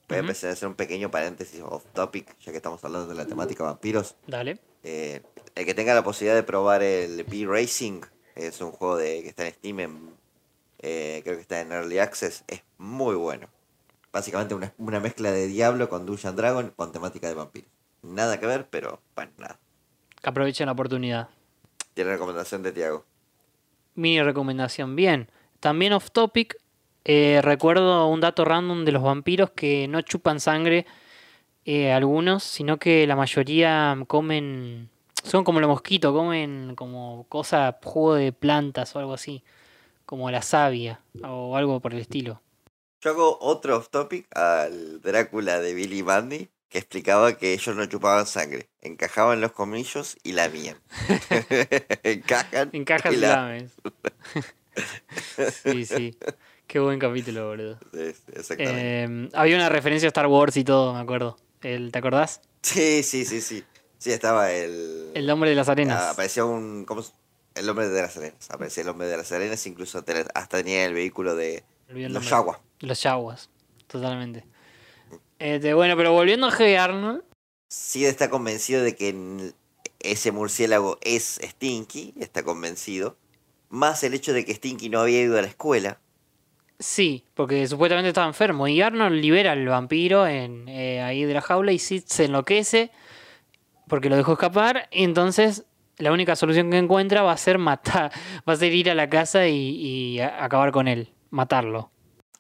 Voy 0.07 0.19
a 0.19 0.21
empezar 0.21 0.51
a 0.51 0.53
hacer 0.53 0.69
un 0.69 0.75
pequeño 0.75 1.11
paréntesis 1.11 1.63
off 1.63 1.87
topic, 1.95 2.39
ya 2.41 2.53
que 2.53 2.59
estamos 2.59 2.85
hablando 2.85 3.09
de 3.09 3.15
la 3.15 3.27
temática 3.27 3.65
vampiros. 3.65 4.17
Dale. 4.27 4.59
Eh, 4.83 5.23
el 5.55 5.65
que 5.65 5.73
tenga 5.73 5.95
la 5.95 6.05
posibilidad 6.05 6.35
de 6.35 6.43
probar 6.43 6.83
el 6.83 7.25
B-Racing, 7.25 8.03
es 8.35 8.61
un 8.61 8.73
juego 8.73 8.99
de, 8.99 9.23
que 9.23 9.31
está 9.31 9.47
en 9.47 9.55
Steam, 9.55 9.81
en, 9.81 10.11
eh, 10.81 11.23
creo 11.25 11.37
que 11.37 11.43
está 11.43 11.61
en 11.63 11.73
Early 11.73 11.99
Access, 11.99 12.45
es 12.49 12.63
muy 12.77 13.15
bueno. 13.15 13.49
Básicamente 14.13 14.55
una, 14.55 14.75
una 14.77 15.01
mezcla 15.01 15.33
de 15.33 15.47
Diablo 15.47 15.89
con 15.89 16.05
Dungeon 16.05 16.37
Dragon 16.37 16.71
con 16.77 16.93
temática 16.93 17.29
de 17.29 17.35
vampiros. 17.35 17.71
Nada 18.03 18.39
que 18.39 18.45
ver, 18.45 18.67
pero 18.69 19.01
bueno, 19.17 19.33
nada. 19.39 19.59
Que 20.21 20.29
aprovechen 20.29 20.67
la 20.67 20.73
oportunidad. 20.73 21.31
Tiene 21.95 22.11
recomendación 22.11 22.63
de 22.63 22.73
Tiago. 22.73 23.07
Mini 23.95 24.22
recomendación. 24.22 24.97
Bien. 24.97 25.28
También 25.61 25.93
off 25.93 26.11
topic. 26.11 26.57
eh, 27.05 27.40
recuerdo 27.43 28.07
un 28.09 28.20
dato 28.20 28.45
random 28.45 28.84
de 28.84 28.93
los 28.93 29.03
vampiros 29.03 29.51
que 29.51 29.88
no 29.88 30.03
chupan 30.03 30.38
sangre 30.38 30.86
eh, 31.64 31.93
algunos, 31.93 32.43
sino 32.43 32.78
que 32.78 33.07
la 33.07 33.16
mayoría 33.16 33.97
comen. 34.07 34.88
Son 35.22 35.45
como 35.45 35.61
los 35.61 35.68
mosquitos, 35.68 36.12
comen 36.12 36.74
como 36.74 37.26
cosa, 37.28 37.78
jugo 37.82 38.14
de 38.14 38.32
plantas 38.32 38.95
o 38.97 38.99
algo 38.99 39.14
así. 39.14 39.45
Como 40.05 40.30
la 40.30 40.43
savia 40.43 41.01
o 41.22 41.57
algo 41.57 41.80
por 41.80 41.95
el 41.95 42.01
estilo. 42.01 42.43
Yo 43.01 43.11
hago 43.11 43.38
otro 43.40 43.76
off 43.76 43.88
topic 43.88 44.26
al 44.36 45.01
Drácula 45.01 45.61
de 45.61 45.74
Billy 45.74 46.03
Mandy 46.03 46.49
que 46.73 46.79
explicaba 46.79 47.37
que 47.37 47.53
ellos 47.53 47.77
no 47.77 47.85
chupaban 47.85 48.27
sangre, 48.27 48.70
encajaban 48.81 49.43
los 49.43 49.53
comillos 49.53 50.16
y 50.23 50.33
lamían. 50.33 50.79
Encajan. 52.03 52.70
Encajas 52.73 53.12
y 53.12 53.16
y 53.16 53.18
la- 53.18 53.29
lames. 53.37 53.73
sí, 55.62 55.85
sí. 55.85 56.18
Qué 56.66 56.79
buen 56.79 56.99
capítulo, 56.99 57.49
boludo. 57.49 57.79
Sí, 57.93 58.14
exactamente. 58.35 59.05
Eh, 59.05 59.29
había 59.35 59.57
una 59.57 59.68
referencia 59.68 60.07
a 60.07 60.09
Star 60.09 60.27
Wars 60.27 60.57
y 60.57 60.64
todo, 60.64 60.95
me 60.95 61.01
acuerdo. 61.01 61.37
El, 61.61 61.93
¿Te 61.93 61.99
acordás? 61.99 62.41
Sí, 62.62 63.03
sí, 63.03 63.27
sí, 63.27 63.43
sí. 63.43 63.64
Sí, 63.99 64.11
estaba 64.11 64.51
el. 64.51 65.11
El 65.14 65.29
hombre 65.31 65.51
de 65.51 65.57
las 65.57 65.68
arenas. 65.68 66.01
Ah, 66.01 66.11
apareció 66.12 66.47
un. 66.47 66.87
¿cómo 66.87 67.03
se- 67.03 67.12
El 67.55 67.68
hombre 67.68 67.89
de 67.89 68.01
las 68.01 68.16
arenas. 68.16 68.51
Aparecía 68.51 68.83
el 68.83 68.89
hombre 68.89 69.09
de 69.09 69.16
las 69.18 69.31
arenas, 69.31 69.66
incluso 69.66 69.99
hasta 69.99 70.57
tenía 70.57 70.87
el 70.87 70.95
vehículo 70.95 71.35
de 71.37 71.64
los. 71.89 72.27
Yaguas. 72.31 72.59
Los 72.81 73.03
Yaguas, 73.03 73.51
totalmente. 73.87 74.47
Este, 75.43 75.74
bueno, 75.74 75.97
pero 75.97 76.12
volviendo 76.12 76.47
a 76.47 76.55
Hey 76.57 76.76
Arnold, 76.76 77.24
Sid 77.68 78.07
está 78.07 78.30
convencido 78.30 78.84
de 78.84 78.95
que 78.95 79.53
ese 79.99 80.30
murciélago 80.30 80.99
es 81.01 81.40
Stinky, 81.43 82.14
está 82.20 82.45
convencido. 82.45 83.16
Más 83.68 84.05
el 84.05 84.14
hecho 84.14 84.32
de 84.32 84.45
que 84.45 84.55
Stinky 84.55 84.88
no 84.88 85.01
había 85.01 85.20
ido 85.20 85.36
a 85.36 85.43
la 85.43 85.49
escuela. 85.49 85.99
sí, 86.78 87.24
porque 87.34 87.66
supuestamente 87.66 88.11
estaba 88.11 88.28
enfermo. 88.28 88.68
Y 88.68 88.80
Arnold 88.82 89.20
libera 89.20 89.51
al 89.51 89.66
vampiro 89.66 90.28
en, 90.28 90.68
eh, 90.68 91.03
ahí 91.03 91.24
de 91.24 91.34
la 91.34 91.40
jaula 91.40 91.72
y 91.72 91.80
Sid 91.80 92.05
se 92.07 92.26
enloquece 92.26 92.93
porque 93.88 94.09
lo 94.09 94.16
dejó 94.16 94.34
escapar. 94.34 94.88
Y 94.93 95.03
entonces 95.03 95.64
la 95.99 96.12
única 96.12 96.36
solución 96.36 96.70
que 96.70 96.78
encuentra 96.78 97.22
va 97.22 97.32
a 97.32 97.36
ser 97.36 97.59
matar, 97.59 98.12
va 98.49 98.53
a 98.53 98.57
ser 98.57 98.72
ir 98.72 98.88
a 98.90 98.95
la 98.95 99.11
casa 99.11 99.49
y, 99.49 100.20
acabar 100.20 100.70
con 100.70 100.86
él, 100.86 101.09
matarlo. 101.30 101.90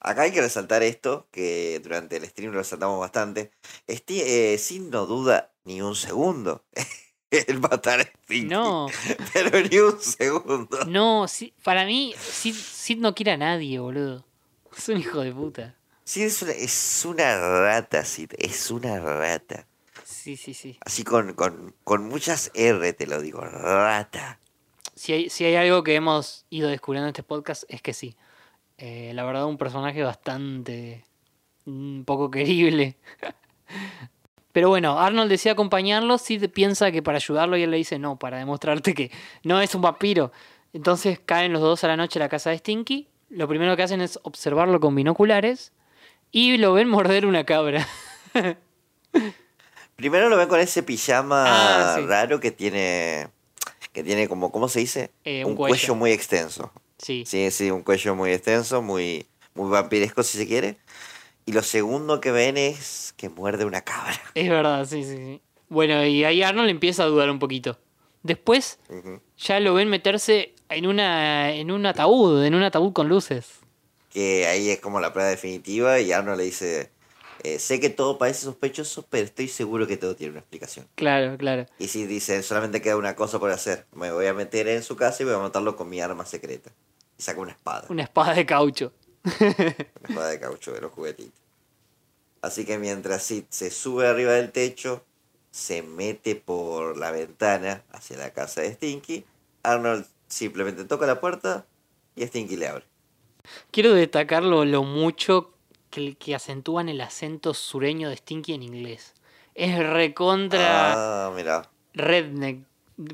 Acá 0.04 0.22
hay 0.22 0.32
que 0.32 0.40
resaltar 0.40 0.82
esto, 0.82 1.28
que 1.30 1.80
durante 1.82 2.16
el 2.16 2.26
stream 2.26 2.52
lo 2.52 2.58
resaltamos 2.58 2.98
bastante. 2.98 3.52
Sti- 3.86 4.22
eh, 4.26 4.58
Sid 4.58 4.82
no 4.82 5.06
duda 5.06 5.52
ni 5.64 5.80
un 5.80 5.94
segundo 5.94 6.64
en 7.30 7.60
matar 7.60 8.00
a 8.00 8.02
Stinky. 8.02 8.48
No, 8.48 8.88
Pero 9.32 9.60
ni 9.60 9.78
un 9.78 10.00
segundo. 10.00 10.84
no, 10.86 11.26
para 11.62 11.84
mí 11.86 12.14
Sid, 12.18 12.54
Sid 12.54 12.98
no 12.98 13.14
quiere 13.14 13.32
a 13.32 13.36
nadie, 13.36 13.78
boludo. 13.78 14.24
Es 14.76 14.88
un 14.88 14.98
hijo 14.98 15.20
de 15.20 15.32
puta. 15.32 15.76
Sid 16.04 16.22
es 16.24 16.42
una, 16.42 16.52
es 16.52 17.02
una 17.04 17.60
rata, 17.60 18.04
Sid. 18.04 18.32
Es 18.38 18.70
una 18.72 18.98
rata. 18.98 19.66
Sí, 20.04 20.36
sí, 20.36 20.52
sí. 20.54 20.76
Así 20.84 21.04
con, 21.04 21.34
con, 21.34 21.74
con 21.84 22.08
muchas 22.08 22.50
R 22.54 22.92
te 22.92 23.06
lo 23.06 23.20
digo. 23.20 23.40
Rata. 23.40 24.40
Si 24.94 25.12
hay, 25.12 25.30
si 25.30 25.44
hay 25.44 25.54
algo 25.56 25.82
que 25.84 25.94
hemos 25.94 26.44
ido 26.50 26.68
descubriendo 26.68 27.06
en 27.06 27.10
este 27.10 27.22
podcast 27.22 27.64
es 27.68 27.82
que 27.82 27.92
sí. 27.94 28.16
Eh, 28.78 29.12
la 29.14 29.24
verdad, 29.24 29.46
un 29.46 29.58
personaje 29.58 30.02
bastante. 30.02 31.04
un 31.66 32.04
poco 32.06 32.30
querible. 32.30 32.96
Pero 34.52 34.68
bueno, 34.68 34.98
Arnold 35.00 35.30
decide 35.30 35.52
acompañarlo. 35.52 36.18
Sid 36.18 36.50
piensa 36.50 36.90
que 36.92 37.02
para 37.02 37.16
ayudarlo 37.16 37.56
y 37.56 37.62
él 37.62 37.70
le 37.70 37.78
dice 37.78 37.98
no, 37.98 38.18
para 38.18 38.36
demostrarte 38.38 38.94
que 38.94 39.10
no 39.44 39.60
es 39.60 39.74
un 39.74 39.80
vampiro. 39.82 40.30
Entonces 40.74 41.20
caen 41.24 41.52
los 41.52 41.62
dos 41.62 41.84
a 41.84 41.88
la 41.88 41.96
noche 41.96 42.18
a 42.18 42.20
la 42.24 42.28
casa 42.28 42.50
de 42.50 42.58
Stinky. 42.58 43.08
Lo 43.30 43.48
primero 43.48 43.76
que 43.76 43.82
hacen 43.82 44.02
es 44.02 44.18
observarlo 44.24 44.78
con 44.80 44.94
binoculares 44.94 45.72
y 46.30 46.58
lo 46.58 46.74
ven 46.74 46.88
morder 46.88 47.24
una 47.24 47.44
cabra. 47.44 47.86
Primero 49.96 50.28
lo 50.28 50.36
ven 50.36 50.48
con 50.48 50.58
ese 50.60 50.82
pijama 50.82 51.44
Ah, 51.46 51.94
sí. 51.98 52.06
raro 52.06 52.40
que 52.40 52.50
tiene. 52.50 53.28
Que 53.92 54.02
tiene 54.02 54.26
como, 54.28 54.50
¿cómo 54.50 54.68
se 54.68 54.80
dice? 54.80 55.10
Eh, 55.24 55.44
un 55.44 55.52
un 55.52 55.56
cuello. 55.56 55.74
cuello. 55.76 55.94
muy 55.94 56.12
extenso. 56.12 56.72
Sí. 57.02 57.24
Sí, 57.26 57.50
sí, 57.50 57.70
un 57.70 57.82
cuello 57.82 58.14
muy 58.14 58.30
extenso, 58.30 58.80
muy, 58.80 59.26
muy 59.54 59.70
vampiresco 59.70 60.22
si 60.22 60.38
se 60.38 60.46
quiere. 60.46 60.76
Y 61.44 61.52
lo 61.52 61.62
segundo 61.62 62.20
que 62.20 62.30
ven 62.30 62.56
es 62.56 63.12
que 63.16 63.28
muerde 63.28 63.64
una 63.64 63.82
cabra. 63.82 64.20
Es 64.34 64.48
verdad, 64.48 64.86
sí, 64.86 65.02
sí, 65.02 65.16
sí. 65.16 65.40
Bueno, 65.68 66.04
y 66.06 66.24
ahí 66.24 66.42
Arnold 66.42 66.70
empieza 66.70 67.02
a 67.02 67.06
dudar 67.06 67.30
un 67.30 67.38
poquito. 67.38 67.78
Después 68.22 68.78
ya 69.36 69.58
lo 69.58 69.74
ven 69.74 69.88
meterse 69.88 70.54
en 70.68 70.86
una 70.86 71.52
en 71.52 71.72
un 71.72 71.86
ataúd, 71.86 72.44
en 72.44 72.54
un 72.54 72.62
ataúd 72.62 72.92
con 72.92 73.08
luces. 73.08 73.48
Que 74.10 74.46
ahí 74.46 74.70
es 74.70 74.78
como 74.78 75.00
la 75.00 75.12
prueba 75.12 75.28
definitiva 75.30 75.98
y 75.98 76.12
Arnold 76.12 76.38
le 76.38 76.44
dice, 76.44 76.90
eh, 77.42 77.58
sé 77.58 77.80
que 77.80 77.90
todo 77.90 78.18
parece 78.18 78.42
sospechoso, 78.42 79.04
pero 79.10 79.24
estoy 79.24 79.48
seguro 79.48 79.88
que 79.88 79.96
todo 79.96 80.14
tiene 80.14 80.32
una 80.32 80.40
explicación. 80.40 80.86
Claro, 80.94 81.36
claro. 81.36 81.66
Y 81.78 81.88
si 81.88 82.06
dice, 82.06 82.42
solamente 82.44 82.80
queda 82.80 82.96
una 82.96 83.16
cosa 83.16 83.40
por 83.40 83.50
hacer, 83.50 83.86
me 83.92 84.12
voy 84.12 84.26
a 84.26 84.34
meter 84.34 84.68
en 84.68 84.84
su 84.84 84.94
casa 84.94 85.22
y 85.22 85.26
voy 85.26 85.34
a 85.34 85.38
matarlo 85.38 85.74
con 85.74 85.88
mi 85.88 86.00
arma 86.00 86.24
secreta. 86.24 86.70
Y 87.18 87.22
saca 87.22 87.40
una 87.40 87.52
espada, 87.52 87.86
Una 87.88 88.02
espada 88.02 88.34
de 88.34 88.46
caucho. 88.46 88.92
una 89.40 90.08
espada 90.08 90.28
de 90.30 90.40
caucho 90.40 90.72
de 90.72 90.80
los 90.80 90.92
juguetitos. 90.92 91.40
Así 92.40 92.64
que 92.64 92.78
mientras 92.78 93.22
Sid 93.22 93.44
se 93.50 93.70
sube 93.70 94.06
arriba 94.08 94.32
del 94.32 94.50
techo, 94.50 95.04
se 95.50 95.82
mete 95.82 96.34
por 96.34 96.96
la 96.96 97.10
ventana 97.12 97.84
hacia 97.92 98.16
la 98.18 98.32
casa 98.32 98.62
de 98.62 98.72
Stinky, 98.74 99.24
Arnold 99.62 100.06
simplemente 100.26 100.84
toca 100.84 101.06
la 101.06 101.20
puerta 101.20 101.66
y 102.16 102.26
Stinky 102.26 102.56
le 102.56 102.66
abre. 102.68 102.84
Quiero 103.70 103.92
destacar 103.92 104.42
lo, 104.42 104.64
lo 104.64 104.82
mucho 104.82 105.52
que, 105.90 106.16
que 106.16 106.34
acentúan 106.34 106.88
el 106.88 107.00
acento 107.00 107.54
sureño 107.54 108.08
de 108.08 108.16
Stinky 108.16 108.54
en 108.54 108.62
inglés. 108.62 109.14
Es 109.54 109.78
recontra 109.78 111.26
Ah, 111.26 111.32
mira. 111.36 111.70
redneck, 111.92 112.64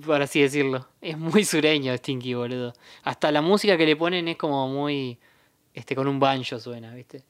por 0.04 0.20
así 0.22 0.42
decirlo. 0.42 0.86
Es 1.00 1.18
muy 1.18 1.44
sureño 1.44 1.96
Stinky, 1.96 2.34
boludo. 2.34 2.72
Hasta 3.02 3.32
la 3.32 3.42
música 3.42 3.76
que 3.76 3.86
le 3.86 3.96
ponen 3.96 4.28
es 4.28 4.36
como 4.36 4.68
muy... 4.68 5.18
Este, 5.74 5.94
con 5.94 6.08
un 6.08 6.18
banjo 6.18 6.58
suena, 6.58 6.94
¿viste? 6.94 7.22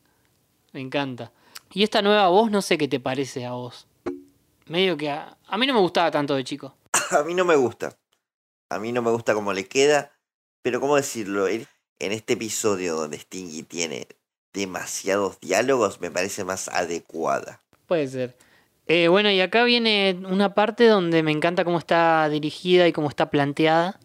Me 0.73 0.81
encanta. 0.81 1.33
Y 1.73 1.83
esta 1.83 2.03
nueva 2.03 2.29
voz, 2.29 2.51
no 2.51 2.63
sé 2.63 2.79
qué 2.79 2.89
te 2.89 3.01
parece 3.01 3.45
a 3.45 3.53
vos. 3.53 3.87
Medio 4.67 4.97
que 4.97 5.11
a, 5.11 5.37
a 5.47 5.59
mí 5.59 5.67
no 5.67 5.75
me 5.75 5.81
gustaba 5.81 6.11
tanto 6.11 6.35
de 6.35 6.45
chico. 6.45 6.75
A 7.11 7.23
mí 7.23 7.35
no 7.35 7.45
me 7.45 7.57
gusta. 7.57 7.97
A 8.71 8.79
mí 8.79 8.93
no 8.93 9.01
me 9.03 9.11
gusta 9.11 9.35
cómo 9.35 9.53
le 9.53 9.67
queda. 9.67 10.13
Pero 10.63 10.81
cómo 10.81 10.97
decirlo, 10.97 11.49
en 11.49 11.67
este 11.99 12.35
episodio 12.35 12.97
donde 12.97 13.19
Stingy 13.19 13.63
tiene 13.63 14.07
demasiados 14.53 15.41
diálogos, 15.41 16.01
me 16.01 16.11
parece 16.11 16.45
más 16.45 16.69
adecuada. 16.69 17.63
Puede 17.87 18.09
ser. 18.09 18.48
Eh, 18.91 19.09
bueno, 19.09 19.31
y 19.31 19.39
acá 19.43 19.65
viene 19.65 20.19
una 20.27 20.55
parte 20.55 20.87
donde 20.87 21.23
me 21.23 21.31
encanta 21.31 21.63
cómo 21.63 21.77
está 21.77 22.27
dirigida 22.31 22.89
y 22.89 22.93
cómo 22.93 23.11
está 23.11 23.31
planteada. 23.31 24.01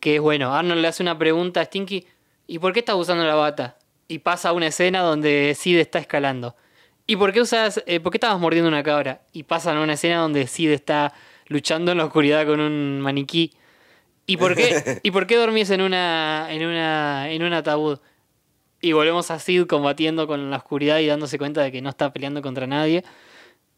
Que 0.00 0.16
es 0.16 0.20
bueno, 0.22 0.54
Arnold 0.54 0.80
le 0.80 0.88
hace 0.88 1.02
una 1.02 1.18
pregunta 1.18 1.60
a 1.60 1.64
Stinky, 1.66 2.06
¿y 2.46 2.58
por 2.58 2.72
qué 2.72 2.80
estás 2.80 2.96
usando 2.96 3.24
la 3.24 3.34
bata? 3.34 3.76
Y 4.08 4.20
pasa 4.20 4.52
una 4.52 4.68
escena 4.68 5.00
donde 5.00 5.54
Sid 5.54 5.78
está 5.78 5.98
escalando. 5.98 6.56
¿Y 7.06 7.16
por 7.16 7.32
qué 7.32 7.42
usas, 7.42 7.82
eh, 7.86 8.00
por 8.00 8.10
qué 8.10 8.16
estabas 8.16 8.40
mordiendo 8.40 8.68
una 8.68 8.82
cabra? 8.82 9.22
Y 9.32 9.42
pasan 9.42 9.76
a 9.76 9.82
una 9.82 9.92
escena 9.92 10.18
donde 10.18 10.46
Sid 10.46 10.70
está 10.70 11.12
luchando 11.48 11.92
en 11.92 11.98
la 11.98 12.06
oscuridad 12.06 12.46
con 12.46 12.58
un 12.60 13.00
maniquí. 13.00 13.52
¿Y 14.26 14.38
por 14.38 14.56
qué, 14.56 15.00
¿y 15.02 15.10
por 15.10 15.26
qué 15.26 15.36
dormís 15.36 15.68
en 15.70 15.82
una, 15.82 16.46
en 16.50 16.64
una, 16.64 17.30
en 17.30 17.42
un 17.42 17.52
ataúd? 17.52 17.98
Y 18.80 18.92
volvemos 18.92 19.30
a 19.30 19.38
Sid 19.38 19.66
combatiendo 19.66 20.26
con 20.26 20.50
la 20.50 20.56
oscuridad 20.56 21.00
y 21.00 21.06
dándose 21.06 21.38
cuenta 21.38 21.62
de 21.62 21.70
que 21.70 21.82
no 21.82 21.90
está 21.90 22.12
peleando 22.12 22.40
contra 22.40 22.66
nadie. 22.66 23.04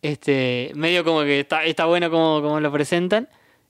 Este, 0.05 0.71
medio 0.75 1.03
como 1.03 1.23
que 1.23 1.41
está, 1.41 1.65
está 1.65 1.87
bueno 1.87 2.11
como, 2.11 2.43
como 2.43 2.61
lo 2.61 2.71
presentan. 2.71 3.27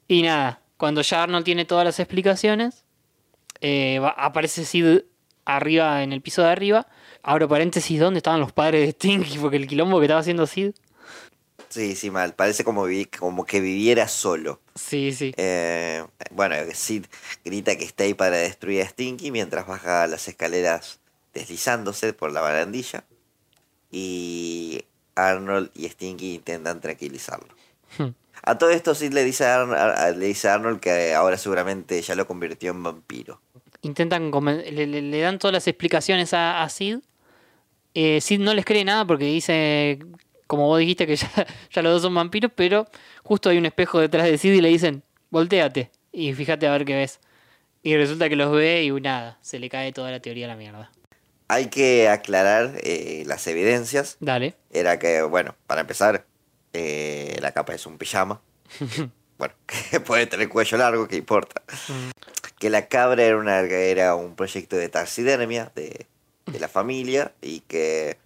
Y 0.08 0.22
nada, 0.22 0.60
cuando 0.76 1.00
ya 1.02 1.22
Arnold 1.22 1.44
tiene 1.44 1.64
todas 1.64 1.84
las 1.84 2.00
explicaciones, 2.00 2.84
eh, 3.60 4.00
va- 4.00 4.16
aparece 4.18 4.64
Sid 4.64 5.02
arriba, 5.44 6.02
en 6.02 6.12
el 6.12 6.20
piso 6.22 6.42
de 6.42 6.48
arriba. 6.48 6.88
Abro 7.22 7.46
paréntesis, 7.48 8.00
¿dónde 8.00 8.18
estaban 8.18 8.40
los 8.40 8.50
padres 8.52 8.84
de 8.84 8.90
Stinky? 8.90 9.38
Porque 9.38 9.58
el 9.58 9.68
quilombo 9.68 10.00
que 10.00 10.06
estaba 10.06 10.20
haciendo 10.20 10.44
Sid. 10.48 10.72
Sí, 11.68 11.94
sí, 11.94 12.10
mal. 12.10 12.34
Parece 12.34 12.64
como, 12.64 12.86
como 13.16 13.46
que 13.46 13.60
viviera 13.60 14.08
solo. 14.08 14.60
Sí, 14.74 15.12
sí. 15.12 15.34
Eh, 15.36 16.04
bueno, 16.32 16.56
Sid 16.72 17.04
grita 17.44 17.76
que 17.76 17.84
está 17.84 18.02
ahí 18.02 18.14
para 18.14 18.38
destruir 18.38 18.82
a 18.82 18.88
Stinky 18.88 19.30
mientras 19.30 19.68
baja 19.68 20.08
las 20.08 20.26
escaleras 20.26 20.98
deslizándose 21.32 22.12
por 22.12 22.32
la 22.32 22.40
barandilla. 22.40 23.04
Y 23.92 24.82
Arnold 25.16 25.70
y 25.74 25.88
Stinky 25.88 26.34
intentan 26.34 26.80
tranquilizarlo. 26.80 27.48
A 28.42 28.58
todo 28.58 28.70
esto 28.70 28.94
Sid 28.94 29.12
le 29.12 29.24
dice 29.24 29.44
a, 29.46 29.62
Arn- 29.62 29.74
a- 29.74 30.10
le 30.10 30.26
dice 30.26 30.48
a 30.48 30.54
Arnold 30.54 30.80
que 30.80 31.14
ahora 31.14 31.38
seguramente 31.38 32.00
ya 32.02 32.14
lo 32.14 32.26
convirtió 32.26 32.70
en 32.72 32.82
vampiro. 32.82 33.40
Intentan 33.82 34.30
le, 34.30 34.86
le- 34.86 35.02
le 35.02 35.20
dan 35.20 35.38
todas 35.38 35.52
las 35.52 35.66
explicaciones 35.68 36.34
a, 36.34 36.62
a 36.62 36.68
Sid. 36.68 36.98
Eh, 37.94 38.20
Sid 38.20 38.40
no 38.40 38.52
les 38.54 38.64
cree 38.64 38.84
nada 38.84 39.06
porque 39.06 39.24
dice, 39.26 39.98
como 40.46 40.66
vos 40.66 40.78
dijiste, 40.80 41.06
que 41.06 41.16
ya, 41.16 41.30
ya 41.72 41.82
los 41.82 41.92
dos 41.94 42.02
son 42.02 42.14
vampiros, 42.14 42.50
pero 42.54 42.86
justo 43.22 43.48
hay 43.50 43.58
un 43.58 43.66
espejo 43.66 44.00
detrás 44.00 44.24
de 44.26 44.36
Sid 44.36 44.52
y 44.52 44.60
le 44.60 44.68
dicen, 44.68 45.02
volteate 45.30 45.90
y 46.12 46.32
fíjate 46.34 46.66
a 46.66 46.72
ver 46.72 46.84
qué 46.84 46.94
ves. 46.96 47.20
Y 47.82 47.96
resulta 47.96 48.28
que 48.28 48.36
los 48.36 48.50
ve 48.50 48.82
y 48.84 48.90
nada, 49.00 49.38
se 49.42 49.58
le 49.58 49.68
cae 49.68 49.92
toda 49.92 50.10
la 50.10 50.20
teoría 50.20 50.46
a 50.46 50.48
la 50.48 50.56
mierda. 50.56 50.90
Hay 51.48 51.66
que 51.66 52.08
aclarar 52.08 52.72
eh, 52.82 53.24
las 53.26 53.46
evidencias. 53.46 54.16
Dale. 54.20 54.54
Era 54.70 54.98
que, 54.98 55.22
bueno, 55.22 55.54
para 55.66 55.82
empezar, 55.82 56.24
eh, 56.72 57.36
la 57.40 57.52
capa 57.52 57.74
es 57.74 57.86
un 57.86 57.98
pijama. 57.98 58.40
bueno, 59.38 59.54
que 59.66 60.00
puede 60.00 60.26
tener 60.26 60.48
cuello 60.48 60.78
largo, 60.78 61.06
¿qué 61.08 61.16
importa? 61.16 61.62
Que 62.58 62.70
la 62.70 62.88
cabra 62.88 63.22
era, 63.22 63.36
una, 63.36 63.60
era 63.60 64.14
un 64.14 64.36
proyecto 64.36 64.76
de 64.76 64.88
taxidermia 64.88 65.70
de, 65.74 66.06
de 66.46 66.60
la 66.60 66.68
familia 66.68 67.32
y 67.42 67.60
que 67.60 68.16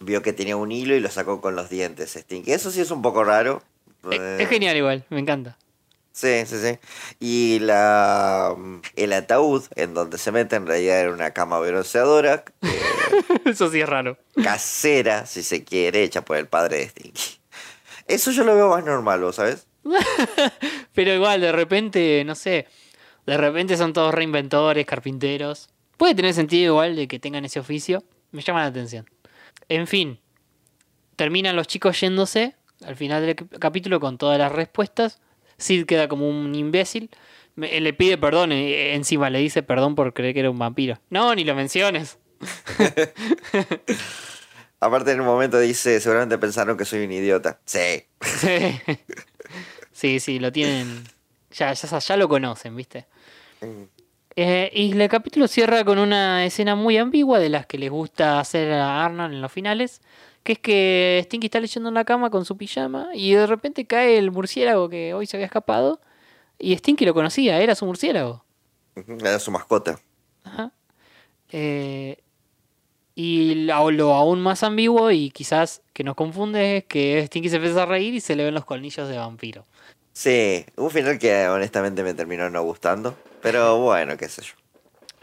vio 0.00 0.22
que 0.22 0.32
tenía 0.32 0.56
un 0.56 0.72
hilo 0.72 0.94
y 0.94 1.00
lo 1.00 1.10
sacó 1.10 1.40
con 1.40 1.56
los 1.56 1.68
dientes. 1.68 2.12
Stinky. 2.12 2.52
Eso 2.52 2.70
sí 2.70 2.80
es 2.80 2.90
un 2.90 3.02
poco 3.02 3.24
raro. 3.24 3.62
Es 4.10 4.48
genial 4.48 4.76
igual, 4.76 5.04
me 5.10 5.20
encanta. 5.20 5.56
Sí, 6.12 6.44
sí, 6.46 6.56
sí. 6.60 6.78
Y 7.20 7.58
la 7.60 8.54
el 8.96 9.12
ataúd 9.14 9.64
en 9.76 9.94
donde 9.94 10.18
se 10.18 10.30
mete 10.30 10.56
en 10.56 10.66
realidad 10.66 11.00
era 11.00 11.10
una 11.12 11.30
cama 11.32 11.58
bronceadora 11.60 12.44
Eso 13.44 13.70
sí 13.70 13.80
es 13.80 13.88
raro. 13.88 14.18
casera, 14.42 15.24
si 15.26 15.42
se 15.42 15.64
quiere, 15.64 16.02
hecha 16.02 16.22
por 16.22 16.36
el 16.36 16.46
padre 16.48 16.78
de 16.78 16.88
Stinky. 16.88 17.38
Eso 18.08 18.30
yo 18.30 18.44
lo 18.44 18.54
veo 18.54 18.68
más 18.68 18.84
normal, 18.84 19.20
¿vos 19.20 19.36
sabes? 19.36 19.66
Pero 20.94 21.12
igual, 21.14 21.40
de 21.40 21.52
repente, 21.52 22.22
no 22.24 22.34
sé, 22.34 22.66
de 23.26 23.36
repente 23.36 23.76
son 23.76 23.92
todos 23.92 24.12
reinventores, 24.14 24.84
carpinteros. 24.86 25.68
Puede 25.96 26.14
tener 26.14 26.34
sentido 26.34 26.72
igual 26.74 26.96
de 26.96 27.08
que 27.08 27.18
tengan 27.18 27.44
ese 27.44 27.60
oficio. 27.60 28.02
Me 28.32 28.42
llama 28.42 28.60
la 28.60 28.66
atención. 28.66 29.08
En 29.68 29.86
fin, 29.86 30.20
terminan 31.16 31.56
los 31.56 31.66
chicos 31.68 32.00
yéndose 32.00 32.54
al 32.84 32.96
final 32.96 33.24
del 33.24 33.36
cap- 33.36 33.58
capítulo 33.58 34.00
con 34.00 34.18
todas 34.18 34.38
las 34.38 34.52
respuestas. 34.52 35.20
Sid 35.62 35.86
queda 35.86 36.08
como 36.08 36.28
un 36.28 36.54
imbécil. 36.54 37.10
Me- 37.54 37.80
le 37.80 37.92
pide 37.92 38.18
perdón, 38.18 38.52
eh, 38.52 38.94
encima 38.94 39.30
le 39.30 39.38
dice 39.38 39.62
perdón 39.62 39.94
por 39.94 40.12
creer 40.14 40.34
que 40.34 40.40
era 40.40 40.50
un 40.50 40.58
vampiro. 40.58 40.98
No, 41.10 41.34
ni 41.34 41.44
lo 41.44 41.54
menciones. 41.54 42.18
Aparte 44.80 45.12
en 45.12 45.20
un 45.20 45.26
momento 45.26 45.60
dice, 45.60 46.00
seguramente 46.00 46.38
pensaron 46.38 46.76
que 46.76 46.84
soy 46.84 47.04
un 47.04 47.12
idiota. 47.12 47.60
Sí. 47.64 48.04
Sí, 48.20 48.80
sí, 49.92 50.20
sí, 50.20 50.38
lo 50.40 50.50
tienen. 50.50 51.04
Ya, 51.52 51.72
ya, 51.72 51.98
ya 51.98 52.16
lo 52.16 52.28
conocen, 52.28 52.74
¿viste? 52.74 53.06
Eh, 54.34 54.70
y 54.74 54.98
el 54.98 55.08
capítulo 55.08 55.46
cierra 55.46 55.84
con 55.84 55.98
una 55.98 56.44
escena 56.44 56.74
muy 56.74 56.96
ambigua 56.96 57.38
de 57.38 57.48
las 57.50 57.66
que 57.66 57.78
les 57.78 57.90
gusta 57.90 58.40
hacer 58.40 58.72
a 58.72 59.04
Arnold 59.04 59.34
en 59.34 59.40
los 59.42 59.52
finales. 59.52 60.00
Que 60.42 60.52
es 60.52 60.58
que 60.58 61.20
Stinky 61.24 61.46
está 61.46 61.60
leyendo 61.60 61.88
en 61.88 61.94
la 61.94 62.04
cama 62.04 62.30
con 62.30 62.44
su 62.44 62.56
pijama 62.56 63.10
y 63.14 63.32
de 63.32 63.46
repente 63.46 63.86
cae 63.86 64.18
el 64.18 64.30
murciélago 64.30 64.88
que 64.88 65.14
hoy 65.14 65.26
se 65.26 65.36
había 65.36 65.46
escapado. 65.46 66.00
Y 66.58 66.76
Stinky 66.76 67.04
lo 67.04 67.14
conocía, 67.14 67.60
era 67.60 67.74
su 67.74 67.86
murciélago. 67.86 68.44
Era 68.94 69.38
su 69.38 69.50
mascota. 69.50 69.98
Ajá. 70.44 70.72
Eh, 71.50 72.18
y 73.14 73.66
lo, 73.66 73.90
lo 73.90 74.14
aún 74.14 74.40
más 74.40 74.62
ambiguo 74.62 75.10
y 75.10 75.30
quizás 75.30 75.82
que 75.92 76.02
nos 76.02 76.14
confunde 76.14 76.78
es 76.78 76.84
que 76.84 77.24
Stinky 77.26 77.48
se 77.48 77.56
empieza 77.56 77.82
a 77.82 77.86
reír 77.86 78.14
y 78.14 78.20
se 78.20 78.36
le 78.36 78.44
ven 78.44 78.54
los 78.54 78.64
colmillos 78.64 79.08
de 79.08 79.18
vampiro. 79.18 79.64
Sí, 80.12 80.64
un 80.76 80.90
final 80.90 81.18
que 81.18 81.48
honestamente 81.48 82.02
me 82.02 82.14
terminó 82.14 82.50
no 82.50 82.62
gustando. 82.62 83.16
Pero 83.42 83.78
bueno, 83.78 84.16
qué 84.16 84.28
sé 84.28 84.42
yo. 84.42 84.54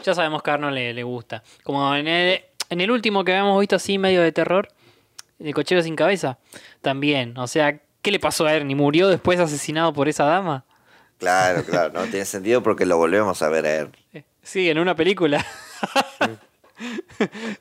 Ya 0.04 0.14
sabemos 0.14 0.42
que 0.42 0.50
a 0.50 0.54
Arnold 0.54 0.74
le, 0.74 0.94
le 0.94 1.02
gusta. 1.02 1.42
Como 1.62 1.94
en 1.94 2.06
el, 2.06 2.42
en 2.68 2.80
el 2.80 2.90
último 2.90 3.24
que 3.24 3.32
habíamos 3.32 3.58
visto 3.60 3.76
así, 3.76 3.98
medio 3.98 4.22
de 4.22 4.32
terror, 4.32 4.68
de 5.40 5.52
cochero 5.52 5.82
sin 5.82 5.96
cabeza, 5.96 6.38
también. 6.80 7.36
O 7.38 7.46
sea, 7.48 7.80
¿qué 8.02 8.10
le 8.10 8.20
pasó 8.20 8.46
a 8.46 8.54
Ernie? 8.54 8.76
¿Murió 8.76 9.08
después 9.08 9.38
asesinado 9.40 9.92
por 9.92 10.08
esa 10.08 10.24
dama? 10.24 10.64
Claro, 11.18 11.64
claro, 11.64 11.92
no 11.92 12.04
tiene 12.06 12.24
sentido 12.24 12.62
porque 12.62 12.86
lo 12.86 12.96
volvemos 12.96 13.42
a 13.42 13.48
ver 13.48 13.66
a 13.66 13.76
él. 13.76 13.88
Sí, 14.42 14.70
en 14.70 14.78
una 14.78 14.94
película. 14.96 15.44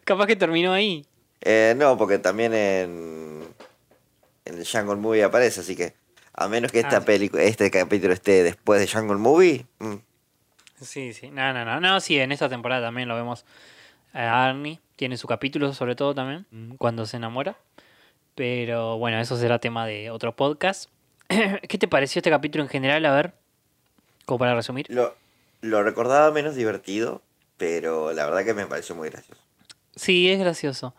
Capaz 0.04 0.28
que 0.28 0.36
terminó 0.36 0.74
ahí. 0.74 1.06
Eh, 1.42 1.74
no, 1.78 1.98
porque 1.98 2.20
también 2.20 2.54
en, 2.54 3.44
en 4.46 4.58
el 4.58 4.68
Jungle 4.68 4.96
Movie 4.96 5.24
aparece, 5.24 5.62
así 5.62 5.76
que 5.76 5.94
a 6.34 6.48
menos 6.48 6.72
que 6.72 6.80
esta 6.80 6.98
Ah, 6.98 7.02
sí. 7.02 7.06
película, 7.06 7.44
este 7.44 7.70
capítulo 7.72 8.14
esté 8.14 8.44
después 8.44 8.80
de 8.80 8.88
Jungle 8.88 9.18
Movie, 9.18 9.66
mm, 9.80 9.96
Sí, 10.82 11.12
sí. 11.14 11.30
No, 11.30 11.52
no, 11.52 11.66
no. 11.66 11.82
No, 11.82 12.00
sí, 12.00 12.18
en 12.18 12.32
esta 12.32 12.48
temporada 12.48 12.88
también 12.88 13.10
lo 13.10 13.16
vemos 13.16 13.44
a 14.14 14.46
Arnie. 14.48 14.80
Tiene 15.00 15.16
su 15.16 15.28
capítulo, 15.28 15.72
sobre 15.72 15.96
todo 15.96 16.14
también, 16.14 16.46
cuando 16.78 17.06
se 17.06 17.16
enamora. 17.16 17.58
Pero 18.36 18.98
bueno, 18.98 19.18
eso 19.18 19.38
será 19.38 19.58
tema 19.58 19.88
de 19.88 20.12
otro 20.12 20.36
podcast. 20.36 20.90
¿Qué 21.30 21.78
te 21.78 21.88
pareció 21.88 22.20
este 22.20 22.30
capítulo 22.30 22.66
en 22.66 22.70
general? 22.70 23.06
A 23.06 23.16
ver, 23.16 23.34
como 24.26 24.40
para 24.40 24.56
resumir. 24.56 24.88
lo, 24.90 25.16
lo 25.62 25.84
recordaba 25.84 26.32
menos 26.32 26.56
divertido, 26.56 27.22
pero 27.56 28.12
la 28.12 28.26
verdad 28.26 28.44
que 28.44 28.54
me 28.54 28.66
pareció 28.66 28.94
muy 28.94 29.10
gracioso. 29.10 29.42
Sí, 29.96 30.30
es 30.30 30.38
gracioso. 30.38 30.94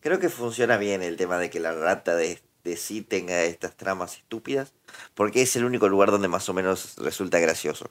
Creo 0.00 0.18
que 0.18 0.30
funciona 0.30 0.76
bien 0.76 1.04
el 1.04 1.16
tema 1.16 1.38
de 1.38 1.48
que 1.48 1.60
la 1.60 1.70
rata 1.70 2.16
de, 2.16 2.40
de 2.64 2.76
sí 2.76 3.02
tenga 3.02 3.44
estas 3.44 3.76
tramas 3.76 4.16
estúpidas, 4.16 4.72
porque 5.14 5.42
es 5.42 5.54
el 5.54 5.64
único 5.64 5.88
lugar 5.88 6.10
donde 6.10 6.26
más 6.26 6.48
o 6.48 6.54
menos 6.54 6.96
resulta 6.96 7.38
gracioso. 7.38 7.88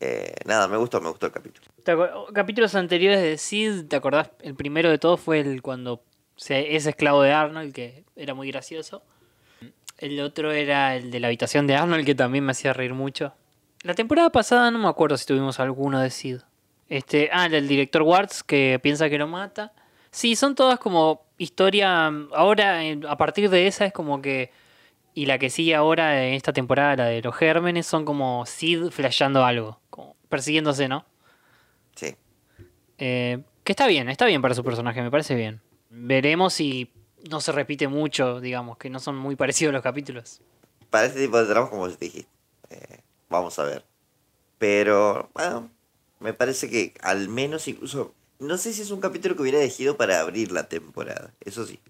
Eh, 0.00 0.34
nada, 0.44 0.68
me 0.68 0.76
gustó, 0.76 1.00
me 1.00 1.08
gustó 1.08 1.26
el 1.26 1.32
capítulo. 1.32 1.66
¿Te 1.82 1.92
acuer- 1.94 2.32
Capítulos 2.32 2.74
anteriores 2.74 3.20
de 3.22 3.38
Sid, 3.38 3.86
¿te 3.88 3.96
acordás? 3.96 4.30
El 4.40 4.54
primero 4.54 4.90
de 4.90 4.98
todos 4.98 5.20
fue 5.20 5.40
el 5.40 5.62
cuando 5.62 6.02
se, 6.36 6.76
es 6.76 6.86
esclavo 6.86 7.22
de 7.22 7.32
Arnold, 7.32 7.72
que 7.72 8.04
era 8.14 8.34
muy 8.34 8.50
gracioso. 8.50 9.02
El 9.98 10.20
otro 10.20 10.52
era 10.52 10.94
el 10.96 11.10
de 11.10 11.20
la 11.20 11.28
habitación 11.28 11.66
de 11.66 11.76
Arnold, 11.76 12.04
que 12.04 12.14
también 12.14 12.44
me 12.44 12.52
hacía 12.52 12.74
reír 12.74 12.92
mucho. 12.92 13.32
La 13.82 13.94
temporada 13.94 14.30
pasada 14.30 14.70
no 14.70 14.78
me 14.78 14.88
acuerdo 14.88 15.16
si 15.16 15.24
tuvimos 15.26 15.58
alguno 15.60 16.00
de 16.00 16.10
Sid. 16.10 16.38
Este, 16.88 17.30
ah, 17.32 17.46
el 17.46 17.52
del 17.52 17.68
director 17.68 18.02
Warts, 18.02 18.42
que 18.42 18.78
piensa 18.82 19.08
que 19.08 19.16
lo 19.18 19.26
mata. 19.26 19.72
Sí, 20.10 20.36
son 20.36 20.54
todas 20.54 20.78
como 20.78 21.22
historia. 21.38 22.06
Ahora, 22.34 22.80
a 23.08 23.16
partir 23.16 23.48
de 23.48 23.66
esa, 23.66 23.86
es 23.86 23.92
como 23.92 24.20
que. 24.20 24.50
Y 25.14 25.24
la 25.24 25.38
que 25.38 25.48
sigue 25.48 25.74
ahora 25.74 26.26
en 26.26 26.34
esta 26.34 26.52
temporada, 26.52 26.96
la 26.96 27.04
de 27.06 27.22
los 27.22 27.34
gérmenes, 27.34 27.86
son 27.86 28.04
como 28.04 28.44
Sid 28.44 28.90
flasheando 28.90 29.44
algo. 29.46 29.80
Persiguiéndose, 30.28 30.88
¿no? 30.88 31.04
Sí. 31.94 32.14
Eh, 32.98 33.42
que 33.64 33.72
está 33.72 33.86
bien, 33.86 34.08
está 34.08 34.26
bien 34.26 34.42
para 34.42 34.54
su 34.54 34.64
personaje, 34.64 35.02
me 35.02 35.10
parece 35.10 35.34
bien. 35.34 35.60
Veremos 35.90 36.54
si 36.54 36.92
no 37.30 37.40
se 37.40 37.52
repite 37.52 37.88
mucho, 37.88 38.40
digamos, 38.40 38.78
que 38.78 38.90
no 38.90 39.00
son 39.00 39.16
muy 39.16 39.36
parecidos 39.36 39.72
los 39.72 39.82
capítulos. 39.82 40.40
Para 40.90 41.06
este 41.06 41.20
tipo 41.20 41.38
de 41.38 41.46
tramas, 41.46 41.70
como 41.70 41.88
te 41.88 42.04
dijiste, 42.04 42.30
eh, 42.70 43.00
vamos 43.28 43.58
a 43.58 43.64
ver. 43.64 43.84
Pero, 44.58 45.30
bueno, 45.34 45.70
me 46.20 46.32
parece 46.32 46.70
que 46.70 46.94
al 47.02 47.28
menos 47.28 47.68
incluso... 47.68 48.14
No 48.38 48.58
sé 48.58 48.72
si 48.74 48.82
es 48.82 48.90
un 48.90 49.00
capítulo 49.00 49.34
que 49.34 49.42
hubiera 49.42 49.58
elegido 49.58 49.96
para 49.96 50.20
abrir 50.20 50.52
la 50.52 50.68
temporada, 50.68 51.32
eso 51.40 51.64
sí. 51.64 51.80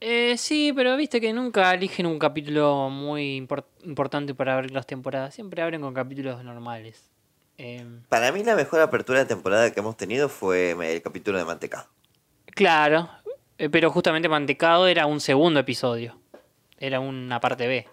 Eh, 0.00 0.36
sí, 0.36 0.72
pero 0.74 0.96
viste 0.96 1.20
que 1.20 1.32
nunca 1.32 1.72
eligen 1.72 2.06
un 2.06 2.18
capítulo 2.18 2.90
muy 2.90 3.40
impor- 3.40 3.66
importante 3.84 4.34
para 4.34 4.54
abrir 4.54 4.72
las 4.72 4.86
temporadas. 4.86 5.34
Siempre 5.34 5.62
abren 5.62 5.80
con 5.80 5.94
capítulos 5.94 6.42
normales. 6.44 7.10
Eh, 7.58 7.84
Para 8.08 8.32
mí 8.32 8.42
la 8.42 8.56
mejor 8.56 8.80
apertura 8.80 9.20
de 9.20 9.26
temporada 9.26 9.70
que 9.70 9.80
hemos 9.80 9.96
tenido 9.96 10.28
fue 10.28 10.72
el 10.72 11.02
capítulo 11.02 11.38
de 11.38 11.44
Mantecado. 11.44 11.86
claro, 12.46 13.08
eh, 13.58 13.68
pero 13.70 13.90
justamente 13.90 14.28
Mantecado 14.28 14.86
era 14.88 15.06
un 15.06 15.20
segundo 15.20 15.60
episodio. 15.60 16.18
Era 16.78 16.98
una 17.00 17.38
parte 17.40 17.66
B. 17.68 17.86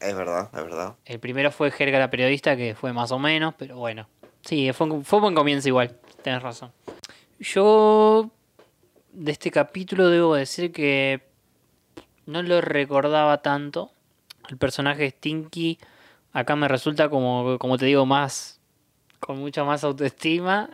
Es 0.00 0.14
verdad, 0.14 0.48
es 0.54 0.62
verdad. 0.62 0.94
El 1.04 1.18
primero 1.18 1.50
fue 1.50 1.72
Jerga 1.72 1.98
la 1.98 2.08
periodista, 2.10 2.56
que 2.56 2.76
fue 2.76 2.92
más 2.92 3.10
o 3.10 3.18
menos, 3.18 3.54
pero 3.58 3.76
bueno. 3.76 4.08
Sí, 4.42 4.72
fue, 4.72 4.86
un- 4.88 5.02
buen 5.02 5.34
comienzo 5.34 5.66
igual, 5.68 5.98
tenés 6.22 6.40
razón. 6.42 6.72
Yo 7.40 8.30
de 9.12 9.32
este 9.32 9.50
capítulo 9.50 10.08
debo 10.08 10.34
decir 10.36 10.70
que 10.72 11.20
no 12.26 12.42
lo 12.42 12.60
recordaba 12.60 13.42
tanto. 13.42 13.90
El 14.48 14.56
personaje 14.56 15.10
Stinky 15.10 15.78
acá 16.32 16.54
me 16.56 16.68
resulta 16.68 17.08
como, 17.10 17.58
como 17.58 17.76
te 17.76 17.86
digo, 17.86 18.06
más 18.06 18.57
con 19.20 19.38
mucha 19.38 19.64
más 19.64 19.84
autoestima. 19.84 20.70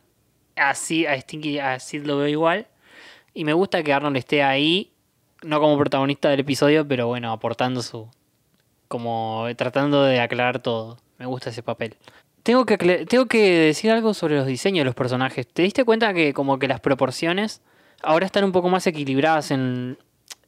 Así 0.56 1.06
a 1.06 1.20
Stinky 1.20 1.58
así 1.58 1.98
lo 1.98 2.18
veo 2.18 2.28
igual. 2.28 2.66
Y 3.32 3.44
me 3.44 3.52
gusta 3.52 3.82
que 3.82 3.92
Arnold 3.92 4.16
esté 4.16 4.42
ahí, 4.42 4.92
no 5.42 5.60
como 5.60 5.76
protagonista 5.76 6.28
del 6.28 6.40
episodio, 6.40 6.86
pero 6.86 7.08
bueno, 7.08 7.32
aportando 7.32 7.82
su, 7.82 8.08
como 8.88 9.46
tratando 9.56 10.04
de 10.04 10.20
aclarar 10.20 10.60
todo. 10.60 10.98
Me 11.18 11.26
gusta 11.26 11.50
ese 11.50 11.62
papel. 11.62 11.96
Tengo 12.44 12.66
que, 12.66 12.76
tengo 13.06 13.26
que 13.26 13.58
decir 13.58 13.90
algo 13.90 14.14
sobre 14.14 14.36
los 14.36 14.46
diseños 14.46 14.82
de 14.82 14.84
los 14.84 14.94
personajes. 14.94 15.46
¿Te 15.46 15.62
diste 15.62 15.84
cuenta 15.84 16.12
que 16.12 16.34
como 16.34 16.58
que 16.58 16.68
las 16.68 16.80
proporciones 16.80 17.62
ahora 18.02 18.26
están 18.26 18.44
un 18.44 18.52
poco 18.52 18.68
más 18.68 18.86
equilibradas 18.86 19.50
en, 19.50 19.98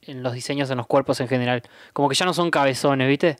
en 0.02 0.22
los 0.22 0.34
diseños 0.34 0.70
en 0.70 0.76
los 0.76 0.86
cuerpos 0.86 1.20
en 1.20 1.28
general? 1.28 1.62
Como 1.92 2.08
que 2.08 2.14
ya 2.14 2.26
no 2.26 2.34
son 2.34 2.50
cabezones, 2.50 3.08
¿viste? 3.08 3.38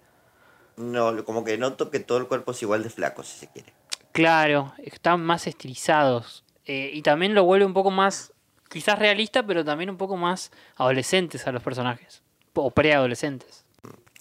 No, 0.77 1.25
como 1.25 1.45
que 1.45 1.57
noto 1.57 1.91
que 1.91 2.01
todo 2.01 2.19
el 2.19 2.27
cuerpo 2.27 2.53
es 2.53 2.63
igual 2.63 2.83
de 2.83 2.91
flaco, 2.91 3.23
si 3.23 3.39
se 3.39 3.49
quiere. 3.49 3.73
Claro, 4.17 4.73
están 4.79 5.23
más 5.23 5.47
estilizados. 5.47 6.43
Eh, 6.65 6.91
y 6.95 7.03
también 7.03 7.35
lo 7.35 7.45
vuelve 7.45 7.67
un 7.67 7.75
poco 7.75 7.91
más, 7.91 8.33
quizás 8.71 8.99
realista, 8.99 9.47
pero 9.47 9.63
también 9.63 9.91
un 9.91 9.99
poco 9.99 10.17
más 10.17 10.53
adolescentes 10.77 11.47
a 11.47 11.53
los 11.53 11.63
personajes. 11.63 12.23
O 12.55 12.71
preadolescentes. 12.71 13.67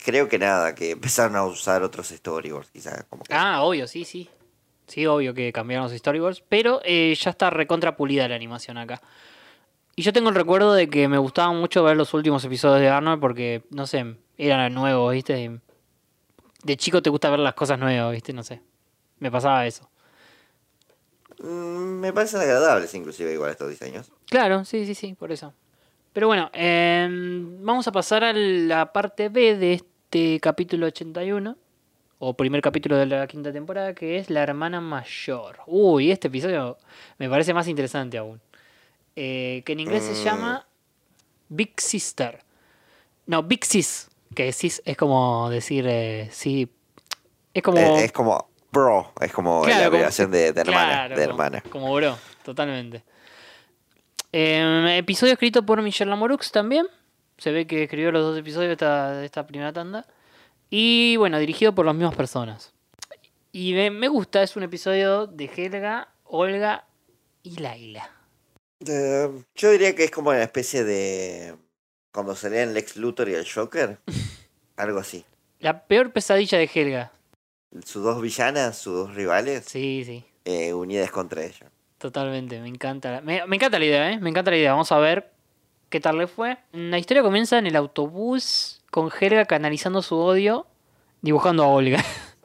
Creo 0.03 0.27
que 0.27 0.37
nada, 0.37 0.75
que 0.75 0.91
empezaron 0.91 1.37
a 1.37 1.45
usar 1.45 1.81
otros 1.81 2.09
storyboards, 2.09 2.71
quizás. 2.71 3.05
Como 3.09 3.23
que... 3.23 3.33
Ah, 3.33 3.63
obvio, 3.63 3.87
sí, 3.87 4.03
sí. 4.03 4.29
Sí, 4.85 5.05
obvio 5.05 5.33
que 5.33 5.53
cambiaron 5.53 5.89
los 5.89 5.97
storyboards, 5.97 6.43
pero 6.49 6.81
eh, 6.83 7.15
ya 7.17 7.29
está 7.29 7.49
recontra 7.49 7.95
pulida 7.95 8.27
la 8.27 8.35
animación 8.35 8.77
acá. 8.77 9.01
Y 9.95 10.01
yo 10.01 10.11
tengo 10.11 10.27
el 10.27 10.35
recuerdo 10.35 10.73
de 10.73 10.89
que 10.89 11.07
me 11.07 11.17
gustaba 11.17 11.53
mucho 11.53 11.85
ver 11.85 11.95
los 11.95 12.13
últimos 12.13 12.43
episodios 12.43 12.81
de 12.81 12.89
Arnold 12.89 13.21
porque, 13.21 13.63
no 13.69 13.87
sé, 13.87 14.17
eran 14.37 14.73
nuevos, 14.73 15.13
¿viste? 15.13 15.61
De 16.63 16.75
chico 16.75 17.01
te 17.01 17.09
gusta 17.09 17.29
ver 17.29 17.39
las 17.39 17.53
cosas 17.53 17.79
nuevas, 17.79 18.11
¿viste? 18.11 18.33
No 18.33 18.43
sé. 18.43 18.61
Me 19.19 19.31
pasaba 19.31 19.65
eso. 19.65 19.89
Mm, 21.39 21.99
me 21.99 22.13
parecen 22.13 22.41
agradables 22.41 22.93
inclusive 22.93 23.33
igual 23.33 23.51
estos 23.51 23.69
diseños. 23.69 24.11
Claro, 24.27 24.65
sí, 24.65 24.85
sí, 24.85 24.95
sí, 24.95 25.13
por 25.13 25.31
eso. 25.31 25.53
Pero 26.13 26.27
bueno, 26.27 26.49
eh, 26.53 27.07
vamos 27.09 27.87
a 27.87 27.91
pasar 27.91 28.23
a 28.23 28.33
la 28.33 28.93
parte 28.93 29.29
B 29.29 29.57
de 29.57 29.73
este 29.73 30.39
capítulo 30.39 30.87
81 30.87 31.57
o 32.19 32.33
primer 32.33 32.61
capítulo 32.61 32.95
de 32.95 33.05
la 33.05 33.27
quinta 33.27 33.51
temporada, 33.51 33.93
que 33.93 34.17
es 34.17 34.29
La 34.29 34.41
hermana 34.41 34.79
mayor. 34.79 35.59
Uy, 35.67 36.11
este 36.11 36.29
episodio 36.29 36.77
me 37.17 37.29
parece 37.29 37.53
más 37.53 37.67
interesante 37.67 38.17
aún. 38.17 38.41
Eh, 39.15 39.63
que 39.65 39.73
en 39.73 39.81
inglés 39.81 40.03
se 40.03 40.23
llama 40.23 40.67
Big 41.49 41.73
Sister. 41.79 42.43
No, 43.27 43.43
Big 43.43 43.65
Sis, 43.65 44.09
que 44.35 44.51
sis 44.53 44.81
es 44.85 44.97
como 44.97 45.49
decir, 45.49 45.85
eh, 45.87 46.29
sí, 46.31 46.69
es 47.53 47.63
como... 47.63 47.77
Eh, 47.77 48.05
es 48.05 48.11
como 48.11 48.49
bro, 48.75 49.11
es 49.21 49.31
como 49.31 49.61
Claro, 49.63 49.79
la 49.79 49.85
abreviación 49.87 50.29
de, 50.31 50.51
de 50.53 50.61
hermana. 50.61 50.89
Claro, 50.91 51.15
de 51.15 51.21
como- 51.27 51.31
hermana. 51.43 51.63
Como 51.69 51.93
bro, 51.95 52.17
totalmente. 52.43 53.03
Eh, 54.31 54.97
episodio 54.97 55.33
escrito 55.33 55.65
por 55.65 55.81
Michelle 55.81 56.09
Lamorux 56.09 56.51
también. 56.51 56.87
Se 57.37 57.51
ve 57.51 57.65
que 57.67 57.83
escribió 57.83 58.11
los 58.11 58.21
dos 58.23 58.37
episodios 58.37 58.67
de 58.69 58.73
esta, 58.73 59.11
de 59.13 59.25
esta 59.25 59.45
primera 59.47 59.71
tanda. 59.73 60.05
Y 60.69 61.15
bueno, 61.17 61.39
dirigido 61.39 61.73
por 61.73 61.85
las 61.85 61.95
mismas 61.95 62.15
personas. 62.15 62.73
Y 63.51 63.73
me, 63.73 63.89
me 63.91 64.07
gusta, 64.09 64.43
es 64.43 64.55
un 64.55 64.63
episodio 64.63 65.27
de 65.27 65.45
Helga, 65.55 66.09
Olga 66.25 66.85
y 67.43 67.57
Laila. 67.59 68.09
Eh, 68.85 69.29
yo 69.55 69.71
diría 69.71 69.95
que 69.95 70.03
es 70.05 70.11
como 70.11 70.31
una 70.31 70.43
especie 70.43 70.83
de... 70.83 71.55
Cuando 72.11 72.35
salían 72.35 72.73
Lex 72.73 72.97
Luthor 72.97 73.29
y 73.29 73.33
el 73.33 73.49
Joker. 73.49 73.99
algo 74.77 74.99
así. 74.99 75.25
La 75.59 75.83
peor 75.85 76.11
pesadilla 76.11 76.57
de 76.57 76.69
Helga. 76.73 77.11
Sus 77.83 78.03
dos 78.03 78.21
villanas, 78.21 78.77
sus 78.77 78.93
dos 78.93 79.15
rivales, 79.15 79.65
Sí, 79.65 80.03
sí, 80.05 80.23
eh, 80.45 80.73
unidas 80.73 81.11
contra 81.11 81.43
ella. 81.43 81.69
totalmente. 81.97 82.59
Me 82.61 82.67
encanta. 82.69 83.21
Me, 83.21 83.45
me 83.47 83.55
encanta 83.55 83.79
la 83.79 83.85
idea, 83.85 84.11
¿eh? 84.11 84.19
Me 84.19 84.29
encanta 84.29 84.51
la 84.51 84.57
idea. 84.57 84.71
Vamos 84.71 84.91
a 84.91 84.97
ver 84.99 85.31
qué 85.89 85.99
tal 85.99 86.17
le 86.17 86.27
fue. 86.27 86.57
La 86.71 86.97
historia 86.97 87.23
comienza 87.23 87.57
en 87.57 87.67
el 87.67 87.75
autobús 87.75 88.81
con 88.91 89.09
Helga 89.19 89.45
canalizando 89.45 90.01
su 90.01 90.15
odio, 90.17 90.67
dibujando 91.21 91.63
a 91.63 91.67
Olga. 91.67 92.03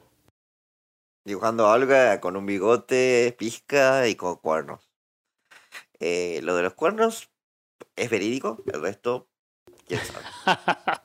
Dibujando 1.23 1.67
a 1.67 1.73
Olga 1.73 2.19
con 2.19 2.35
un 2.35 2.47
bigote, 2.47 3.35
pizca 3.37 4.07
y 4.07 4.15
con 4.15 4.37
cuernos. 4.37 4.89
Eh, 5.99 6.39
lo 6.41 6.55
de 6.55 6.63
los 6.63 6.73
cuernos 6.73 7.29
es 7.95 8.09
verídico, 8.09 8.63
el 8.73 8.81
resto, 8.81 9.27
quién 9.87 9.99
sabe. 10.01 10.25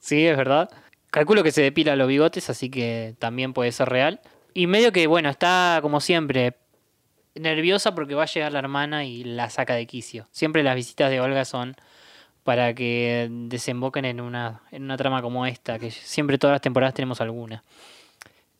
sí, 0.00 0.26
es 0.26 0.36
verdad. 0.36 0.68
Calculo 1.16 1.42
que 1.42 1.50
se 1.50 1.62
depila 1.62 1.96
los 1.96 2.08
bigotes, 2.08 2.50
así 2.50 2.68
que 2.68 3.14
también 3.18 3.54
puede 3.54 3.72
ser 3.72 3.88
real. 3.88 4.20
Y 4.52 4.66
medio 4.66 4.92
que, 4.92 5.06
bueno, 5.06 5.30
está 5.30 5.78
como 5.80 6.02
siempre 6.02 6.58
nerviosa 7.34 7.94
porque 7.94 8.14
va 8.14 8.24
a 8.24 8.26
llegar 8.26 8.52
la 8.52 8.58
hermana 8.58 9.06
y 9.06 9.24
la 9.24 9.48
saca 9.48 9.74
de 9.74 9.86
quicio. 9.86 10.28
Siempre 10.30 10.62
las 10.62 10.74
visitas 10.74 11.08
de 11.08 11.22
Olga 11.22 11.46
son 11.46 11.74
para 12.44 12.74
que 12.74 13.28
desemboquen 13.30 14.04
en 14.04 14.20
una, 14.20 14.60
en 14.70 14.82
una 14.82 14.98
trama 14.98 15.22
como 15.22 15.46
esta, 15.46 15.78
que 15.78 15.90
siempre 15.90 16.36
todas 16.36 16.52
las 16.56 16.60
temporadas 16.60 16.92
tenemos 16.92 17.18
alguna. 17.22 17.64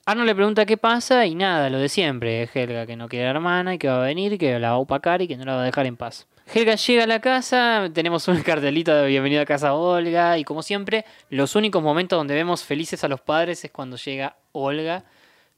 Arnold 0.08 0.28
le 0.28 0.34
pregunta 0.36 0.66
qué 0.66 0.76
pasa 0.76 1.26
y 1.26 1.34
nada, 1.34 1.68
lo 1.68 1.80
de 1.80 1.88
siempre. 1.88 2.48
Helga 2.54 2.86
que 2.86 2.94
no 2.94 3.08
quiere 3.08 3.24
a 3.24 3.32
la 3.32 3.38
hermana 3.38 3.74
y 3.74 3.78
que 3.78 3.88
va 3.88 3.96
a 3.96 4.06
venir, 4.06 4.38
que 4.38 4.56
la 4.60 4.70
va 4.70 4.76
a 4.76 4.78
opacar 4.78 5.20
y 5.20 5.26
que 5.26 5.36
no 5.36 5.44
la 5.44 5.56
va 5.56 5.62
a 5.62 5.64
dejar 5.64 5.84
en 5.84 5.96
paz. 5.96 6.28
Helga 6.46 6.76
llega 6.76 7.02
a 7.02 7.06
la 7.08 7.20
casa, 7.20 7.90
tenemos 7.92 8.28
un 8.28 8.40
cartelito 8.44 8.94
de 8.94 9.08
bienvenida 9.08 9.40
a 9.40 9.46
casa 9.46 9.74
Olga 9.74 10.38
y 10.38 10.44
como 10.44 10.62
siempre, 10.62 11.04
los 11.28 11.56
únicos 11.56 11.82
momentos 11.82 12.16
donde 12.16 12.34
vemos 12.34 12.62
felices 12.62 13.02
a 13.02 13.08
los 13.08 13.20
padres 13.20 13.64
es 13.64 13.72
cuando 13.72 13.96
llega 13.96 14.36
Olga, 14.52 15.02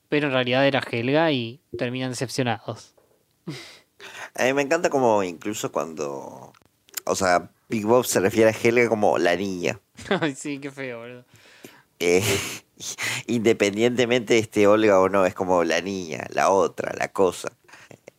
pero 0.09 0.29
en 0.29 0.33
realidad 0.33 0.67
era 0.67 0.81
Helga 0.81 1.31
y 1.31 1.61
terminan 1.77 2.09
decepcionados. 2.09 2.95
A 4.35 4.45
mí 4.45 4.55
me 4.55 4.63
encanta 4.63 4.89
como 4.89 5.23
incluso 5.23 5.71
cuando... 5.71 6.55
O 7.05 7.15
sea, 7.15 7.51
Big 7.69 7.85
Bob 7.85 8.07
se 8.07 8.19
refiere 8.21 8.49
a 8.49 8.55
Helga 8.55 8.89
como 8.89 9.19
la 9.19 9.37
niña. 9.37 9.79
Ay, 10.23 10.35
sí, 10.35 10.59
qué 10.59 10.71
feo, 10.71 11.01
boludo. 11.01 11.25
Eh, 12.01 12.23
independientemente 13.27 14.35
de 14.35 14.41
este 14.41 14.67
Olga 14.67 15.01
o 15.01 15.09
no, 15.09 15.27
es 15.27 15.35
como 15.35 15.65
la 15.65 15.81
niña, 15.81 16.27
la 16.31 16.51
otra, 16.51 16.93
la 16.99 17.09
cosa. 17.09 17.53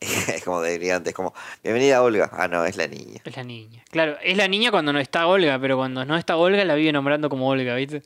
Es 0.00 0.44
como 0.44 0.62
diría 0.62 0.96
antes, 0.96 1.12
como, 1.12 1.34
bienvenida 1.62 2.02
Olga. 2.02 2.30
Ah, 2.32 2.48
no, 2.48 2.64
es 2.64 2.76
la 2.76 2.86
niña. 2.86 3.20
Es 3.22 3.36
la 3.36 3.44
niña. 3.44 3.84
Claro, 3.90 4.16
es 4.22 4.34
la 4.36 4.48
niña 4.48 4.70
cuando 4.70 4.94
no 4.94 4.98
está 4.98 5.26
Olga, 5.26 5.58
pero 5.58 5.76
cuando 5.76 6.06
no 6.06 6.16
está 6.16 6.38
Olga 6.38 6.64
la 6.64 6.74
vive 6.74 6.90
nombrando 6.90 7.28
como 7.28 7.48
Olga, 7.48 7.74
¿viste? 7.74 8.02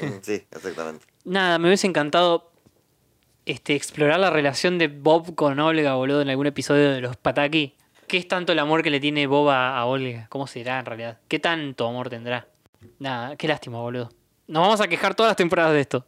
Mm, 0.00 0.20
Sí, 0.22 0.44
exactamente. 0.50 1.04
Nada, 1.24 1.58
me 1.58 1.66
hubiese 1.66 1.88
encantado 1.88 2.52
este, 3.46 3.74
explorar 3.74 4.20
la 4.20 4.30
relación 4.30 4.78
de 4.78 4.86
Bob 4.86 5.34
con 5.34 5.58
Olga, 5.58 5.94
boludo, 5.94 6.22
en 6.22 6.30
algún 6.30 6.46
episodio 6.46 6.92
de 6.92 7.00
los 7.00 7.16
Pataki. 7.16 7.74
¿Qué 8.06 8.16
es 8.18 8.28
tanto 8.28 8.52
el 8.52 8.58
amor 8.60 8.84
que 8.84 8.90
le 8.90 9.00
tiene 9.00 9.26
Bob 9.26 9.48
a, 9.50 9.76
a 9.76 9.86
Olga? 9.86 10.26
¿Cómo 10.28 10.46
será 10.46 10.78
en 10.78 10.86
realidad? 10.86 11.18
¿Qué 11.26 11.40
tanto 11.40 11.88
amor 11.88 12.10
tendrá? 12.10 12.46
Nada, 13.00 13.36
qué 13.36 13.48
lástima, 13.48 13.80
boludo. 13.80 14.10
Nos 14.48 14.62
vamos 14.62 14.80
a 14.80 14.88
quejar 14.88 15.14
todas 15.14 15.30
las 15.30 15.36
temporadas 15.36 15.72
de 15.74 15.80
esto. 15.80 16.04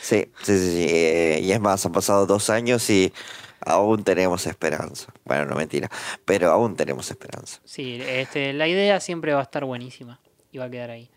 Sí, 0.00 0.24
sí, 0.42 0.58
sí, 0.58 0.70
sí. 0.70 0.86
eh, 0.88 1.40
y 1.42 1.52
es 1.52 1.60
más, 1.60 1.84
han 1.86 1.92
pasado 1.92 2.26
dos 2.26 2.50
años 2.50 2.88
y 2.90 3.12
aún 3.60 4.02
tenemos 4.02 4.46
esperanza. 4.46 5.12
Bueno, 5.24 5.44
no 5.44 5.54
mentira, 5.54 5.88
pero 6.24 6.50
aún 6.50 6.74
tenemos 6.76 7.10
esperanza. 7.10 7.60
Sí, 7.64 8.00
este, 8.06 8.52
la 8.52 8.66
idea 8.66 8.98
siempre 9.00 9.32
va 9.32 9.40
a 9.40 9.44
estar 9.44 9.64
buenísima 9.64 10.20
y 10.50 10.58
va 10.58 10.64
a 10.64 10.70
quedar 10.70 10.90
ahí. 10.90 11.08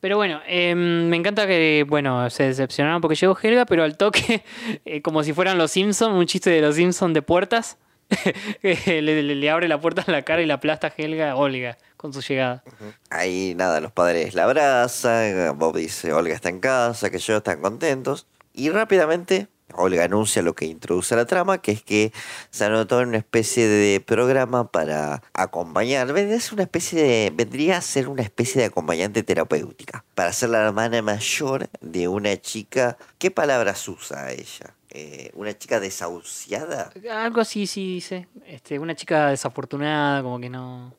Pero 0.00 0.16
bueno, 0.16 0.40
em, 0.46 1.06
me 1.08 1.16
encanta 1.16 1.46
que, 1.46 1.84
bueno, 1.86 2.28
se 2.30 2.44
decepcionaron 2.44 3.00
porque 3.00 3.14
llegó 3.14 3.38
Helga, 3.40 3.66
pero 3.66 3.84
al 3.84 3.96
toque, 3.96 4.42
eh, 4.84 5.00
como 5.02 5.22
si 5.22 5.32
fueran 5.32 5.58
los 5.58 5.70
Simpsons, 5.70 6.14
un 6.16 6.26
chiste 6.26 6.50
de 6.50 6.60
los 6.62 6.74
Simpsons 6.76 7.14
de 7.14 7.22
puertas, 7.22 7.76
le, 8.62 9.02
le- 9.02 9.22
le 9.22 9.50
abre 9.50 9.68
la 9.68 9.80
puerta 9.80 10.02
en 10.06 10.12
la 10.12 10.22
cara 10.22 10.42
y 10.42 10.46
la 10.46 10.54
aplasta 10.54 10.88
a 10.88 10.92
Helga 10.96 11.30
a 11.32 11.36
Olga 11.36 11.78
con 12.02 12.12
su 12.12 12.20
llegada. 12.20 12.62
Ahí 13.08 13.54
nada, 13.56 13.80
los 13.80 13.92
padres 13.92 14.34
la 14.34 14.44
abrazan, 14.44 15.56
Bob 15.58 15.76
dice, 15.76 16.12
Olga 16.12 16.34
está 16.34 16.50
en 16.50 16.60
casa, 16.60 17.08
que 17.08 17.18
yo 17.18 17.38
están 17.38 17.62
contentos. 17.62 18.26
Y 18.52 18.68
rápidamente 18.68 19.48
Olga 19.74 20.04
anuncia 20.04 20.42
lo 20.42 20.54
que 20.54 20.66
introduce 20.66 21.14
a 21.14 21.16
la 21.16 21.24
trama, 21.24 21.58
que 21.58 21.72
es 21.72 21.82
que 21.82 22.12
se 22.50 22.64
anotó 22.64 23.00
en 23.00 23.08
una 23.08 23.18
especie 23.18 23.66
de 23.66 24.00
programa 24.00 24.70
para 24.70 25.22
acompañar, 25.32 26.08
ser 26.08 26.54
una 26.54 26.64
especie 26.64 27.02
de, 27.02 27.32
vendría 27.34 27.78
a 27.78 27.80
ser 27.80 28.08
una 28.08 28.22
especie 28.22 28.60
de 28.60 28.66
acompañante 28.66 29.22
terapéutica, 29.22 30.04
para 30.14 30.32
ser 30.32 30.50
la 30.50 30.66
hermana 30.66 31.00
mayor 31.02 31.68
de 31.80 32.08
una 32.08 32.36
chica, 32.40 32.98
¿qué 33.18 33.30
palabras 33.30 33.88
usa 33.88 34.30
ella? 34.32 34.74
Eh, 34.90 35.30
¿Una 35.34 35.56
chica 35.56 35.80
desahuciada? 35.80 36.92
Algo 37.10 37.40
así, 37.40 37.66
sí, 37.66 37.94
dice. 37.94 38.28
Este, 38.46 38.78
una 38.78 38.94
chica 38.94 39.28
desafortunada, 39.28 40.22
como 40.22 40.38
que 40.38 40.50
no... 40.50 40.92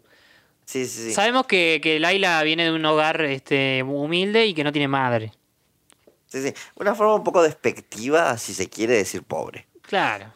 Sí, 0.74 0.88
sí, 0.88 1.04
sí. 1.04 1.14
Sabemos 1.14 1.46
que, 1.46 1.80
que 1.84 2.00
Laila 2.00 2.42
viene 2.42 2.64
de 2.64 2.72
un 2.72 2.84
hogar 2.84 3.22
este, 3.22 3.84
humilde 3.84 4.48
y 4.48 4.56
que 4.56 4.64
no 4.64 4.72
tiene 4.72 4.88
madre. 4.88 5.32
Sí, 6.26 6.42
sí. 6.42 6.52
Una 6.78 6.96
forma 6.96 7.14
un 7.14 7.24
poco 7.24 7.44
despectiva, 7.44 8.36
si 8.40 8.56
se 8.56 8.68
quiere 8.68 8.96
decir 8.96 9.22
pobre. 9.22 9.68
Claro, 9.84 10.34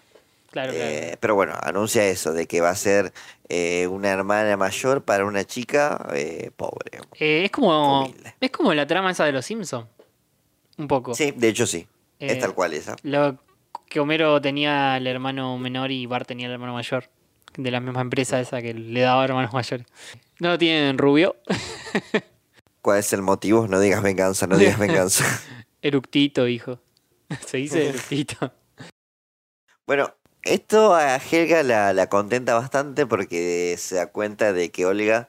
claro, 0.52 0.74
claro. 0.74 0.74
Eh, 0.74 1.18
pero 1.20 1.34
bueno, 1.34 1.56
anuncia 1.60 2.06
eso, 2.06 2.34
de 2.34 2.46
que 2.46 2.62
va 2.62 2.70
a 2.70 2.76
ser 2.76 3.12
eh, 3.50 3.88
una 3.88 4.10
hermana 4.10 4.56
mayor 4.58 5.04
para 5.04 5.26
una 5.26 5.44
chica 5.44 6.08
eh, 6.14 6.52
pobre. 6.56 7.00
Es 7.16 7.50
como 7.50 8.08
es 8.40 8.52
como 8.52 8.76
la 8.76 8.86
trama 8.86 9.10
esa 9.10 9.26
de 9.26 9.32
los 9.32 9.44
Simpsons. 9.44 9.88
Un 10.78 10.88
poco. 10.88 11.16
Sí, 11.16 11.34
de 11.36 11.48
hecho 11.48 11.66
sí. 11.66 11.88
Es 12.20 12.38
tal 12.38 12.54
cual 12.54 12.76
esa. 12.76 12.96
Lo 13.02 13.40
que 13.90 14.00
Homero 14.00 14.40
tenía 14.40 14.98
el 14.98 15.08
hermano 15.08 15.58
menor 15.58 15.92
y 15.92 16.06
Bart 16.06 16.28
tenía 16.28 16.46
el 16.46 16.54
hermano 16.54 16.74
mayor. 16.74 17.10
De 17.58 17.72
la 17.72 17.80
misma 17.80 18.02
empresa 18.02 18.40
esa 18.40 18.62
que 18.62 18.74
le 18.74 19.02
daba 19.02 19.26
hermanos 19.26 19.52
mayores. 19.54 19.86
¿No 20.40 20.50
lo 20.50 20.58
tienen 20.58 20.98
rubio? 20.98 21.36
¿Cuál 22.82 23.00
es 23.00 23.12
el 23.14 23.22
motivo? 23.22 23.68
No 23.68 23.80
digas 23.80 24.02
venganza, 24.02 24.48
no 24.48 24.58
digas 24.58 24.78
venganza. 24.80 25.26
Eructito, 25.82 26.48
hijo. 26.48 26.80
Se 27.46 27.58
dice 27.58 27.90
eructito. 27.90 28.54
bueno, 29.86 30.14
esto 30.44 30.96
a 30.96 31.18
Helga 31.18 31.62
la, 31.64 31.92
la 31.94 32.08
contenta 32.08 32.54
bastante 32.54 33.06
porque 33.06 33.76
se 33.78 33.96
da 33.96 34.08
cuenta 34.08 34.54
de 34.54 34.72
que 34.72 34.86
Olga 34.86 35.28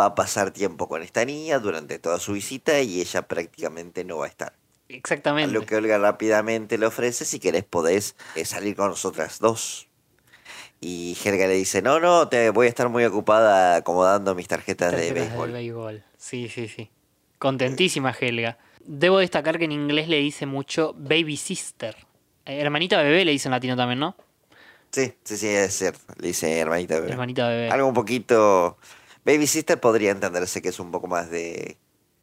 va 0.00 0.06
a 0.06 0.14
pasar 0.14 0.50
tiempo 0.52 0.88
con 0.88 1.02
esta 1.02 1.24
niña 1.26 1.58
durante 1.58 1.98
toda 1.98 2.18
su 2.18 2.32
visita 2.32 2.80
y 2.80 3.00
ella 3.02 3.28
prácticamente 3.28 4.04
no 4.04 4.18
va 4.18 4.26
a 4.26 4.28
estar. 4.28 4.52
A 4.52 4.56
Exactamente. 4.88 5.52
lo 5.52 5.66
que 5.66 5.76
Olga 5.76 5.98
rápidamente 5.98 6.78
le 6.78 6.86
ofrece, 6.86 7.24
si 7.24 7.38
querés 7.38 7.64
podés 7.64 8.16
eh, 8.34 8.44
salir 8.44 8.76
con 8.76 8.88
nosotras 8.88 9.38
dos. 9.38 9.85
Y 10.80 11.16
Helga 11.24 11.46
le 11.46 11.54
dice, 11.54 11.82
no, 11.82 12.00
no, 12.00 12.28
te 12.28 12.50
voy 12.50 12.66
a 12.66 12.68
estar 12.68 12.88
muy 12.88 13.04
ocupada 13.04 13.76
acomodando 13.76 14.34
mis 14.34 14.46
tarjetas, 14.46 14.92
de 14.92 15.12
béisbol. 15.12 15.52
béisbol. 15.52 16.04
Sí, 16.18 16.48
sí, 16.48 16.68
sí. 16.68 16.90
Contentísima 17.38 18.14
Helga. 18.18 18.58
Debo 18.84 19.18
destacar 19.18 19.58
que 19.58 19.64
en 19.64 19.72
inglés 19.72 20.08
le 20.08 20.18
dice 20.18 20.46
mucho 20.46 20.94
baby 20.96 21.36
sister. 21.36 21.96
Eh, 22.44 22.60
hermanita 22.60 23.02
bebé 23.02 23.24
le 23.24 23.32
dice 23.32 23.48
en 23.48 23.52
latino 23.52 23.76
también, 23.76 23.98
¿no? 23.98 24.16
Sí, 24.92 25.12
sí, 25.24 25.36
sí, 25.36 25.48
es 25.48 25.76
cierto. 25.76 26.00
Le 26.18 26.28
dice 26.28 26.58
hermanita 26.58 26.96
bebé. 27.00 27.12
Hermanita 27.12 27.48
bebé. 27.48 27.70
Algo 27.70 27.88
un 27.88 27.94
poquito... 27.94 28.78
Baby 29.26 29.48
Sister 29.48 29.80
podría 29.80 30.12
entenderse 30.12 30.62
que 30.62 30.68
es 30.68 30.78
un 30.78 30.92
poco 30.92 31.08
más 31.08 31.28
de 31.30 31.78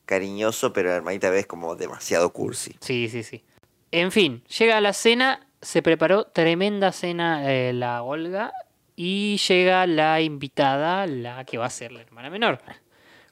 cariñoso, 0.06 0.72
pero 0.72 0.90
hermanita 0.90 1.28
bebé 1.28 1.42
es 1.42 1.48
como 1.48 1.76
demasiado 1.76 2.32
cursi. 2.32 2.78
Sí, 2.80 3.10
sí, 3.10 3.24
sí. 3.24 3.44
En 3.92 4.14
fin, 4.14 4.42
llega 4.58 4.78
a 4.78 4.82
la 4.82 4.94
cena, 4.94 5.46
se 5.64 5.82
preparó 5.82 6.26
tremenda 6.26 6.92
cena 6.92 7.52
eh, 7.52 7.74
la 7.74 8.04
Olga 8.04 8.54
y 8.96 9.38
llega 9.38 9.88
la 9.88 10.22
invitada, 10.22 11.08
la 11.08 11.46
que 11.46 11.58
va 11.58 11.66
a 11.66 11.70
ser 11.70 11.92
la 11.92 12.02
hermana 12.02 12.30
menor. 12.30 12.60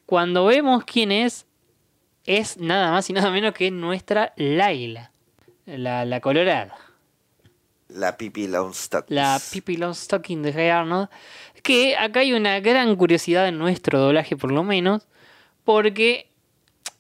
Cuando 0.05 0.45
vemos 0.45 0.83
quién 0.85 1.11
es, 1.11 1.45
es 2.25 2.57
nada 2.57 2.91
más 2.91 3.09
y 3.09 3.13
nada 3.13 3.31
menos 3.31 3.53
que 3.53 3.69
nuestra 3.71 4.33
Laila, 4.37 5.11
la, 5.65 6.05
la 6.05 6.19
colorada. 6.19 6.75
La 7.93 8.17
Pipi 8.17 8.47
Longstock. 8.47 9.05
La 9.09 9.39
Pippi 9.51 9.75
Longstocking 9.75 10.41
de 10.43 10.53
Hey 10.53 10.69
Arnold. 10.69 11.09
Que 11.61 11.97
acá 11.97 12.21
hay 12.21 12.33
una 12.33 12.59
gran 12.59 12.95
curiosidad 12.95 13.47
en 13.47 13.57
nuestro 13.57 13.99
doblaje, 13.99 14.37
por 14.37 14.51
lo 14.51 14.63
menos, 14.63 15.07
porque 15.63 16.31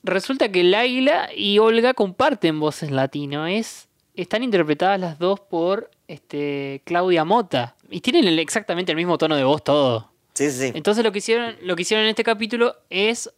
resulta 0.03 0.51
que 0.51 0.63
Laila 0.63 1.29
y 1.35 1.59
Olga 1.59 1.93
comparten 1.93 2.59
voces 2.59 2.91
latino. 2.91 3.47
Es, 3.47 3.87
están 4.15 4.43
interpretadas 4.43 4.99
las 4.99 5.19
dos 5.19 5.39
por 5.39 5.89
este, 6.07 6.81
Claudia 6.85 7.23
Mota. 7.25 7.75
Y 7.89 8.01
tienen 8.01 8.27
el- 8.27 8.39
exactamente 8.39 8.91
el 8.91 8.95
mismo 8.97 9.17
tono 9.17 9.35
de 9.35 9.43
voz 9.43 9.63
todo. 9.63 10.11
Sí, 10.33 10.49
sí. 10.51 10.71
Entonces 10.73 11.03
lo 11.03 11.11
que 11.11 11.19
hicieron, 11.19 11.55
lo 11.61 11.75
que 11.75 11.81
hicieron 11.83 12.03
en 12.05 12.09
este 12.09 12.23
capítulo 12.23 12.75
es 12.89 13.29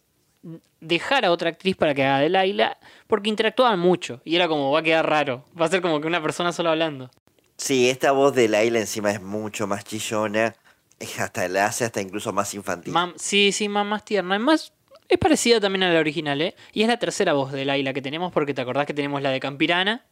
dejar 0.80 1.24
a 1.24 1.30
otra 1.30 1.48
actriz 1.50 1.76
para 1.76 1.94
que 1.94 2.04
haga 2.04 2.18
de 2.20 2.28
Laila, 2.28 2.78
porque 3.06 3.30
interactuaban 3.30 3.78
mucho. 3.78 4.20
Y 4.24 4.36
era 4.36 4.48
como, 4.48 4.70
va 4.70 4.80
a 4.80 4.82
quedar 4.82 5.08
raro. 5.08 5.44
Va 5.60 5.66
a 5.66 5.68
ser 5.68 5.80
como 5.80 6.00
que 6.00 6.06
una 6.06 6.22
persona 6.22 6.52
solo 6.52 6.70
hablando. 6.70 7.10
Sí, 7.56 7.88
esta 7.88 8.12
voz 8.12 8.34
de 8.34 8.48
Laila 8.48 8.80
encima 8.80 9.10
es 9.10 9.22
mucho 9.22 9.66
más 9.66 9.84
chillona. 9.84 10.54
Es 10.98 11.18
hasta 11.20 11.48
la 11.48 11.66
hace 11.66 11.84
hasta 11.84 12.00
incluso 12.00 12.32
más 12.32 12.52
infantil. 12.54 12.92
Mam- 12.92 13.14
sí, 13.16 13.52
sí, 13.52 13.68
más, 13.68 13.86
más 13.86 14.04
tierna. 14.04 14.36
Es 14.36 14.40
más, 14.40 14.72
es 15.08 15.18
parecida 15.18 15.60
también 15.60 15.82
a 15.84 15.92
la 15.92 15.98
original, 16.00 16.40
¿eh? 16.40 16.54
Y 16.72 16.82
es 16.82 16.88
la 16.88 16.98
tercera 16.98 17.32
voz 17.32 17.52
de 17.52 17.64
Laila 17.64 17.92
que 17.92 18.02
tenemos, 18.02 18.32
porque 18.32 18.54
te 18.54 18.60
acordás 18.60 18.86
que 18.86 18.94
tenemos 18.94 19.22
la 19.22 19.30
de 19.30 19.40
Campirana, 19.40 20.04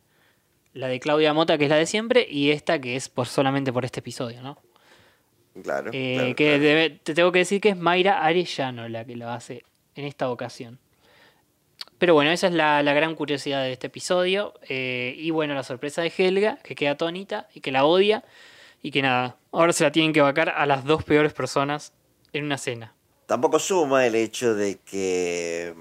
la 0.74 0.88
de 0.88 1.00
Claudia 1.00 1.32
Mota, 1.32 1.58
que 1.58 1.64
es 1.64 1.70
la 1.70 1.76
de 1.76 1.86
siempre, 1.86 2.26
y 2.28 2.50
esta 2.50 2.80
que 2.80 2.96
es 2.96 3.08
por 3.08 3.26
solamente 3.26 3.72
por 3.72 3.84
este 3.84 4.00
episodio, 4.00 4.42
¿no? 4.42 4.58
Claro. 5.62 5.90
Eh, 5.92 6.14
claro, 6.16 6.34
que 6.36 6.44
claro. 6.46 6.62
debe- 6.62 7.00
te 7.02 7.14
tengo 7.14 7.30
que 7.32 7.40
decir 7.40 7.60
que 7.60 7.68
es 7.70 7.76
Mayra 7.76 8.24
Arellano 8.24 8.88
la 8.88 9.04
que 9.04 9.16
lo 9.16 9.28
hace 9.28 9.64
en 9.94 10.04
esta 10.06 10.30
ocasión. 10.30 10.78
Pero 11.98 12.14
bueno, 12.14 12.30
esa 12.32 12.48
es 12.48 12.54
la, 12.54 12.82
la 12.82 12.94
gran 12.94 13.14
curiosidad 13.14 13.62
de 13.62 13.72
este 13.72 13.86
episodio. 13.88 14.54
eh, 14.68 15.14
y 15.18 15.30
bueno, 15.30 15.54
la 15.54 15.62
sorpresa 15.62 16.02
de 16.02 16.12
Helga, 16.16 16.58
que 16.62 16.74
queda 16.74 16.92
atónita 16.92 17.48
y 17.54 17.60
que 17.60 17.70
la 17.70 17.84
odia. 17.84 18.24
Y 18.84 18.90
que 18.90 19.00
nada, 19.02 19.36
ahora 19.52 19.72
se 19.72 19.84
la 19.84 19.92
tienen 19.92 20.12
que 20.12 20.20
vacar 20.20 20.48
a 20.48 20.66
las 20.66 20.84
dos 20.84 21.04
peores 21.04 21.32
personas 21.32 21.92
en 22.32 22.44
una 22.44 22.58
cena. 22.58 22.94
Tampoco 23.26 23.60
suma 23.60 24.04
el 24.06 24.16
hecho 24.16 24.54
de 24.56 24.78
que 24.80 25.72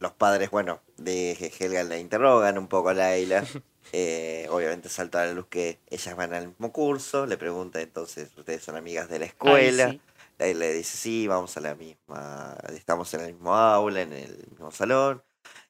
los 0.00 0.12
padres, 0.14 0.50
bueno, 0.50 0.80
de 0.96 1.52
Helga 1.60 1.84
la 1.84 1.98
interrogan 1.98 2.58
un 2.58 2.66
poco 2.66 2.88
a 2.88 2.94
Laila. 2.94 3.44
Eh, 3.92 4.46
obviamente 4.50 4.88
salta 4.88 5.22
a 5.22 5.26
la 5.26 5.32
luz 5.32 5.46
que 5.48 5.78
ellas 5.90 6.16
van 6.16 6.32
al 6.34 6.48
mismo 6.48 6.72
curso. 6.72 7.26
Le 7.26 7.36
pregunta 7.36 7.80
entonces, 7.80 8.30
¿ustedes 8.36 8.62
son 8.62 8.76
amigas 8.76 9.08
de 9.08 9.18
la 9.18 9.24
escuela? 9.26 9.90
sí. 9.90 10.00
Laila 10.38 10.60
le 10.60 10.72
dice, 10.72 10.96
sí, 10.96 11.26
vamos 11.26 11.56
a 11.56 11.60
la 11.60 11.74
misma, 11.74 12.56
estamos 12.74 13.12
en 13.14 13.20
el 13.20 13.32
mismo 13.34 13.54
aula, 13.54 14.02
en 14.02 14.12
el 14.12 14.46
mismo 14.50 14.70
salón. 14.70 15.22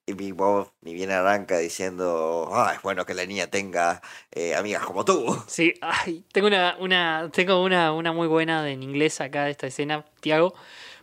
Y 0.07 0.15
Big 0.15 0.35
Bob 0.35 0.73
ni 0.81 0.95
bien 0.95 1.11
arranca 1.11 1.59
diciendo, 1.59 2.49
ah, 2.53 2.73
es 2.75 2.83
bueno 2.83 3.07
que 3.07 3.15
la 3.15 3.25
niña 3.25 3.47
tenga 3.49 4.03
eh, 4.33 4.55
amigas 4.55 4.85
como 4.85 5.05
tú. 5.05 5.37
Sí, 5.47 5.75
ay, 5.81 6.25
tengo 6.33 6.49
una, 6.49 6.77
una, 6.81 7.31
tengo 7.33 7.63
una, 7.63 7.93
una 7.93 8.13
muy 8.13 8.27
buena 8.27 8.63
de, 8.63 8.73
en 8.73 8.83
inglés 8.83 9.21
acá 9.21 9.45
de 9.45 9.53
esta 9.53 9.69
escena, 9.69 10.05
Tiago, 10.21 10.55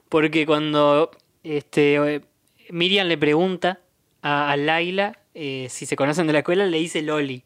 porque 0.10 0.46
cuando 0.46 1.12
este, 1.44 2.16
eh, 2.16 2.22
Miriam 2.72 3.08
le 3.08 3.18
pregunta 3.18 3.80
a, 4.22 4.52
a 4.52 4.58
Laila 4.58 5.18
eh, 5.34 5.68
si 5.70 5.86
se 5.86 5.96
conocen 5.96 6.28
de 6.28 6.34
la 6.34 6.40
escuela, 6.40 6.66
le 6.66 6.78
dice 6.80 7.02
Loli. 7.02 7.44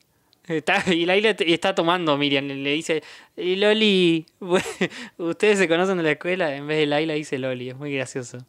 Está- 0.47 0.83
y 0.93 1.05
Laila 1.05 1.35
te- 1.35 1.53
está 1.53 1.73
tomando, 1.75 2.17
Miriam, 2.17 2.45
le, 2.47 2.71
dice, 2.71 3.01
"Eh, 3.37 3.55
Loli, 3.55 4.25
ustedes 5.17 5.57
se 5.59 5.67
conocen 5.67 5.97
de 5.97 6.03
la 6.03 6.11
escuela, 6.11 6.55
en 6.55 6.67
vez 6.67 6.77
de 6.79 6.85
Laila 6.85 7.13
dice 7.13 7.37
Loli, 7.39 7.69
es 7.69 7.75
muy 7.75 7.93
gracioso. 7.93 8.39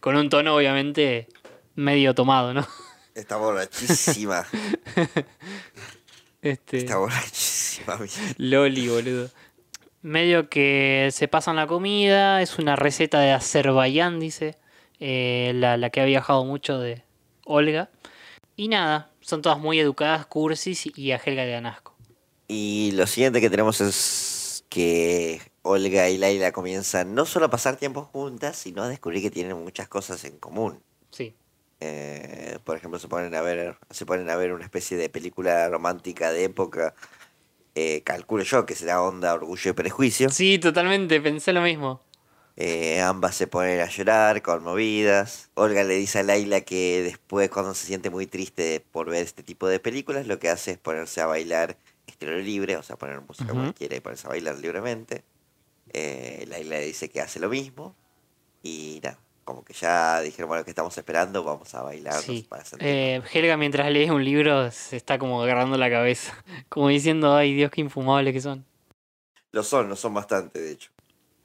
Con 0.00 0.16
un 0.16 0.28
tono 0.30 0.56
obviamente 0.56 1.28
medio 1.74 2.14
tomado, 2.14 2.54
¿no? 2.54 2.66
Está 3.14 3.36
borrachísima. 3.36 4.44
Este... 6.42 6.78
Está 6.78 6.98
borrachísima. 6.98 7.96
Miriam. 7.96 8.34
Loli, 8.38 8.88
boludo. 8.88 9.30
Medio 10.02 10.48
que 10.50 11.08
se 11.12 11.28
pasan 11.28 11.56
la 11.56 11.66
comida, 11.66 12.42
es 12.42 12.58
una 12.58 12.76
receta 12.76 13.20
de 13.20 13.32
Azerbaiyán, 13.32 14.20
dice, 14.20 14.56
eh, 15.00 15.52
la, 15.54 15.76
la 15.78 15.88
que 15.90 16.00
ha 16.02 16.04
viajado 16.04 16.44
mucho 16.44 16.78
de 16.78 17.02
Olga. 17.46 17.88
Y 18.56 18.68
nada, 18.68 19.10
son 19.20 19.42
todas 19.42 19.58
muy 19.58 19.80
educadas, 19.80 20.26
cursis 20.26 20.86
y 20.96 21.12
a 21.12 21.16
Helga 21.16 21.44
de 21.44 21.52
Danasco. 21.52 21.94
Y 22.46 22.92
lo 22.92 23.06
siguiente 23.06 23.40
que 23.40 23.50
tenemos 23.50 23.80
es 23.80 24.64
que 24.68 25.40
Olga 25.62 26.08
y 26.10 26.18
Laila 26.18 26.52
comienzan 26.52 27.14
no 27.14 27.26
solo 27.26 27.46
a 27.46 27.50
pasar 27.50 27.76
tiempo 27.76 28.02
juntas, 28.02 28.56
sino 28.56 28.82
a 28.82 28.88
descubrir 28.88 29.22
que 29.22 29.30
tienen 29.30 29.56
muchas 29.62 29.88
cosas 29.88 30.24
en 30.24 30.38
común. 30.38 30.80
Sí. 31.10 31.34
Eh, 31.80 32.58
por 32.64 32.76
ejemplo, 32.76 32.98
se 32.98 33.08
ponen 33.08 33.34
a 33.34 33.40
ver, 33.40 33.76
se 33.90 34.06
ponen 34.06 34.30
a 34.30 34.36
ver 34.36 34.52
una 34.52 34.64
especie 34.64 34.96
de 34.96 35.08
película 35.08 35.68
romántica 35.68 36.30
de 36.32 36.44
época. 36.44 36.94
eh, 37.74 38.02
calculo 38.04 38.44
yo 38.44 38.66
que 38.66 38.76
será 38.76 39.02
onda 39.02 39.34
Orgullo 39.34 39.70
y 39.70 39.74
Prejuicio. 39.74 40.30
Sí, 40.30 40.58
totalmente, 40.58 41.20
pensé 41.20 41.52
lo 41.52 41.60
mismo. 41.60 42.00
Eh, 42.56 43.00
ambas 43.00 43.34
se 43.34 43.46
ponen 43.48 43.80
a 43.80 43.86
llorar, 43.88 44.40
conmovidas. 44.42 45.50
Olga 45.54 45.82
le 45.82 45.94
dice 45.94 46.20
a 46.20 46.22
Laila 46.22 46.60
que 46.60 47.02
después, 47.02 47.50
cuando 47.50 47.74
se 47.74 47.86
siente 47.86 48.10
muy 48.10 48.26
triste 48.26 48.84
por 48.92 49.10
ver 49.10 49.24
este 49.24 49.42
tipo 49.42 49.66
de 49.66 49.80
películas, 49.80 50.26
lo 50.26 50.38
que 50.38 50.48
hace 50.48 50.72
es 50.72 50.78
ponerse 50.78 51.20
a 51.20 51.26
bailar 51.26 51.76
estilo 52.06 52.38
libre, 52.38 52.76
o 52.76 52.82
sea, 52.82 52.96
poner 52.96 53.20
música 53.20 53.52
Ujú. 53.52 53.62
cualquiera 53.62 53.96
y 53.96 54.00
ponerse 54.00 54.26
a 54.26 54.30
bailar 54.30 54.56
libremente. 54.58 55.24
Eh, 55.92 56.44
Laila 56.48 56.76
le 56.78 56.86
dice 56.86 57.08
que 57.08 57.20
hace 57.20 57.40
lo 57.40 57.48
mismo. 57.48 57.94
Y 58.62 59.00
nada, 59.02 59.18
como 59.44 59.64
que 59.64 59.74
ya 59.74 60.20
dijeron, 60.20 60.48
bueno, 60.48 60.64
que 60.64 60.70
estamos 60.70 60.96
esperando? 60.96 61.42
Vamos 61.44 61.74
a 61.74 61.82
bailar 61.82 62.20
Sí. 62.20 62.46
para 62.48 62.64
Eh, 62.78 63.20
Helga 63.32 63.56
mientras 63.56 63.90
lee 63.90 64.08
un 64.10 64.24
libro 64.24 64.70
se 64.70 64.96
está 64.96 65.18
como 65.18 65.42
agarrando 65.42 65.76
la 65.76 65.90
cabeza, 65.90 66.32
como 66.68 66.88
diciendo, 66.88 67.34
ay 67.34 67.54
Dios, 67.54 67.70
qué 67.70 67.80
infumables 67.80 68.32
que 68.32 68.40
son. 68.40 68.64
Lo 69.52 69.62
son, 69.62 69.88
lo 69.88 69.96
son 69.96 70.14
bastante, 70.14 70.60
de 70.60 70.72
hecho. 70.72 70.93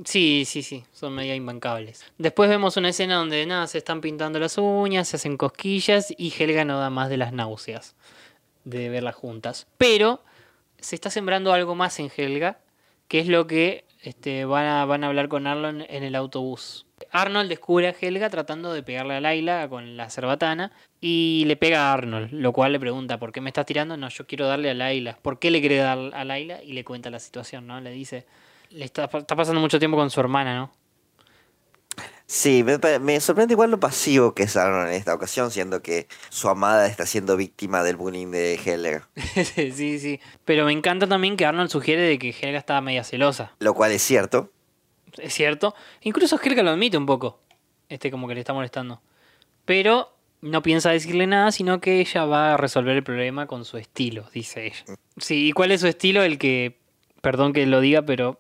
Sí, 0.06 0.43
sí, 0.45 0.64
sí, 0.64 0.86
son 0.93 1.14
medio 1.14 1.36
imbancables. 1.36 2.06
Después 2.18 2.50
vemos 2.50 2.78
una 2.78 2.89
escena 2.89 3.16
donde 3.16 3.45
nada, 3.45 3.68
se 3.68 3.78
están 3.78 4.00
pintando 4.00 4.39
las 4.39 4.58
uñas, 4.58 5.10
se 5.10 5.18
hacen 5.18 5.36
cosquillas 5.36 6.14
y 6.18 6.34
Helga 6.38 6.64
no 6.64 6.80
da 6.80 6.89
más 6.89 7.10
de 7.10 7.18
las 7.18 7.34
náuseas 7.34 7.95
de 8.64 8.89
verlas 8.89 9.16
juntas. 9.16 9.68
Pero 9.78 10.24
se 10.80 10.95
está 10.95 11.10
sembrando 11.10 11.52
algo 11.52 11.76
más 11.76 12.00
en 12.00 12.10
Helga, 12.16 12.60
que 13.10 13.20
es 13.20 13.28
lo 13.28 13.45
que 13.47 13.86
este, 14.02 14.45
van, 14.45 14.66
a, 14.66 14.86
van 14.86 15.04
a 15.04 15.08
hablar 15.08 15.28
con 15.28 15.47
Arnold 15.47 15.86
en 15.89 16.04
el 16.04 16.16
autobús. 16.16 16.86
Arnold 17.12 17.50
descubre 17.50 17.88
a 17.88 17.95
Helga 18.00 18.30
tratando 18.30 18.72
de 18.72 18.84
pegarle 18.84 19.16
a 19.16 19.22
Laila 19.22 19.68
con 19.68 19.97
la 19.97 20.10
cerbatana 20.10 20.72
y 21.02 21.43
le 21.45 21.58
pega 21.58 21.89
a 21.89 21.93
Arnold, 21.93 22.32
lo 22.32 22.54
cual 22.54 22.72
le 22.72 22.80
pregunta, 22.80 23.20
¿por 23.20 23.32
qué 23.32 23.41
me 23.41 23.50
estás 23.50 23.66
tirando? 23.66 23.97
No, 23.97 24.08
yo 24.10 24.28
quiero 24.28 24.47
darle 24.47 24.70
a 24.70 24.74
Laila. 24.74 25.18
¿Por 25.22 25.39
qué 25.39 25.52
le 25.52 25.60
quiere 25.60 25.78
dar 25.78 25.97
a 26.14 26.24
Laila? 26.24 26.64
Y 26.64 26.74
le 26.74 26.86
cuenta 26.86 27.10
la 27.10 27.20
situación, 27.20 27.68
¿no? 27.68 27.80
Le 27.82 27.91
dice, 27.91 28.26
le 28.70 28.86
está, 28.86 29.05
está 29.05 29.36
pasando 29.36 29.59
mucho 29.61 29.80
tiempo 29.80 29.97
con 29.97 30.09
su 30.09 30.20
hermana, 30.20 30.55
¿no? 30.55 30.72
Sí, 32.32 32.63
me, 33.01 33.20
sorprende 33.20 33.55
igual 33.55 33.72
lo 33.72 33.80
pasivo 33.80 34.36
que 34.36 34.43
es 34.43 34.55
Arnold 34.55 34.89
en 34.89 34.93
esta 34.93 35.15
ocasión, 35.15 35.49
siendo 35.49 35.82
que 35.82 36.07
su 36.30 36.47
amada 36.47 36.86
está 36.86 37.07
siendo 37.07 37.36
víctima 37.36 37.82
del 37.82 37.95
bullying 37.95 38.30
de 38.30 38.53
Helga. 38.63 39.09
sí, 39.55 39.97
sí. 39.97 40.20
Pero 40.45 40.65
me 40.65 40.72
encanta 40.72 41.07
también 41.07 41.38
que 41.38 41.47
Arnold 41.47 41.72
sugiere 41.72 42.03
de 42.03 42.20
que 42.20 42.30
Helga 42.30 42.59
estaba 42.59 42.82
media 42.82 43.03
celosa. 43.03 43.55
Lo 43.57 43.74
cual 43.74 43.93
es 43.93 44.03
cierto. 44.03 44.51
Es 45.17 45.34
cierto. 45.34 45.74
Incluso 46.01 46.39
Helga 46.39 46.61
lo 46.61 46.70
admite 46.70 46.97
un 46.97 47.07
poco. 47.07 47.39
Este 47.89 48.11
como 48.11 48.28
que 48.28 48.36
le 48.36 48.41
está 48.41 48.53
molestando. 48.53 49.01
Pero 49.65 50.15
no 50.41 50.61
piensa 50.61 50.91
decirle 50.91 51.26
nada, 51.26 51.51
sino 51.51 51.82
que 51.82 51.99
ella 51.99 52.26
va 52.26 52.53
a 52.53 52.57
resolver 52.57 52.95
el 52.95 53.03
problema 53.03 53.47
con 53.47 53.65
su 53.65 53.78
estilo, 53.78 54.30
dice 54.32 54.67
ella. 54.67 54.97
Sí, 55.17 55.47
¿y 55.47 55.51
cuál 55.51 55.72
es 55.72 55.82
su 55.82 55.88
estilo? 55.88 56.22
El 56.22 56.38
que, 56.38 56.78
perdón 57.22 57.53
que 57.53 57.65
lo 57.65 57.82
diga, 57.82 58.03
pero 58.03 58.39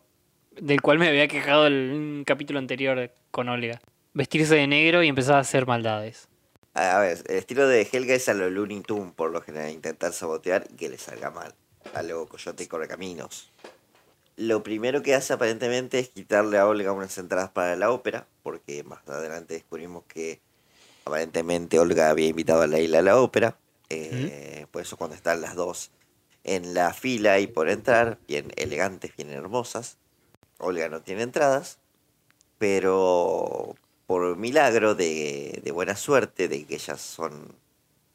del 0.61 0.81
cual 0.81 0.99
me 0.99 1.07
había 1.07 1.27
quejado 1.27 1.67
en 1.67 1.73
un 1.73 2.23
capítulo 2.25 2.59
anterior 2.59 3.11
con 3.31 3.49
Olga. 3.49 3.81
Vestirse 4.13 4.55
de 4.55 4.67
negro 4.67 5.03
y 5.03 5.07
empezar 5.07 5.35
a 5.35 5.39
hacer 5.39 5.65
maldades. 5.67 6.27
A 6.73 6.99
ver, 6.99 7.17
el 7.27 7.35
estilo 7.35 7.67
de 7.67 7.87
Helga 7.91 8.13
es 8.13 8.29
a 8.29 8.33
lo 8.33 8.49
Looney 8.49 8.81
Tunes, 8.81 9.13
por 9.13 9.31
lo 9.31 9.41
general, 9.41 9.71
intentar 9.71 10.13
sabotear 10.13 10.67
y 10.71 10.75
que 10.75 10.89
le 10.89 10.97
salga 10.97 11.29
mal. 11.29 11.53
A 11.93 12.03
lo 12.03 12.27
Coyote 12.27 12.63
y 12.63 12.67
Correcaminos. 12.67 13.51
Lo 14.37 14.63
primero 14.63 15.01
que 15.01 15.15
hace 15.15 15.33
aparentemente 15.33 15.99
es 15.99 16.09
quitarle 16.09 16.57
a 16.57 16.67
Olga 16.67 16.91
unas 16.91 17.17
entradas 17.17 17.49
para 17.49 17.75
la 17.75 17.91
ópera, 17.91 18.27
porque 18.43 18.83
más 18.83 19.07
adelante 19.07 19.55
descubrimos 19.55 20.03
que 20.05 20.39
aparentemente 21.05 21.79
Olga 21.79 22.09
había 22.09 22.27
invitado 22.27 22.61
a 22.61 22.67
Leila 22.67 22.99
a 22.99 23.01
la 23.01 23.19
ópera. 23.19 23.57
Eh, 23.89 24.65
Por 24.71 24.81
eso 24.81 24.97
cuando 24.97 25.15
están 25.15 25.41
las 25.41 25.55
dos 25.55 25.91
en 26.43 26.73
la 26.73 26.93
fila 26.93 27.39
y 27.39 27.47
por 27.47 27.69
entrar, 27.69 28.17
bien 28.27 28.51
elegantes, 28.55 29.15
bien 29.15 29.29
hermosas, 29.31 29.97
Olga 30.59 30.89
no 30.89 31.01
tiene 31.01 31.23
entradas, 31.23 31.79
pero 32.57 33.75
por 34.05 34.37
milagro 34.37 34.95
de, 34.95 35.61
buena 35.73 35.95
suerte, 35.95 36.47
de 36.47 36.65
que 36.65 36.75
ellas 36.75 37.01
son, 37.01 37.55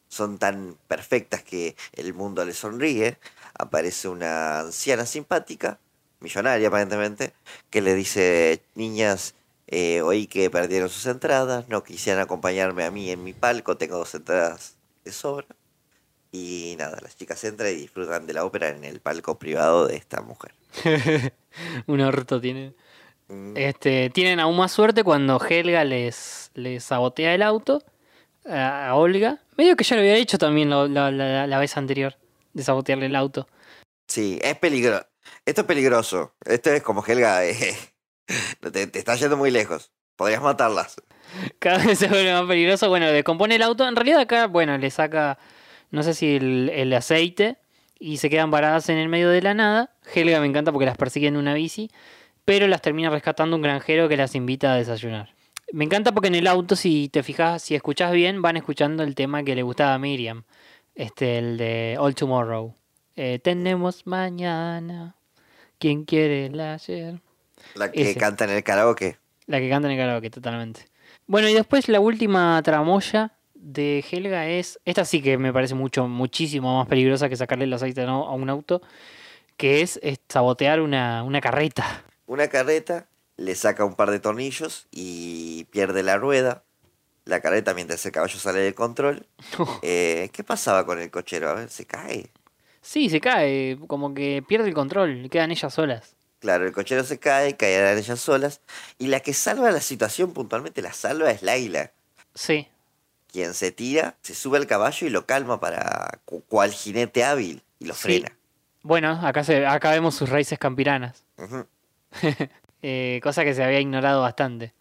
son 0.08 0.38
tan 0.38 0.76
perfectas 0.88 1.42
que 1.42 1.76
el 1.92 2.14
mundo 2.14 2.44
les 2.44 2.58
sonríe, 2.58 3.18
aparece 3.58 4.08
una 4.08 4.60
anciana 4.60 5.06
simpática, 5.06 5.78
millonaria 6.20 6.68
aparentemente, 6.68 7.32
que 7.70 7.80
le 7.80 7.94
dice, 7.94 8.62
niñas, 8.74 9.34
eh, 9.66 10.02
oí 10.02 10.26
que 10.26 10.50
perdieron 10.50 10.90
sus 10.90 11.06
entradas, 11.06 11.68
no 11.68 11.84
quisieran 11.84 12.22
acompañarme 12.22 12.84
a 12.84 12.90
mí 12.90 13.10
en 13.10 13.24
mi 13.24 13.32
palco, 13.32 13.76
tengo 13.76 13.98
dos 13.98 14.14
entradas 14.14 14.76
de 15.04 15.12
sobra. 15.12 15.46
Y 16.36 16.74
nada, 16.78 16.98
las 17.00 17.16
chicas 17.16 17.44
entran 17.44 17.70
y 17.70 17.76
disfrutan 17.76 18.26
de 18.26 18.32
la 18.32 18.44
ópera 18.44 18.68
en 18.70 18.82
el 18.82 18.98
palco 18.98 19.38
privado 19.38 19.86
de 19.86 19.94
esta 19.94 20.20
mujer. 20.20 20.52
Un 21.86 22.00
orto 22.00 22.40
tienen. 22.40 22.74
Este, 23.54 24.10
tienen 24.10 24.40
aún 24.40 24.56
más 24.56 24.72
suerte 24.72 25.04
cuando 25.04 25.40
Helga 25.40 25.84
les, 25.84 26.50
les 26.54 26.82
sabotea 26.82 27.34
el 27.36 27.42
auto 27.42 27.84
a, 28.48 28.88
a 28.88 28.94
Olga. 28.96 29.38
Medio 29.56 29.76
que 29.76 29.84
ya 29.84 29.94
lo 29.94 30.02
había 30.02 30.16
hecho 30.16 30.36
también 30.36 30.70
la, 30.70 30.88
la- 30.88 31.12
la- 31.12 31.46
la 31.46 31.58
vez 31.60 31.76
anterior, 31.76 32.16
de 32.52 32.64
sabotearle 32.64 33.06
el 33.06 33.14
auto. 33.14 33.46
Sí, 34.08 34.40
es 34.42 34.56
peligroso. 34.58 35.06
Esto 35.46 35.60
es 35.60 35.66
peligroso. 35.68 36.34
Esto 36.44 36.70
es 36.72 36.82
como 36.82 37.04
Helga, 37.06 37.46
eh, 37.46 37.76
te, 38.72 38.88
te 38.88 38.98
está 38.98 39.14
yendo 39.14 39.36
muy 39.36 39.52
lejos. 39.52 39.92
Podrías 40.16 40.42
matarlas. 40.42 40.96
Cada 41.60 41.78
vez 41.78 41.96
se 41.98 42.08
vuelve 42.08 42.32
más 42.32 42.46
peligroso. 42.48 42.88
Bueno, 42.88 43.06
descompone 43.06 43.54
el 43.54 43.62
auto. 43.62 43.86
En 43.86 43.94
realidad 43.94 44.18
acá, 44.20 44.48
bueno, 44.48 44.76
le 44.78 44.90
saca, 44.90 45.38
no 45.90 46.02
sé 46.02 46.14
si 46.14 46.36
el, 46.36 46.70
el 46.70 46.92
aceite 46.92 47.58
y 47.98 48.18
se 48.18 48.30
quedan 48.30 48.50
varadas 48.50 48.88
en 48.88 48.98
el 48.98 49.08
medio 49.08 49.30
de 49.30 49.42
la 49.42 49.54
nada. 49.54 49.90
Helga 50.14 50.40
me 50.40 50.46
encanta 50.46 50.72
porque 50.72 50.86
las 50.86 50.96
persigue 50.96 51.28
en 51.28 51.36
una 51.36 51.54
bici, 51.54 51.90
pero 52.44 52.66
las 52.66 52.82
termina 52.82 53.10
rescatando 53.10 53.56
un 53.56 53.62
granjero 53.62 54.08
que 54.08 54.16
las 54.16 54.34
invita 54.34 54.72
a 54.72 54.76
desayunar. 54.76 55.34
Me 55.72 55.84
encanta 55.84 56.12
porque 56.12 56.28
en 56.28 56.34
el 56.34 56.46
auto, 56.46 56.76
si 56.76 57.08
te 57.08 57.22
fijas, 57.22 57.62
si 57.62 57.74
escuchas 57.74 58.12
bien, 58.12 58.42
van 58.42 58.56
escuchando 58.56 59.02
el 59.02 59.14
tema 59.14 59.42
que 59.42 59.54
le 59.54 59.62
gustaba 59.62 59.94
a 59.94 59.98
Miriam. 59.98 60.44
Este, 60.94 61.38
el 61.38 61.56
de 61.56 61.96
All 61.98 62.14
Tomorrow. 62.14 62.74
Eh, 63.16 63.40
tenemos 63.42 64.06
mañana. 64.06 65.16
¿Quién 65.78 66.04
quiere 66.04 66.46
el 66.46 66.60
ayer? 66.60 67.20
La 67.74 67.90
que 67.90 68.10
Ese. 68.10 68.20
canta 68.20 68.44
en 68.44 68.50
el 68.50 68.62
karaoke. 68.62 69.18
La 69.46 69.58
que 69.58 69.68
canta 69.68 69.88
en 69.88 69.92
el 69.92 69.98
karaoke, 69.98 70.30
totalmente. 70.30 70.86
Bueno, 71.26 71.48
y 71.48 71.54
después 71.54 71.88
la 71.88 72.00
última 72.00 72.60
tramoya 72.62 73.32
de 73.64 74.04
Helga 74.08 74.46
es. 74.48 74.78
Esta 74.84 75.04
sí 75.04 75.22
que 75.22 75.38
me 75.38 75.52
parece 75.52 75.74
mucho, 75.74 76.06
muchísimo 76.06 76.78
más 76.78 76.86
peligrosa 76.86 77.28
que 77.28 77.36
sacarle 77.36 77.64
el 77.64 77.72
aceite 77.72 78.02
a 78.02 78.10
a 78.10 78.32
un 78.32 78.50
auto. 78.50 78.82
Que 79.56 79.82
es, 79.82 79.98
es 80.02 80.18
sabotear 80.28 80.80
una, 80.80 81.22
una 81.22 81.40
carreta. 81.40 82.04
Una 82.26 82.48
carreta 82.48 83.06
le 83.36 83.54
saca 83.54 83.84
un 83.84 83.94
par 83.94 84.10
de 84.10 84.20
tornillos 84.20 84.86
y 84.90 85.64
pierde 85.64 86.02
la 86.02 86.16
rueda. 86.16 86.64
La 87.24 87.40
carreta 87.40 87.72
mientras 87.72 88.04
el 88.04 88.12
caballo 88.12 88.38
sale 88.38 88.60
del 88.60 88.74
control. 88.74 89.26
Eh, 89.82 90.30
¿Qué 90.32 90.44
pasaba 90.44 90.84
con 90.84 91.00
el 91.00 91.10
cochero? 91.10 91.48
A 91.48 91.54
ver, 91.54 91.70
se 91.70 91.86
cae. 91.86 92.30
Sí, 92.82 93.08
se 93.08 93.20
cae, 93.20 93.78
como 93.86 94.12
que 94.12 94.44
pierde 94.46 94.68
el 94.68 94.74
control, 94.74 95.30
quedan 95.30 95.50
ellas 95.50 95.72
solas. 95.72 96.16
Claro, 96.38 96.66
el 96.66 96.72
cochero 96.72 97.02
se 97.04 97.18
cae, 97.18 97.56
caerán 97.56 97.96
ellas 97.96 98.20
solas. 98.20 98.60
Y 98.98 99.06
la 99.06 99.20
que 99.20 99.32
salva 99.32 99.70
la 99.70 99.80
situación 99.80 100.34
puntualmente, 100.34 100.82
la 100.82 100.92
salva 100.92 101.30
es 101.30 101.42
Laila. 101.42 101.92
Sí. 102.34 102.68
Quien 103.34 103.52
se 103.52 103.72
tira, 103.72 104.14
se 104.22 104.32
sube 104.32 104.58
al 104.58 104.68
caballo 104.68 105.08
y 105.08 105.10
lo 105.10 105.26
calma 105.26 105.58
para 105.58 106.20
cu- 106.24 106.44
cual 106.48 106.70
jinete 106.70 107.24
hábil 107.24 107.64
y 107.80 107.86
lo 107.86 107.94
Sí. 107.94 108.00
frena. 108.02 108.36
Bueno, 108.84 109.18
acá, 109.26 109.42
se, 109.42 109.66
acá 109.66 109.90
vemos 109.90 110.14
sus 110.14 110.28
raíces 110.28 110.56
campiranas. 110.56 111.24
Eh, 112.86 113.18
cosa 113.24 113.42
que 113.44 113.54
se 113.54 113.64
había 113.64 113.80
ignorado 113.80 114.20
bastante 114.22 114.72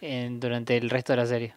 en- 0.00 0.38
durante 0.40 0.76
el 0.78 0.88
resto 0.88 1.12
de 1.12 1.16
la 1.18 1.26
serie. 1.26 1.54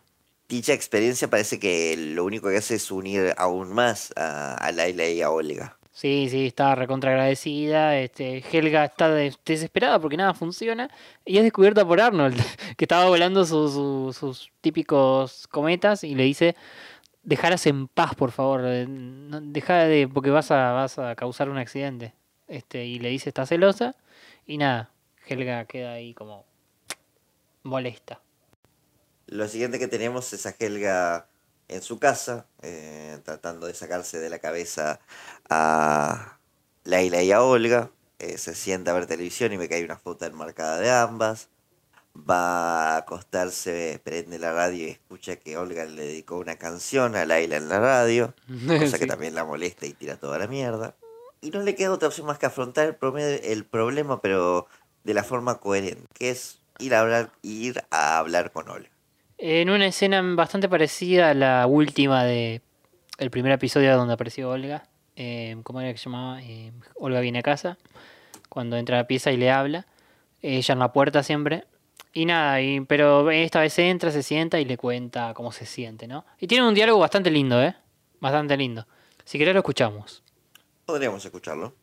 Dicha 0.49 0.73
experiencia 0.73 1.29
parece 1.29 1.59
que 1.59 1.95
lo 1.95 2.25
único 2.25 2.49
que 2.49 2.57
hace 2.57 2.75
es 2.75 2.91
unir 2.91 3.33
aún 3.37 3.71
más 3.71 4.11
a, 4.17 4.55
a 4.55 4.71
Laila 4.73 5.07
y 5.07 5.21
a 5.21 5.29
Olga. 5.29 5.77
Sí, 5.95 6.27
sí, 6.29 6.47
está 6.47 6.73
recontra 6.73 7.11
agradecida. 7.11 7.97
Este, 7.99 8.43
Helga 8.51 8.85
está 8.85 9.09
des- 9.11 9.37
desesperada 9.45 9.99
porque 9.99 10.17
nada 10.17 10.33
funciona. 10.33 10.89
Y 11.23 11.37
es 11.37 11.43
descubierta 11.43 11.85
por 11.85 12.01
Arnold, 12.01 12.35
que 12.77 12.85
estaba 12.85 13.05
volando 13.07 13.45
su- 13.45 13.69
su- 13.69 14.11
sus 14.17 14.51
típicos 14.61 15.47
cometas 15.47 16.03
y 16.03 16.15
le 16.15 16.23
dice, 16.23 16.55
dejaras 17.21 17.67
en 17.67 17.87
paz, 17.87 18.15
por 18.15 18.31
favor. 18.31 18.61
eh, 18.65 18.87
Deja 18.89 19.83
de, 19.85 20.07
porque 20.07 20.31
vas 20.31 20.49
a, 20.49 20.71
vas 20.71 20.97
a 20.97 21.15
causar 21.15 21.47
un 21.49 21.57
accidente. 21.59 22.13
Este, 22.47 22.85
y 22.85 22.97
le 22.99 23.09
dice, 23.09 23.29
está 23.29 23.45
celosa. 23.45 23.95
Y 24.47 24.57
nada, 24.57 24.89
Helga 25.27 25.65
queda 25.65 25.93
ahí 25.93 26.15
como 26.15 26.43
molesta. 27.61 28.19
Lo 29.27 29.47
siguiente 29.47 29.77
que 29.79 29.87
tenemos 29.87 30.33
es 30.33 30.45
a 30.47 30.55
Helga 30.59 31.27
en 31.68 31.82
su 31.82 31.99
casa, 31.99 32.45
eh, 32.61 33.20
tratando 33.24 33.68
de 33.68 33.74
sacarse 33.74 34.20
de 34.20 34.30
la 34.30 34.39
cabeza 34.39 34.99
a 35.49 36.38
Laila 36.84 37.22
y 37.24 37.32
a 37.32 37.41
Olga. 37.41 37.91
Eh, 38.20 38.38
se 38.38 38.55
sienta 38.55 38.91
a 38.91 38.93
ver 38.93 39.05
televisión 39.05 39.51
y 39.53 39.57
ve 39.57 39.68
que 39.68 39.76
hay 39.76 39.84
una 39.84 39.97
foto 39.97 40.26
enmarcada 40.26 40.80
de 40.80 40.91
ambas. 40.91 41.49
Va 42.16 42.93
a 42.93 42.97
acostarse, 42.97 43.99
prende 44.03 44.38
la 44.38 44.53
radio 44.53 44.86
y 44.88 44.91
escucha 44.91 45.36
que 45.38 45.57
Olga 45.57 45.86
le 45.86 46.03
dedicó 46.05 46.38
una 46.38 46.57
canción 46.57 47.16
a 47.16 47.26
Laila 47.26 47.57
en 47.57 47.70
la 47.70 47.80
radio, 47.80 48.36
cosa 48.80 48.99
que 48.99 49.07
también 49.07 49.34
la 49.34 49.45
molesta 49.45 49.88
y 49.88 49.93
tira 49.93 50.18
toda 50.18 50.38
la 50.38 50.47
mierda. 50.47 50.95
Y 51.41 51.49
no 51.49 51.61
le 51.61 51.76
queda 51.76 51.91
otra 51.91 52.07
opción 52.09 52.28
más 52.28 52.38
que 52.38 52.45
afrontar 52.45 52.86
el, 52.88 52.97
prome- 52.99 53.41
el 53.43 53.66
problema, 53.66 54.22
pero 54.22 54.68
de 55.03 55.14
la 55.16 55.24
forma 55.24 55.59
coherente, 55.59 56.05
que 56.14 56.30
es 56.30 56.59
ir 56.80 56.93
a 56.95 57.01
hablar, 57.01 57.32
ir 57.41 57.84
a 57.89 58.20
hablar 58.20 58.51
con 58.51 58.70
Olga. 58.70 58.89
En 59.38 59.69
una 59.69 59.88
escena 59.88 60.21
bastante 60.36 60.69
parecida 60.69 61.31
a 61.31 61.34
la 61.34 61.67
última 61.67 62.23
de 62.23 62.61
el 63.17 63.29
primer 63.29 63.51
episodio 63.51 63.95
donde 63.97 64.13
apareció 64.13 64.49
Olga. 64.49 64.84
eh, 65.15 65.57
¿Cómo 65.63 65.81
era 65.81 65.91
que 65.91 65.97
se 65.97 66.05
llamaba? 66.05 66.41
Eh, 66.41 66.71
Olga 66.95 67.19
viene 67.19 67.39
a 67.39 67.43
casa. 67.43 67.77
Cuando 68.49 68.77
entra 68.77 68.97
a 68.97 69.01
la 69.01 69.07
pieza 69.07 69.31
y 69.31 69.38
le 69.38 69.51
habla. 69.51 69.86
Ella 70.41 70.73
en 70.73 70.79
la 70.79 70.93
puerta 70.93 71.23
siempre. 71.23 71.65
Y 72.13 72.25
nada, 72.25 72.59
pero 72.88 73.31
esta 73.31 73.59
vez 73.59 73.77
entra, 73.79 74.11
se 74.11 74.21
sienta 74.21 74.59
y 74.59 74.65
le 74.65 74.77
cuenta 74.77 75.34
cómo 75.34 75.51
se 75.51 75.65
siente, 75.65 76.07
¿no? 76.07 76.25
Y 76.39 76.45
tiene 76.45 76.67
un 76.67 76.75
diálogo 76.75 76.99
bastante 76.99 77.31
lindo, 77.31 77.61
¿eh? 77.61 77.75
Bastante 78.19 78.55
lindo. 78.55 78.86
Si 79.25 79.39
querés 79.39 79.55
lo 79.55 79.61
escuchamos. 79.61 80.21
Podríamos 80.86 81.25
escucharlo. 81.25 81.73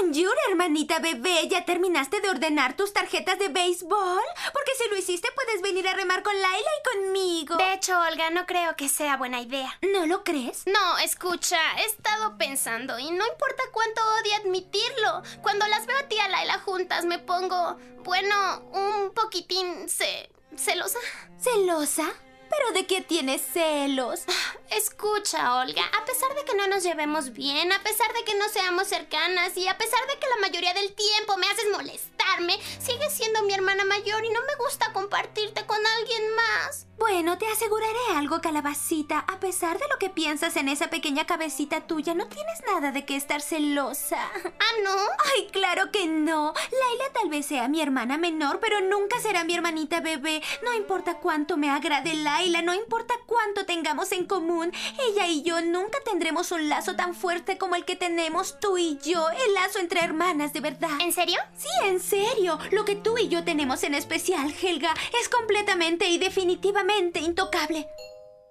Bonjour, 0.00 0.34
hermanita 0.48 0.98
bebé. 1.00 1.48
¿Ya 1.48 1.64
terminaste 1.64 2.20
de 2.20 2.30
ordenar 2.30 2.74
tus 2.76 2.92
tarjetas 2.92 3.38
de 3.38 3.48
béisbol? 3.48 4.20
Porque 4.52 4.72
si 4.78 4.88
lo 4.88 4.96
hiciste, 4.96 5.28
puedes 5.34 5.60
venir 5.62 5.86
a 5.88 5.94
remar 5.94 6.22
con 6.22 6.34
Laila 6.40 6.70
y 6.80 6.96
conmigo. 6.96 7.56
De 7.56 7.74
hecho, 7.74 7.98
Olga, 8.00 8.30
no 8.30 8.46
creo 8.46 8.74
que 8.76 8.88
sea 8.88 9.16
buena 9.16 9.40
idea. 9.40 9.78
¿No 9.82 10.06
lo 10.06 10.24
crees? 10.24 10.62
No, 10.66 10.98
escucha, 10.98 11.58
he 11.78 11.84
estado 11.84 12.36
pensando 12.38 12.98
y 12.98 13.10
no 13.10 13.26
importa 13.26 13.62
cuánto 13.72 14.00
odie 14.20 14.34
admitirlo. 14.36 15.22
Cuando 15.42 15.66
las 15.68 15.86
veo 15.86 15.98
a 15.98 16.08
ti 16.08 16.16
y 16.16 16.20
a 16.20 16.28
Laila 16.28 16.58
juntas 16.60 17.04
me 17.04 17.18
pongo, 17.18 17.76
bueno, 18.04 18.60
un 18.72 19.12
poquitín 19.12 19.88
ce- 19.88 20.30
celosa. 20.56 20.98
¿Celosa? 21.38 22.12
¿Pero 22.52 22.72
de 22.72 22.86
qué 22.86 23.00
tienes 23.00 23.40
celos? 23.40 24.20
Escucha, 24.70 25.56
Olga, 25.56 25.84
a 25.84 26.04
pesar 26.04 26.34
de 26.34 26.44
que 26.44 26.54
no 26.54 26.66
nos 26.66 26.82
llevemos 26.82 27.32
bien, 27.32 27.72
a 27.72 27.82
pesar 27.82 28.12
de 28.12 28.24
que 28.24 28.34
no 28.34 28.48
seamos 28.48 28.88
cercanas 28.88 29.56
y 29.56 29.68
a 29.68 29.76
pesar 29.76 30.06
de 30.06 30.18
que 30.18 30.28
la 30.28 30.36
mayoría 30.40 30.74
del 30.74 30.94
tiempo 30.94 31.36
me 31.36 31.46
haces 31.46 31.66
molestarme, 31.70 32.58
sigues 32.78 33.12
siendo 33.12 33.42
mi 33.42 33.52
hermana 33.52 33.84
mayor 33.84 34.24
y 34.24 34.30
no 34.30 34.40
me 34.40 34.56
gusta 34.64 34.92
compartirte 34.92 35.66
con 35.66 35.78
alguien 35.98 36.22
más. 36.34 36.86
Bueno, 36.98 37.36
te 37.36 37.48
aseguraré 37.48 37.98
algo, 38.14 38.40
calabacita. 38.40 39.18
A 39.18 39.40
pesar 39.40 39.78
de 39.78 39.88
lo 39.88 39.98
que 39.98 40.08
piensas 40.08 40.54
en 40.56 40.68
esa 40.68 40.88
pequeña 40.88 41.26
cabecita 41.26 41.80
tuya, 41.80 42.14
no 42.14 42.28
tienes 42.28 42.62
nada 42.64 42.92
de 42.92 43.04
qué 43.04 43.16
estar 43.16 43.40
celosa. 43.40 44.30
¿Ah, 44.44 44.72
no? 44.84 44.94
Ay, 45.34 45.48
claro 45.50 45.90
que 45.90 46.06
no. 46.06 46.54
Laila 46.54 47.12
tal 47.12 47.28
vez 47.28 47.46
sea 47.46 47.66
mi 47.66 47.82
hermana 47.82 48.18
menor, 48.18 48.60
pero 48.60 48.80
nunca 48.80 49.18
será 49.20 49.42
mi 49.42 49.54
hermanita 49.54 50.00
bebé. 50.00 50.42
No 50.62 50.72
importa 50.74 51.18
cuánto 51.18 51.56
me 51.56 51.70
agrade 51.70 52.14
Laila, 52.14 52.41
no 52.50 52.74
importa 52.74 53.14
cuánto 53.26 53.64
tengamos 53.66 54.12
en 54.12 54.26
común, 54.26 54.72
ella 54.98 55.26
y 55.28 55.42
yo 55.42 55.60
nunca 55.62 55.98
tendremos 56.04 56.50
un 56.52 56.68
lazo 56.68 56.96
tan 56.96 57.14
fuerte 57.14 57.58
como 57.58 57.76
el 57.76 57.84
que 57.84 57.96
tenemos 57.96 58.58
tú 58.60 58.78
y 58.78 58.98
yo, 58.98 59.28
el 59.30 59.54
lazo 59.54 59.78
entre 59.78 60.00
hermanas 60.00 60.52
de 60.52 60.60
verdad. 60.60 60.90
¿En 61.00 61.12
serio? 61.12 61.38
Sí, 61.56 61.68
en 61.84 62.00
serio. 62.00 62.58
Lo 62.70 62.84
que 62.84 62.96
tú 62.96 63.16
y 63.18 63.28
yo 63.28 63.44
tenemos 63.44 63.82
en 63.84 63.94
especial, 63.94 64.52
Helga, 64.62 64.94
es 65.20 65.28
completamente 65.28 66.08
y 66.08 66.18
definitivamente 66.18 67.20
intocable. 67.20 67.86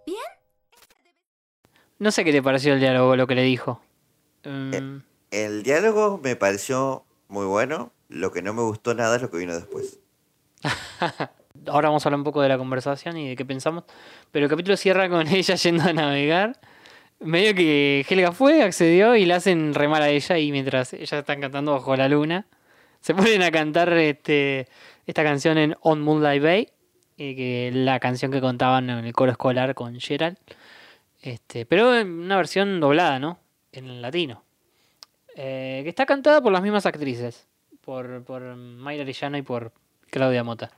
¿Bien? 0.05 0.17
No 1.99 2.11
sé 2.11 2.23
qué 2.23 2.31
te 2.31 2.41
pareció 2.41 2.73
el 2.73 2.79
diálogo, 2.79 3.15
lo 3.15 3.27
que 3.27 3.35
le 3.35 3.43
dijo. 3.43 3.81
Mm, 4.43 5.01
El 5.29 5.63
diálogo 5.63 6.19
me 6.23 6.35
pareció 6.35 7.05
muy 7.27 7.45
bueno. 7.45 7.91
Lo 8.09 8.31
que 8.31 8.41
no 8.41 8.53
me 8.53 8.61
gustó 8.63 8.93
nada 8.93 9.15
es 9.17 9.21
lo 9.21 9.29
que 9.29 9.37
vino 9.37 9.53
después. 9.53 9.99
ahora 11.67 11.89
vamos 11.89 12.05
a 12.05 12.09
hablar 12.09 12.19
un 12.19 12.23
poco 12.23 12.41
de 12.41 12.49
la 12.49 12.57
conversación 12.57 13.17
y 13.17 13.29
de 13.29 13.35
qué 13.35 13.45
pensamos. 13.45 13.83
Pero 14.31 14.45
el 14.45 14.49
capítulo 14.49 14.77
cierra 14.77 15.09
con 15.09 15.27
ella 15.33 15.55
yendo 15.55 15.83
a 15.83 15.93
navegar. 15.93 16.59
Medio 17.19 17.53
que 17.53 18.05
Helga 18.09 18.31
fue, 18.31 18.63
accedió 18.63 19.15
y 19.15 19.25
la 19.25 19.35
hacen 19.37 19.73
remar 19.73 20.01
a 20.01 20.09
ella. 20.09 20.37
Y 20.37 20.51
mientras 20.51 20.93
ellas 20.93 21.13
están 21.13 21.41
cantando 21.41 21.73
bajo 21.73 21.95
la 21.95 22.07
luna, 22.07 22.45
se 22.99 23.13
ponen 23.15 23.43
a 23.43 23.51
cantar 23.51 23.93
este, 23.93 24.67
esta 25.05 25.23
canción 25.23 25.57
en 25.57 25.75
On 25.81 26.01
Moonlight 26.01 26.43
Bay. 26.43 26.69
eh, 27.17 27.35
que 27.35 27.71
la 27.73 27.99
canción 27.99 28.31
que 28.31 28.41
contaban 28.41 28.89
en 28.89 29.05
el 29.05 29.13
coro 29.13 29.31
escolar 29.31 29.75
con 29.75 29.99
Gerald. 29.99 30.37
Este, 31.21 31.65
pero 31.67 31.95
en 31.95 32.09
una 32.09 32.37
versión 32.37 32.79
doblada, 32.79 33.19
¿no? 33.19 33.37
En 33.71 34.01
latino. 34.01 34.43
Eh, 35.35 35.81
que 35.83 35.89
está 35.89 36.05
cantada 36.05 36.41
por 36.41 36.51
las 36.51 36.61
mismas 36.61 36.85
actrices. 36.85 37.47
Por, 37.81 38.23
por 38.23 38.41
Mayra 38.55 39.03
Arellano 39.03 39.37
y 39.37 39.41
por 39.43 39.71
Claudia 40.09 40.43
Mota. 40.43 40.71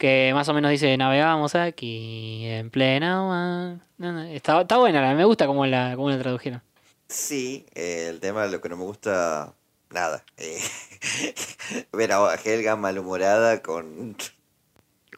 Que 0.00 0.30
más 0.32 0.48
o 0.48 0.54
menos 0.54 0.70
dice, 0.70 0.96
navegamos 0.96 1.54
aquí 1.54 2.46
en 2.46 2.70
plena... 2.70 3.22
mar". 3.22 3.86
No, 3.98 4.12
no, 4.12 4.22
Está, 4.22 4.58
está 4.62 4.78
buena, 4.78 5.14
me 5.14 5.26
gusta 5.26 5.46
cómo 5.46 5.66
la, 5.66 5.92
cómo 5.94 6.08
la 6.08 6.18
tradujeron. 6.18 6.62
Sí, 7.06 7.66
eh, 7.74 8.06
el 8.08 8.18
tema 8.18 8.44
de 8.44 8.50
lo 8.50 8.62
que 8.62 8.70
no 8.70 8.78
me 8.78 8.84
gusta, 8.84 9.52
nada. 9.90 10.24
Eh, 10.38 10.58
ver 11.92 12.12
a 12.12 12.34
Helga 12.42 12.76
malhumorada 12.76 13.60
con, 13.60 14.16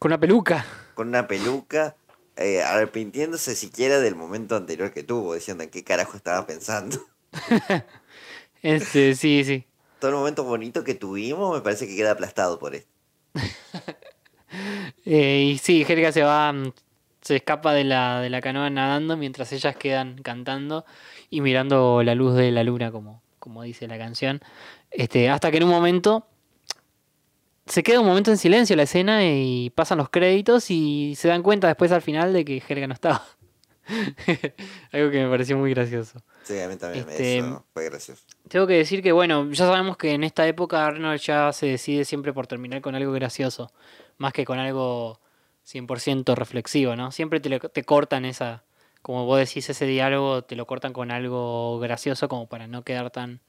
Con 0.01 0.11
una 0.11 0.19
peluca. 0.19 0.67
con 0.95 1.07
una 1.07 1.29
peluca, 1.29 1.95
eh, 2.35 2.61
arrepintiéndose 2.65 3.55
siquiera 3.55 4.01
del 4.01 4.17
momento 4.17 4.57
anterior 4.57 4.93
que 4.93 5.05
tuvo, 5.05 5.35
diciendo 5.35 5.63
en 5.63 5.71
qué 5.71 5.85
carajo 5.85 6.17
estaba 6.17 6.45
pensando. 6.45 6.99
Este, 8.63 9.15
sí, 9.15 9.43
sí. 9.45 9.65
Todo 10.01 10.11
el 10.13 10.17
momento 10.17 10.43
bonito 10.45 10.83
que 10.85 10.95
tuvimos 10.95 11.53
me 11.55 11.61
parece 11.63 11.87
que 11.87 11.97
queda 11.97 12.13
aplastado 12.13 12.59
por 12.59 12.75
esto. 12.75 12.91
Eh, 15.05 15.53
y 15.53 15.59
sí, 15.59 15.85
Helga 15.89 16.13
se 16.13 16.23
va, 16.23 16.53
mm, 16.53 16.73
se 17.21 17.37
escapa 17.37 17.73
de 17.73 17.85
la, 17.85 18.21
de 18.21 18.31
la 18.31 18.41
canoa 18.41 18.71
nadando 18.71 19.17
mientras 19.17 19.53
ellas 19.53 19.77
quedan 19.77 20.17
cantando 20.23 20.85
y 21.31 21.41
mirando 21.41 22.03
la 22.03 22.15
luz 22.15 22.35
de 22.35 22.51
la 22.51 22.65
luna, 22.65 22.91
como, 22.91 23.23
como 23.39 23.63
dice 23.63 23.87
la 23.87 23.99
canción. 23.99 24.41
Este, 24.91 25.31
hasta 25.31 25.51
que 25.51 25.59
en 25.59 25.65
un 25.65 25.71
momento 25.71 26.27
se 27.67 27.83
queda 27.83 28.01
un 28.01 28.07
momento 28.07 28.31
en 28.31 28.39
silencio 28.39 28.77
la 28.77 28.83
escena 28.83 29.25
y 29.25 29.71
pasan 29.71 29.99
los 29.99 30.11
créditos 30.11 30.71
y 30.71 31.15
se 31.17 31.29
dan 31.29 31.43
cuenta 31.43 31.69
después 31.69 31.93
al 31.93 32.03
final 32.03 32.33
de 32.33 32.45
que 32.45 32.63
Helga 32.67 32.87
no 32.87 32.95
estaba. 32.95 33.25
Algo 34.93 35.11
que 35.11 35.25
me 35.25 35.29
pareció 35.29 35.57
muy 35.57 35.71
gracioso. 35.71 36.23
Sí, 36.45 36.59
a 36.61 36.69
mí 36.69 36.77
también 36.77 37.09
Este, 37.09 37.39
eso 37.39 37.65
fue 37.73 37.85
gracioso. 37.87 38.23
Tengo 38.53 38.67
que 38.67 38.75
decir 38.75 39.03
que, 39.03 39.13
bueno, 39.13 39.51
ya 39.51 39.65
sabemos 39.67 39.97
que 39.97 40.13
en 40.13 40.25
esta 40.25 40.47
época 40.47 40.85
Arnold 40.87 41.19
ya 41.23 41.55
se 41.55 41.69
decide 41.69 42.05
siempre 42.05 42.35
por 42.35 42.47
terminar 42.47 42.83
con 42.83 42.95
algo 42.95 43.11
gracioso, 43.11 43.73
más 44.19 44.35
que 44.35 44.45
con 44.45 44.59
algo 44.59 45.19
100% 45.65 46.35
reflexivo, 46.35 46.95
¿no? 46.95 47.13
Siempre 47.13 47.41
te, 47.41 47.59
te 47.59 47.83
cortan 47.85 48.27
esa, 48.27 48.63
como 49.01 49.25
vos 49.25 49.39
decís, 49.39 49.71
ese 49.71 49.87
diálogo, 49.87 50.43
te 50.43 50.55
lo 50.55 50.67
cortan 50.67 50.93
con 50.93 51.11
algo 51.11 51.79
gracioso 51.79 52.29
como 52.29 52.47
para 52.47 52.67
no 52.67 52.83
quedar 52.83 53.11
tan, 53.11 53.41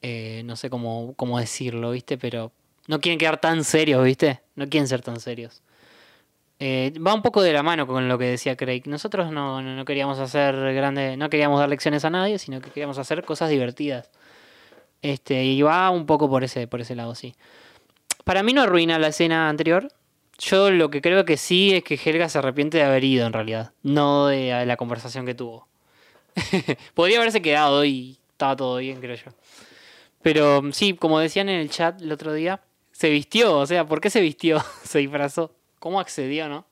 eh, 0.00 0.42
no 0.44 0.54
sé 0.54 0.70
cómo, 0.70 1.14
cómo 1.16 1.40
decirlo, 1.40 1.90
¿viste? 1.90 2.16
Pero 2.16 2.52
no 2.86 3.00
quieren 3.00 3.18
quedar 3.18 3.40
tan 3.40 3.64
serios, 3.64 4.04
¿viste? 4.04 4.42
No 4.54 4.68
quieren 4.68 4.86
ser 4.86 5.02
tan 5.02 5.18
serios. 5.18 5.60
Eh, 6.60 6.92
va 7.04 7.14
un 7.14 7.22
poco 7.22 7.42
de 7.42 7.52
la 7.52 7.62
mano 7.62 7.86
con 7.86 8.08
lo 8.08 8.18
que 8.18 8.26
decía 8.26 8.56
Craig. 8.56 8.82
Nosotros 8.86 9.32
no, 9.32 9.60
no, 9.60 9.84
queríamos 9.84 10.18
hacer 10.18 10.54
grandes, 10.74 11.18
no 11.18 11.28
queríamos 11.28 11.58
dar 11.60 11.68
lecciones 11.68 12.04
a 12.04 12.10
nadie, 12.10 12.38
sino 12.38 12.60
que 12.60 12.70
queríamos 12.70 12.98
hacer 12.98 13.24
cosas 13.24 13.50
divertidas. 13.50 14.10
Este, 15.02 15.44
y 15.44 15.60
va 15.62 15.90
un 15.90 16.06
poco 16.06 16.28
por 16.30 16.44
ese, 16.44 16.66
por 16.66 16.80
ese 16.80 16.94
lado, 16.94 17.14
sí. 17.14 17.34
Para 18.24 18.42
mí 18.42 18.52
no 18.52 18.62
arruina 18.62 18.98
la 18.98 19.08
escena 19.08 19.48
anterior. 19.48 19.92
Yo 20.38 20.70
lo 20.70 20.90
que 20.90 21.00
creo 21.00 21.24
que 21.24 21.36
sí 21.36 21.74
es 21.74 21.84
que 21.84 22.00
Helga 22.02 22.28
se 22.28 22.38
arrepiente 22.38 22.78
de 22.78 22.84
haber 22.84 23.04
ido 23.04 23.26
en 23.26 23.32
realidad, 23.32 23.72
no 23.82 24.26
de 24.26 24.64
la 24.66 24.76
conversación 24.76 25.26
que 25.26 25.34
tuvo. 25.34 25.68
Podría 26.94 27.18
haberse 27.18 27.42
quedado 27.42 27.84
y 27.84 28.18
estaba 28.32 28.56
todo 28.56 28.78
bien, 28.78 29.00
creo 29.00 29.16
yo. 29.16 29.30
Pero 30.22 30.62
sí, 30.72 30.94
como 30.94 31.18
decían 31.20 31.48
en 31.48 31.60
el 31.60 31.70
chat 31.70 32.00
el 32.00 32.10
otro 32.10 32.32
día, 32.32 32.62
se 32.92 33.10
vistió, 33.10 33.58
o 33.58 33.66
sea, 33.66 33.86
¿por 33.86 34.00
qué 34.00 34.10
se 34.10 34.20
vistió? 34.20 34.64
se 34.84 35.00
disfrazó. 35.00 35.52
¿Cómo 35.84 36.00
accedió, 36.00 36.48
no? 36.48 36.64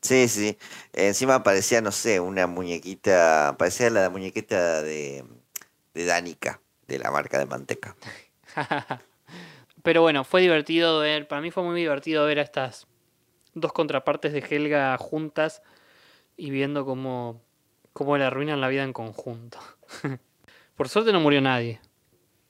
Sí, 0.00 0.26
sí. 0.26 0.56
Encima 0.94 1.42
parecía, 1.42 1.82
no 1.82 1.92
sé, 1.92 2.18
una 2.18 2.46
muñequita. 2.46 3.56
Parecía 3.58 3.90
la 3.90 4.08
muñequita 4.08 4.80
de, 4.80 5.22
de 5.92 6.04
Danica, 6.06 6.62
de 6.88 6.98
la 6.98 7.10
marca 7.10 7.38
de 7.38 7.44
manteca. 7.44 7.94
Pero 9.82 10.00
bueno, 10.00 10.24
fue 10.24 10.40
divertido 10.40 11.00
ver, 11.00 11.28
para 11.28 11.42
mí 11.42 11.50
fue 11.50 11.62
muy 11.62 11.78
divertido 11.78 12.24
ver 12.24 12.38
a 12.38 12.42
estas 12.42 12.86
dos 13.52 13.74
contrapartes 13.74 14.32
de 14.32 14.38
Helga 14.38 14.96
juntas 14.96 15.60
y 16.38 16.48
viendo 16.48 16.86
cómo, 16.86 17.42
cómo 17.92 18.16
le 18.16 18.24
arruinan 18.24 18.62
la 18.62 18.68
vida 18.68 18.84
en 18.84 18.94
conjunto. 18.94 19.58
Por 20.74 20.88
suerte 20.88 21.12
no 21.12 21.20
murió 21.20 21.42
nadie. 21.42 21.82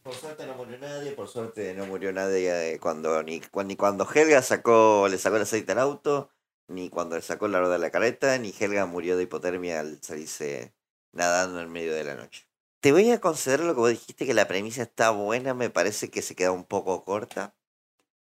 Por 0.04 0.14
suerte 0.14 0.46
no 0.46 0.54
murió 0.54 0.76
nadie, 0.76 1.12
por 1.12 1.28
suerte 1.28 1.72
no 1.72 1.86
murió 1.86 2.12
nadie 2.12 2.74
eh, 2.74 2.78
cuando 2.78 3.22
ni, 3.22 3.40
ni 3.64 3.74
cuando 3.74 4.06
Helga 4.06 4.42
sacó, 4.42 5.08
le 5.08 5.16
sacó 5.16 5.36
el 5.36 5.42
aceite 5.42 5.72
al 5.72 5.78
auto, 5.78 6.28
ni 6.68 6.90
cuando 6.90 7.16
le 7.16 7.22
sacó 7.22 7.48
la 7.48 7.58
rueda 7.58 7.72
de 7.72 7.78
la 7.78 7.90
carreta, 7.90 8.36
ni 8.36 8.52
Helga 8.52 8.84
murió 8.84 9.16
de 9.16 9.22
hipotermia 9.22 9.80
al 9.80 10.02
salirse 10.02 10.74
nadando 11.12 11.58
en 11.62 11.72
medio 11.72 11.94
de 11.94 12.04
la 12.04 12.16
noche. 12.16 12.46
Te 12.80 12.92
voy 12.92 13.10
a 13.12 13.20
conceder 13.22 13.60
lo 13.60 13.72
que 13.72 13.80
vos 13.80 13.88
dijiste, 13.88 14.26
que 14.26 14.34
la 14.34 14.46
premisa 14.46 14.82
está 14.82 15.08
buena, 15.08 15.54
me 15.54 15.70
parece 15.70 16.10
que 16.10 16.20
se 16.20 16.36
queda 16.36 16.52
un 16.52 16.64
poco 16.64 17.02
corta, 17.02 17.54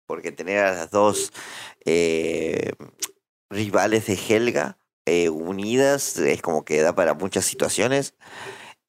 porque 0.04 0.30
tener 0.30 0.58
a 0.58 0.74
las 0.74 0.90
dos 0.90 1.32
eh, 1.86 2.72
rivales 3.48 4.04
de 4.08 4.18
Helga 4.28 4.76
eh, 5.06 5.30
unidas 5.30 6.18
es 6.18 6.42
como 6.42 6.66
que 6.66 6.82
da 6.82 6.94
para 6.94 7.14
muchas 7.14 7.46
situaciones. 7.46 8.14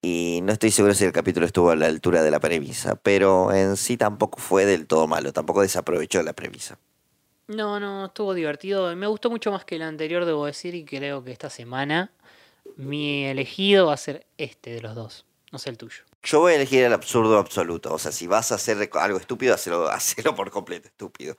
Y 0.05 0.41
no 0.43 0.51
estoy 0.51 0.69
seguro 0.69 0.93
si 0.93 1.05
el 1.05 1.13
capítulo 1.13 1.45
estuvo 1.45 1.69
a 1.69 1.77
la 1.77 1.85
altura 1.85 2.21
de 2.23 2.29
la 2.29 2.41
premisa, 2.41 2.95
pero 3.01 3.53
en 3.53 3.77
sí 3.77 3.95
tampoco 3.95 4.37
fue 4.37 4.65
del 4.65 4.85
todo 4.85 5.07
malo, 5.07 5.31
tampoco 5.31 5.61
desaprovechó 5.61 6.21
la 6.23 6.33
premisa. 6.33 6.77
No, 7.47 7.79
no, 7.79 8.07
estuvo 8.07 8.33
divertido. 8.33 8.93
Me 8.97 9.07
gustó 9.07 9.29
mucho 9.29 9.49
más 9.49 9.63
que 9.63 9.77
el 9.77 9.81
anterior, 9.81 10.25
debo 10.25 10.45
decir, 10.45 10.75
y 10.75 10.83
creo 10.83 11.23
que 11.23 11.31
esta 11.31 11.49
semana 11.49 12.11
mi 12.75 13.23
elegido 13.23 13.87
va 13.87 13.93
a 13.93 13.97
ser 13.97 14.25
este 14.37 14.71
de 14.71 14.81
los 14.81 14.93
dos, 14.93 15.25
no 15.53 15.57
sé 15.57 15.69
el 15.69 15.77
tuyo. 15.77 16.03
Yo 16.21 16.41
voy 16.41 16.51
a 16.51 16.55
elegir 16.57 16.83
el 16.83 16.91
absurdo 16.91 17.37
absoluto, 17.37 17.93
o 17.93 17.97
sea, 17.97 18.11
si 18.11 18.27
vas 18.27 18.51
a 18.51 18.55
hacer 18.55 18.89
algo 18.95 19.17
estúpido, 19.17 19.53
hacelo, 19.53 19.87
hacelo 19.89 20.35
por 20.35 20.51
completo 20.51 20.89
estúpido. 20.89 21.37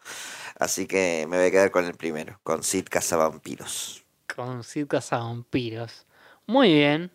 Así 0.58 0.86
que 0.86 1.26
me 1.28 1.36
voy 1.36 1.48
a 1.48 1.50
quedar 1.50 1.70
con 1.70 1.84
el 1.84 1.96
primero, 1.96 2.40
con 2.42 2.62
Sid 2.62 2.86
Cazavampiros. 2.88 4.04
Con 4.34 4.64
Sid 4.64 4.86
Vampiros. 5.10 6.06
Muy 6.46 6.72
bien. 6.72 7.10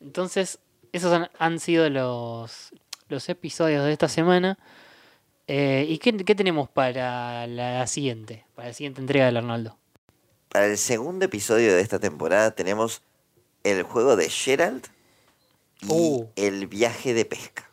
Entonces, 0.00 0.60
esos 0.96 1.12
han, 1.12 1.30
han 1.38 1.60
sido 1.60 1.88
los, 1.90 2.70
los 3.08 3.28
episodios 3.28 3.84
de 3.84 3.92
esta 3.92 4.08
semana. 4.08 4.58
Eh, 5.46 5.86
¿Y 5.88 5.98
qué, 5.98 6.16
qué 6.16 6.34
tenemos 6.34 6.68
para 6.68 7.46
la 7.46 7.86
siguiente? 7.86 8.44
Para 8.54 8.68
la 8.68 8.74
siguiente 8.74 9.00
entrega 9.00 9.26
del 9.26 9.36
Arnoldo. 9.36 9.76
Para 10.48 10.66
el 10.66 10.78
segundo 10.78 11.24
episodio 11.24 11.74
de 11.74 11.80
esta 11.80 11.98
temporada 11.98 12.52
tenemos 12.52 13.02
el 13.62 13.82
juego 13.82 14.16
de 14.16 14.28
Gerald 14.30 14.86
y 15.82 15.86
Uh. 15.88 16.28
el 16.36 16.66
viaje 16.66 17.12
de 17.12 17.24
pesca. 17.24 17.68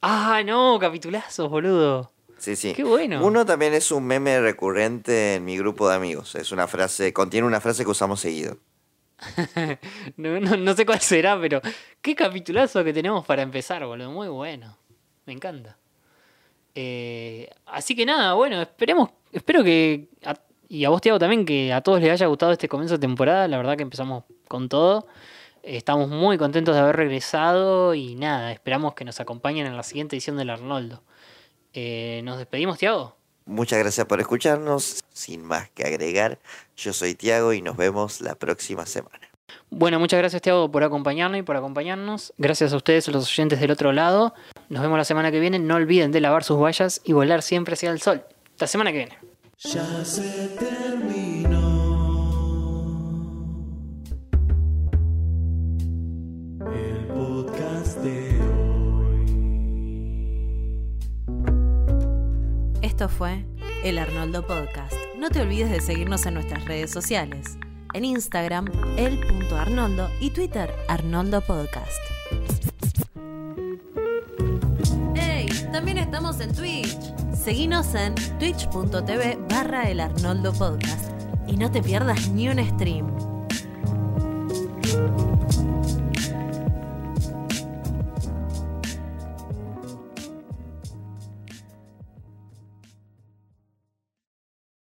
¡Ah, 0.00 0.42
no! 0.44 0.78
Capitulazos, 0.78 1.48
boludo. 1.50 2.12
Sí, 2.38 2.54
sí. 2.54 2.72
Qué 2.74 2.84
bueno. 2.84 3.26
Uno 3.26 3.44
también 3.44 3.74
es 3.74 3.90
un 3.90 4.04
meme 4.04 4.40
recurrente 4.40 5.34
en 5.34 5.44
mi 5.44 5.58
grupo 5.58 5.88
de 5.88 5.96
amigos. 5.96 6.36
Es 6.36 6.52
una 6.52 6.68
frase, 6.68 7.12
contiene 7.12 7.46
una 7.46 7.60
frase 7.60 7.82
que 7.84 7.90
usamos 7.90 8.20
seguido. 8.20 8.58
No, 10.16 10.40
no- 10.40 10.56
no 10.56 10.74
sé 10.74 10.86
cuál 10.86 11.00
será, 11.00 11.38
pero 11.40 11.60
qué 12.00 12.14
capitulazo 12.14 12.84
que 12.84 12.92
tenemos 12.92 13.24
para 13.26 13.42
empezar, 13.42 13.84
boludo. 13.84 14.10
Muy 14.10 14.28
bueno. 14.28 14.76
Me 15.26 15.32
encanta. 15.32 15.76
Eh, 16.74 17.50
así 17.66 17.94
que 17.96 18.06
nada, 18.06 18.34
bueno, 18.34 18.62
esperemos, 18.62 19.10
espero 19.32 19.64
que, 19.64 20.08
y 20.68 20.84
a 20.84 20.90
vos, 20.90 21.00
Tiago, 21.00 21.18
también, 21.18 21.44
que 21.44 21.72
a 21.72 21.80
todos 21.80 22.00
les 22.00 22.10
haya 22.10 22.26
gustado 22.26 22.52
este 22.52 22.68
comienzo 22.68 22.94
de 22.94 23.00
temporada. 23.00 23.48
La 23.48 23.56
verdad 23.56 23.76
que 23.76 23.82
empezamos 23.82 24.24
con 24.46 24.68
todo. 24.68 25.06
Estamos 25.62 26.08
muy 26.08 26.38
contentos 26.38 26.74
de 26.74 26.80
haber 26.80 26.96
regresado 26.96 27.94
y 27.94 28.14
nada, 28.14 28.52
esperamos 28.52 28.94
que 28.94 29.04
nos 29.04 29.20
acompañen 29.20 29.66
en 29.66 29.76
la 29.76 29.82
siguiente 29.82 30.16
edición 30.16 30.36
del 30.36 30.50
Arnoldo. 30.50 31.02
Eh, 31.74 32.20
¿Nos 32.24 32.38
despedimos, 32.38 32.78
Tiago? 32.78 33.16
Muchas 33.44 33.78
gracias 33.78 34.06
por 34.06 34.20
escucharnos. 34.20 35.02
Sin 35.12 35.42
más 35.44 35.68
que 35.70 35.84
agregar, 35.84 36.38
yo 36.78 36.92
soy 36.92 37.16
Tiago 37.16 37.52
y 37.52 37.60
nos 37.60 37.76
vemos 37.76 38.20
la 38.20 38.36
próxima 38.36 38.86
semana. 38.86 39.18
Bueno, 39.68 39.98
muchas 39.98 40.18
gracias 40.20 40.40
Tiago 40.42 40.70
por 40.70 40.84
acompañarnos 40.84 41.40
y 41.40 41.42
por 41.42 41.56
acompañarnos. 41.56 42.32
Gracias 42.38 42.72
a 42.72 42.76
ustedes, 42.76 43.08
a 43.08 43.10
los 43.10 43.28
oyentes 43.28 43.58
del 43.58 43.72
otro 43.72 43.92
lado. 43.92 44.32
Nos 44.68 44.82
vemos 44.82 44.96
la 44.96 45.04
semana 45.04 45.32
que 45.32 45.40
viene. 45.40 45.58
No 45.58 45.74
olviden 45.74 46.12
de 46.12 46.20
lavar 46.20 46.44
sus 46.44 46.56
vallas 46.60 47.00
y 47.02 47.14
volar 47.14 47.42
siempre 47.42 47.74
hacia 47.74 47.90
el 47.90 48.00
sol. 48.00 48.24
La 48.60 48.68
semana 48.68 48.92
que 48.92 48.98
viene. 48.98 49.18
Ya 49.58 50.04
se 50.04 50.56
terminó. 50.56 51.58
El 56.72 57.06
podcast 57.08 57.98
de 57.98 58.40
hoy. 58.40 59.18
Esto 62.82 63.08
fue 63.08 63.44
el 63.84 63.98
Arnoldo 63.98 64.44
Podcast. 64.44 64.94
No 65.16 65.30
te 65.30 65.40
olvides 65.40 65.70
de 65.70 65.80
seguirnos 65.80 66.26
en 66.26 66.34
nuestras 66.34 66.64
redes 66.64 66.90
sociales. 66.90 67.56
En 67.94 68.04
Instagram, 68.04 68.66
el.arnoldo 68.96 70.10
y 70.20 70.30
Twitter, 70.30 70.74
Arnoldo 70.88 71.40
Podcast. 71.40 72.00
¡Hey! 75.14 75.48
También 75.72 75.98
estamos 75.98 76.40
en 76.40 76.52
Twitch. 76.52 76.98
Seguinos 77.34 77.94
en 77.94 78.16
twitch.tv 78.38 79.38
barra 79.48 79.88
el 79.88 80.00
Arnoldo 80.00 80.52
Podcast. 80.52 81.12
Y 81.46 81.56
no 81.56 81.70
te 81.70 81.80
pierdas 81.80 82.28
ni 82.30 82.48
un 82.48 82.58
stream. 82.58 83.06